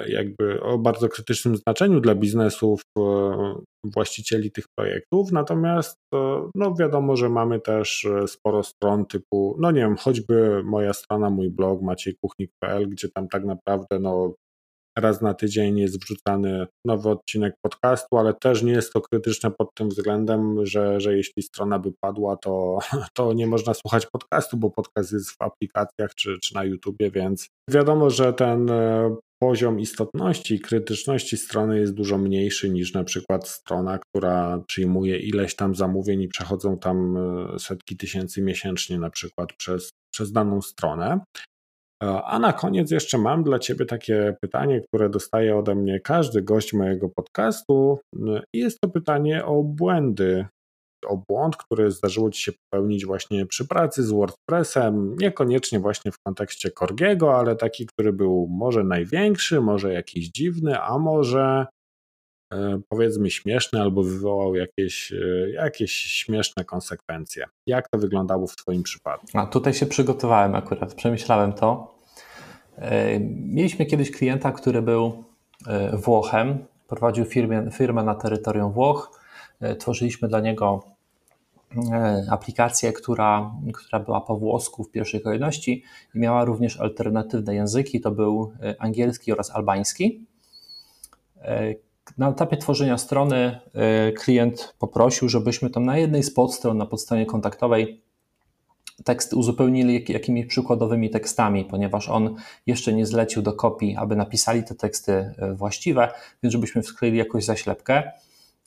jakby 0.08 0.62
o 0.62 0.78
bardzo 0.78 1.10
krytycznym 1.10 1.56
znaczeniu 1.56 2.00
dla 2.00 2.16
biznesów 2.16 2.82
e, 3.00 3.02
właścicieli 3.86 4.52
tych 4.52 4.66
projektów. 4.78 5.32
Natomiast 5.32 5.98
no 6.56 6.76
wiadomo, 6.80 7.16
że 7.16 7.30
mamy 7.30 7.60
też 7.60 8.08
sporo 8.28 8.64
stron 8.64 9.06
typu, 9.06 9.56
no 9.60 9.72
nie 9.72 9.82
wiem, 9.82 9.96
choćby 9.96 10.64
moja 10.64 10.94
strona, 10.94 11.30
mój 11.30 11.50
blog 11.50 11.82
maciejkuchnik.pl, 11.82 12.90
gdzie 12.90 13.10
tam 13.10 13.28
tak 13.28 13.46
naprawdę 13.46 14.00
no 14.00 14.34
raz 14.98 15.22
na 15.22 15.34
tydzień 15.34 15.80
jest 15.80 16.00
wrzucany 16.00 16.68
nowy 16.86 17.10
odcinek 17.10 17.56
podcastu, 17.62 18.18
ale 18.18 18.34
też 18.34 18.64
nie 18.64 18.72
jest 18.72 18.94
to 18.94 19.02
krytyczne 19.02 19.52
pod 19.52 19.74
tym 19.74 19.90
względem, 19.90 20.66
że, 20.66 21.00
że 21.02 21.18
jeśli 21.18 21.44
strona 21.44 21.80
by 21.80 21.92
padła, 22.02 22.38
to, 22.38 22.80
to 23.18 23.34
nie 23.34 23.48
można 23.48 23.74
słuchać 23.74 24.06
podcastu, 24.06 24.58
bo 24.58 24.72
podcast 24.72 25.12
jest 25.12 25.32
w 25.32 25.42
aplikacjach 25.42 26.16
czy, 26.16 26.40
czy 26.44 26.56
na 26.56 26.64
YouTubie, 26.64 27.12
więc 27.12 27.50
wiadomo, 27.70 28.10
że 28.10 28.34
ten 28.34 28.70
e, 28.70 29.16
poziom 29.46 29.80
istotności 29.80 30.56
i 30.56 30.60
krytyczności 30.60 31.38
strony 31.38 31.80
jest 31.80 31.94
dużo 31.94 32.18
mniejszy 32.18 32.70
niż 32.70 32.94
na 32.94 33.04
przykład 33.04 33.48
strona, 33.48 34.00
która 34.00 34.62
przyjmuje 34.68 35.20
ileś 35.20 35.56
tam 35.56 35.76
zamówień 35.76 36.22
i 36.22 36.28
przechodzą 36.28 36.78
tam 36.78 37.18
e, 37.18 37.60
setki 37.60 37.98
tysięcy 37.98 38.42
miesięcznie 38.42 39.00
na 39.00 39.10
przykład 39.10 39.54
przez, 39.54 39.90
przez 40.14 40.32
daną 40.32 40.62
stronę. 40.62 41.20
E, 42.04 42.24
a 42.24 42.40
na 42.40 42.54
koniec 42.54 42.92
jeszcze 42.92 43.18
mam 43.18 43.44
dla 43.44 43.60
Ciebie 43.60 43.86
takie 43.86 44.36
pytanie, 44.42 44.82
które 44.82 45.10
dostaje 45.10 45.58
ode 45.58 45.76
mnie 45.76 46.00
każdy 46.00 46.42
gość 46.42 46.74
mojego 46.74 47.10
podcastu. 47.10 48.00
E, 48.16 48.42
jest 48.54 48.80
to 48.82 48.90
pytanie 48.90 49.46
o 49.46 49.64
błędy, 49.64 50.46
o 51.06 51.24
błąd, 51.30 51.58
który 51.58 51.92
zdarzyło 51.92 52.32
Ci 52.32 52.44
się 52.44 52.52
popełnić 52.52 53.06
właśnie 53.06 53.46
przy 53.46 53.68
pracy 53.68 54.04
z 54.04 54.12
WordPressem, 54.12 55.16
niekoniecznie 55.18 55.80
właśnie 55.80 56.12
w 56.12 56.20
kontekście 56.20 56.72
Korgiego, 56.72 57.38
ale 57.38 57.56
taki, 57.56 57.86
który 57.86 58.14
był 58.14 58.48
może 58.48 58.84
największy, 58.84 59.62
może 59.62 59.94
jakiś 59.94 60.30
dziwny, 60.30 60.82
a 60.82 60.98
może 60.98 61.68
e, 62.54 62.82
powiedzmy 62.90 63.32
śmieszny 63.32 63.82
albo 63.82 64.04
wywołał 64.04 64.56
jakieś, 64.56 65.14
jakieś 65.54 65.92
śmieszne 65.92 66.66
konsekwencje. 66.66 67.46
Jak 67.68 67.90
to 67.90 67.98
wyglądało 67.98 68.48
w 68.48 68.56
Twoim 68.56 68.84
przypadku? 68.84 69.28
A 69.34 69.46
tutaj 69.46 69.74
się 69.74 69.86
przygotowałem 69.86 70.56
akurat, 70.56 70.94
przemyślałem 70.94 71.54
to. 71.54 71.96
E, 72.78 73.20
mieliśmy 73.30 73.86
kiedyś 73.86 74.12
klienta, 74.12 74.52
który 74.52 74.82
był 74.82 75.24
e, 75.68 75.98
Włochem, 75.98 76.66
prowadził 76.88 77.26
firmę, 77.26 77.72
firmę 77.72 78.04
na 78.04 78.16
terytorium 78.16 78.72
Włoch. 78.72 79.20
E, 79.60 79.76
tworzyliśmy 79.76 80.28
dla 80.28 80.40
niego 80.40 80.95
aplikację, 82.30 82.94
która, 82.94 83.52
która 83.74 84.00
była 84.00 84.22
po 84.22 84.38
włosku 84.38 84.84
w 84.84 84.92
pierwszej 84.92 85.22
kolejności 85.22 85.84
i 86.16 86.20
miała 86.20 86.46
również 86.46 86.80
alternatywne 86.80 87.56
języki, 87.56 88.02
to 88.02 88.12
był 88.12 88.52
angielski 88.80 89.32
oraz 89.32 89.52
albański. 89.52 90.26
Na 92.18 92.30
etapie 92.30 92.58
tworzenia 92.58 92.98
strony 92.98 93.60
klient 94.18 94.76
poprosił, 94.80 95.30
żebyśmy 95.30 95.70
tam 95.70 95.86
na 95.86 95.98
jednej 95.98 96.24
z 96.24 96.34
podstron, 96.34 96.78
na 96.78 96.86
podstronie 96.86 97.26
kontaktowej 97.26 98.06
tekst 99.04 99.34
uzupełnili 99.34 100.06
jakimiś 100.10 100.46
przykładowymi 100.46 101.10
tekstami, 101.10 101.66
ponieważ 101.66 102.10
on 102.10 102.36
jeszcze 102.66 102.94
nie 102.94 103.06
zlecił 103.06 103.42
do 103.42 103.54
kopii, 103.54 103.96
aby 103.96 104.16
napisali 104.16 104.64
te 104.64 104.76
teksty 104.76 105.12
e, 105.12 105.54
właściwe, 105.54 106.12
więc 106.44 106.54
żebyśmy 106.54 106.82
wskleili 106.82 107.18
jakąś 107.18 107.46
zaślepkę. 107.46 108.12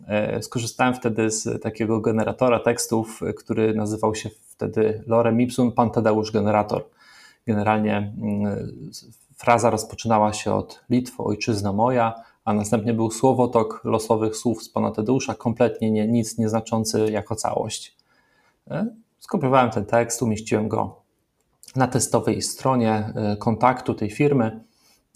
E, 0.07 0.43
skorzystałem 0.43 0.95
wtedy 0.95 1.31
z 1.31 1.63
takiego 1.63 2.01
generatora 2.01 2.61
tekstów, 2.61 3.23
e, 3.23 3.33
który 3.33 3.75
nazywał 3.75 4.15
się 4.15 4.31
wtedy 4.43 5.03
Lorem 5.07 5.41
Ipsum 5.41 5.73
Pantadeusz 5.73 6.33
Generator. 6.33 6.85
Generalnie 7.47 7.97
mm, 7.97 8.69
fraza 9.37 9.71
rozpoczynała 9.71 10.33
się 10.33 10.55
od 10.55 10.85
Litwo, 10.91 11.25
ojczyzna 11.25 11.73
moja, 11.73 12.15
a 12.45 12.53
następnie 12.55 12.95
był 12.95 13.11
słowotok 13.11 13.81
losowych 13.85 14.37
słów 14.37 14.63
z 14.63 14.69
pana 14.69 14.91
Tadeusza, 14.91 15.35
kompletnie 15.35 15.91
nie, 15.91 16.09
nic 16.09 16.39
nieznaczący 16.39 17.11
jako 17.11 17.35
całość. 17.35 17.97
Skopiowałem 19.19 19.71
ten 19.71 19.85
tekst, 19.85 20.23
umieściłem 20.23 20.69
go 20.69 21.03
na 21.77 21.89
testowej 21.89 22.43
stronie 22.43 23.13
e, 23.15 23.37
kontaktu 23.37 23.95
tej 23.95 24.11
firmy. 24.11 24.61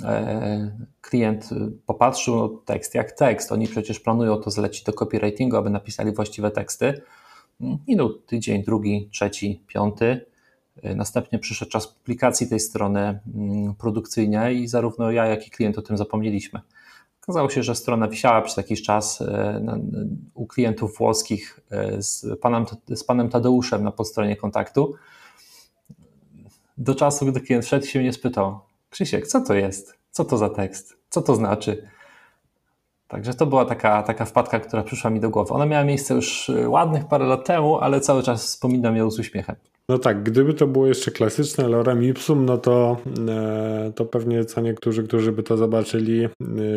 E, 0.04 0.76
klient 1.00 1.50
popatrzył, 1.86 2.36
no 2.36 2.48
tekst 2.48 2.94
jak 2.94 3.12
tekst. 3.12 3.52
Oni 3.52 3.68
przecież 3.68 4.00
planują 4.00 4.36
to 4.36 4.50
zlecić 4.50 4.82
do 4.82 4.92
copywritingu, 4.92 5.56
aby 5.56 5.70
napisali 5.70 6.12
właściwe 6.12 6.50
teksty. 6.50 7.02
Minął 7.88 8.12
tydzień, 8.12 8.62
drugi, 8.62 9.08
trzeci, 9.12 9.64
piąty. 9.66 10.26
E, 10.82 10.94
następnie 10.94 11.38
przyszedł 11.38 11.70
czas 11.70 11.86
publikacji 11.86 12.48
tej 12.48 12.60
strony 12.60 13.20
mm, 13.34 13.74
produkcyjnej 13.74 14.62
i 14.62 14.68
zarówno 14.68 15.10
ja, 15.10 15.26
jak 15.26 15.46
i 15.46 15.50
klient 15.50 15.78
o 15.78 15.82
tym 15.82 15.96
zapomnieliśmy. 15.96 16.60
Okazało 17.22 17.50
się, 17.50 17.62
że 17.62 17.74
strona 17.74 18.08
wisiała 18.08 18.42
przez 18.42 18.56
jakiś 18.56 18.82
czas 18.82 19.20
e, 19.20 19.80
u 20.34 20.46
klientów 20.46 20.98
włoskich 20.98 21.60
z 21.98 22.40
panem, 22.40 22.64
z 22.94 23.04
panem 23.04 23.28
Tadeuszem 23.28 23.84
na 23.84 23.92
podstronie 23.92 24.36
kontaktu. 24.36 24.94
Do 26.78 26.94
czasu, 26.94 27.26
gdy 27.26 27.40
klient 27.40 27.64
wszedł 27.64 27.86
się 27.86 28.00
mnie 28.00 28.12
spytał, 28.12 28.60
Krzysiek, 28.92 29.26
co 29.26 29.40
to 29.40 29.54
jest? 29.54 29.98
Co 30.10 30.24
to 30.24 30.36
za 30.36 30.48
tekst? 30.48 30.96
Co 31.08 31.22
to 31.22 31.34
znaczy? 31.34 31.88
Także 33.08 33.34
to 33.34 33.46
była 33.46 33.64
taka, 33.64 34.02
taka 34.02 34.24
wpadka, 34.24 34.60
która 34.60 34.82
przyszła 34.82 35.10
mi 35.10 35.20
do 35.20 35.30
głowy. 35.30 35.54
Ona 35.54 35.66
miała 35.66 35.84
miejsce 35.84 36.14
już 36.14 36.50
ładnych 36.66 37.04
parę 37.04 37.26
lat 37.26 37.46
temu, 37.46 37.78
ale 37.78 38.00
cały 38.00 38.22
czas 38.22 38.46
wspominam 38.46 38.96
ją 38.96 39.10
z 39.10 39.18
uśmiechem. 39.18 39.56
No 39.88 39.98
tak, 39.98 40.22
gdyby 40.22 40.54
to 40.54 40.66
było 40.66 40.86
jeszcze 40.86 41.10
klasyczne 41.10 41.68
lorem 41.68 42.04
ipsum, 42.04 42.46
no 42.46 42.58
to, 42.58 42.96
e, 43.28 43.92
to 43.96 44.04
pewnie 44.04 44.44
co 44.44 44.60
niektórzy, 44.60 45.02
którzy 45.02 45.32
by 45.32 45.42
to 45.42 45.56
zobaczyli, 45.56 46.24
e, 46.24 46.28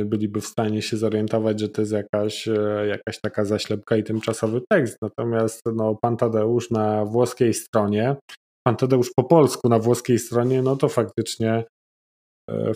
byliby 0.05 0.41
w 0.41 0.45
stanie 0.45 0.81
się 0.81 0.97
zorientować, 0.97 1.59
że 1.59 1.69
to 1.69 1.81
jest 1.81 1.93
jakaś, 1.93 2.47
e, 2.47 2.87
jakaś 2.87 3.21
taka 3.21 3.45
zaślepka 3.45 3.97
i 3.97 4.03
tymczasowy 4.03 4.61
tekst. 4.69 4.97
Natomiast 5.01 5.61
no, 5.75 5.95
pan 6.01 6.17
Tadeusz 6.17 6.71
na 6.71 7.05
włoskiej 7.05 7.53
stronie, 7.53 8.15
pan 8.63 8.75
Tadeusz 8.75 9.11
po 9.15 9.23
polsku 9.23 9.69
na 9.69 9.79
włoskiej 9.79 10.19
stronie, 10.19 10.61
no 10.61 10.75
to 10.75 10.89
faktycznie, 10.89 11.63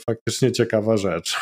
faktycznie 0.05 0.51
ciekawa 0.51 0.97
rzecz. 0.97 1.37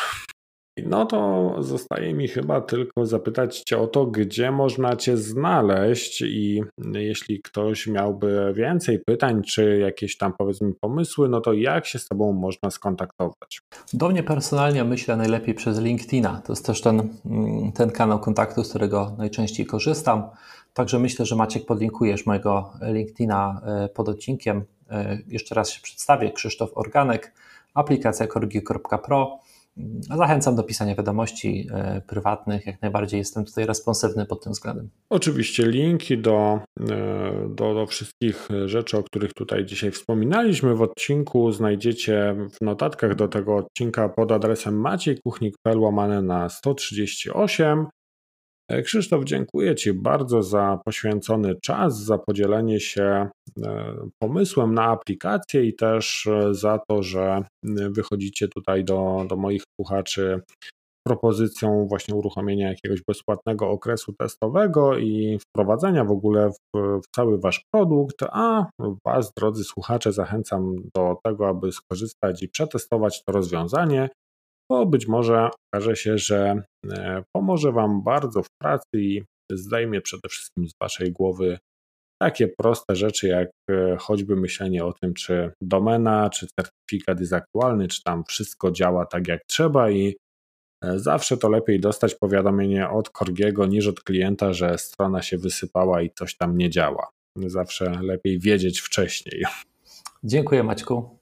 No 0.86 1.06
to 1.06 1.54
zostaje 1.62 2.14
mi 2.14 2.28
chyba 2.28 2.60
tylko 2.60 3.06
zapytać 3.06 3.60
Cię 3.60 3.78
o 3.78 3.86
to, 3.86 4.06
gdzie 4.06 4.50
można 4.50 4.96
Cię 4.96 5.16
znaleźć 5.16 6.22
i 6.22 6.62
jeśli 6.94 7.42
ktoś 7.42 7.86
miałby 7.86 8.52
więcej 8.56 8.98
pytań, 8.98 9.42
czy 9.42 9.78
jakieś 9.78 10.16
tam 10.16 10.32
powiedzmy 10.38 10.72
pomysły, 10.80 11.28
no 11.28 11.40
to 11.40 11.52
jak 11.52 11.86
się 11.86 11.98
z 11.98 12.08
Tobą 12.08 12.32
można 12.32 12.70
skontaktować? 12.70 13.60
Do 13.92 14.08
mnie 14.08 14.22
personalnie 14.22 14.84
myślę 14.84 15.16
najlepiej 15.16 15.54
przez 15.54 15.80
LinkedIna. 15.80 16.42
To 16.46 16.52
jest 16.52 16.66
też 16.66 16.80
ten, 16.80 17.08
mm, 17.26 17.72
ten 17.72 17.90
kanał 17.90 18.20
kontaktu, 18.20 18.64
z 18.64 18.68
którego 18.68 19.14
najczęściej 19.18 19.66
korzystam. 19.66 20.22
Także 20.74 20.98
myślę, 20.98 21.26
że 21.26 21.36
Maciek 21.36 21.66
podlinkujesz 21.66 22.26
mojego 22.26 22.72
LinkedIna 22.82 23.60
e, 23.64 23.88
pod 23.88 24.08
odcinkiem. 24.08 24.64
E, 24.90 25.18
jeszcze 25.26 25.54
raz 25.54 25.70
się 25.70 25.80
przedstawię. 25.82 26.32
Krzysztof 26.32 26.70
Organek, 26.74 27.32
aplikacja 27.74 28.26
korgi.pro 28.26 29.38
Zachęcam 30.16 30.56
do 30.56 30.62
pisania 30.62 30.94
wiadomości 30.94 31.68
e, 31.72 32.02
prywatnych. 32.06 32.66
Jak 32.66 32.82
najbardziej 32.82 33.18
jestem 33.18 33.44
tutaj 33.44 33.66
responsywny 33.66 34.26
pod 34.26 34.44
tym 34.44 34.52
względem. 34.52 34.90
Oczywiście 35.10 35.66
linki 35.66 36.18
do, 36.18 36.60
e, 36.80 37.48
do, 37.48 37.74
do 37.74 37.86
wszystkich 37.86 38.48
rzeczy, 38.66 38.98
o 38.98 39.02
których 39.02 39.34
tutaj 39.34 39.64
dzisiaj 39.64 39.90
wspominaliśmy 39.90 40.74
w 40.74 40.82
odcinku, 40.82 41.52
znajdziecie 41.52 42.36
w 42.52 42.64
notatkach 42.64 43.14
do 43.14 43.28
tego 43.28 43.56
odcinka 43.56 44.08
pod 44.08 44.32
adresem 44.32 44.80
maciejkuchnik.pl 44.80 45.78
łamane 45.78 46.22
na 46.22 46.48
138. 46.48 47.86
E, 48.68 48.82
Krzysztof, 48.82 49.24
dziękuję 49.24 49.74
Ci 49.74 49.92
bardzo 49.92 50.42
za 50.42 50.80
poświęcony 50.84 51.54
czas, 51.62 52.04
za 52.04 52.18
podzielenie 52.18 52.80
się 52.80 53.28
e, 53.62 53.94
pomysłem 54.22 54.74
na 54.74 54.84
aplikację 54.84 55.64
i 55.64 55.76
też 55.76 56.26
e, 56.26 56.54
za 56.54 56.78
to, 56.88 57.02
że 57.02 57.42
wychodzicie 57.90 58.48
tutaj 58.48 58.84
do, 58.84 59.26
do 59.28 59.36
moich 59.36 59.62
słuchaczy 59.80 60.40
propozycją 61.06 61.86
właśnie 61.88 62.14
uruchomienia 62.14 62.68
jakiegoś 62.68 63.02
bezpłatnego 63.08 63.70
okresu 63.70 64.12
testowego 64.12 64.98
i 64.98 65.38
wprowadzenia 65.38 66.04
w 66.04 66.10
ogóle 66.10 66.50
w, 66.50 66.78
w, 66.78 67.00
cały 67.16 67.40
Wasz 67.40 67.64
produkt, 67.74 68.22
a 68.22 68.66
Was, 69.06 69.32
drodzy 69.36 69.64
słuchacze, 69.64 70.12
zachęcam 70.12 70.76
do 70.96 71.16
tego, 71.24 71.48
aby 71.48 71.72
skorzystać 71.72 72.42
i 72.42 72.48
przetestować 72.48 73.24
to 73.24 73.32
rozwiązanie 73.32 74.08
bo 74.70 74.86
być 74.86 75.06
może 75.06 75.48
okaże 75.72 75.96
się, 75.96 76.18
że 76.18 76.62
e, 76.90 77.22
pomoże 77.36 77.72
Wam 77.72 78.02
bardzo 78.02 78.42
w 78.42 78.48
pracy 78.62 78.88
i 78.94 79.22
zdejmie 79.52 80.00
przede 80.00 80.28
wszystkim 80.28 80.68
z 80.68 80.72
Waszej 80.82 81.12
głowy 81.12 81.58
takie 82.22 82.48
proste 82.48 82.96
rzeczy, 82.96 83.28
jak 83.28 83.48
e, 83.70 83.96
choćby 83.96 84.36
myślenie 84.36 84.84
o 84.84 84.92
tym, 84.92 85.14
czy 85.14 85.52
domena, 85.62 86.30
czy 86.30 86.46
certyfikat 86.60 87.20
jest 87.20 87.32
aktualny, 87.32 87.88
czy 87.88 88.02
tam 88.02 88.24
wszystko 88.24 88.70
działa 88.70 89.06
tak 89.06 89.28
jak 89.28 89.40
trzeba 89.48 89.90
i 89.90 90.16
e, 90.84 90.98
zawsze 90.98 91.36
to 91.36 91.48
lepiej 91.48 91.80
dostać 91.80 92.14
powiadomienie 92.14 92.90
od 92.90 93.10
Korgiego 93.10 93.66
niż 93.66 93.86
od 93.86 94.00
klienta, 94.00 94.52
że 94.52 94.78
strona 94.78 95.22
się 95.22 95.38
wysypała 95.38 96.02
i 96.02 96.10
coś 96.10 96.36
tam 96.36 96.58
nie 96.58 96.70
działa. 96.70 97.08
Zawsze 97.36 97.90
lepiej 98.02 98.40
wiedzieć 98.40 98.80
wcześniej. 98.80 99.44
Dziękuję 100.24 100.62
Maćku. 100.62 101.17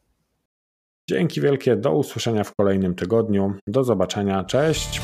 Dzięki 1.10 1.40
wielkie, 1.40 1.76
do 1.76 1.92
usłyszenia 1.92 2.44
w 2.44 2.54
kolejnym 2.54 2.94
tygodniu. 2.94 3.54
Do 3.66 3.84
zobaczenia, 3.84 4.44
cześć. 4.44 5.00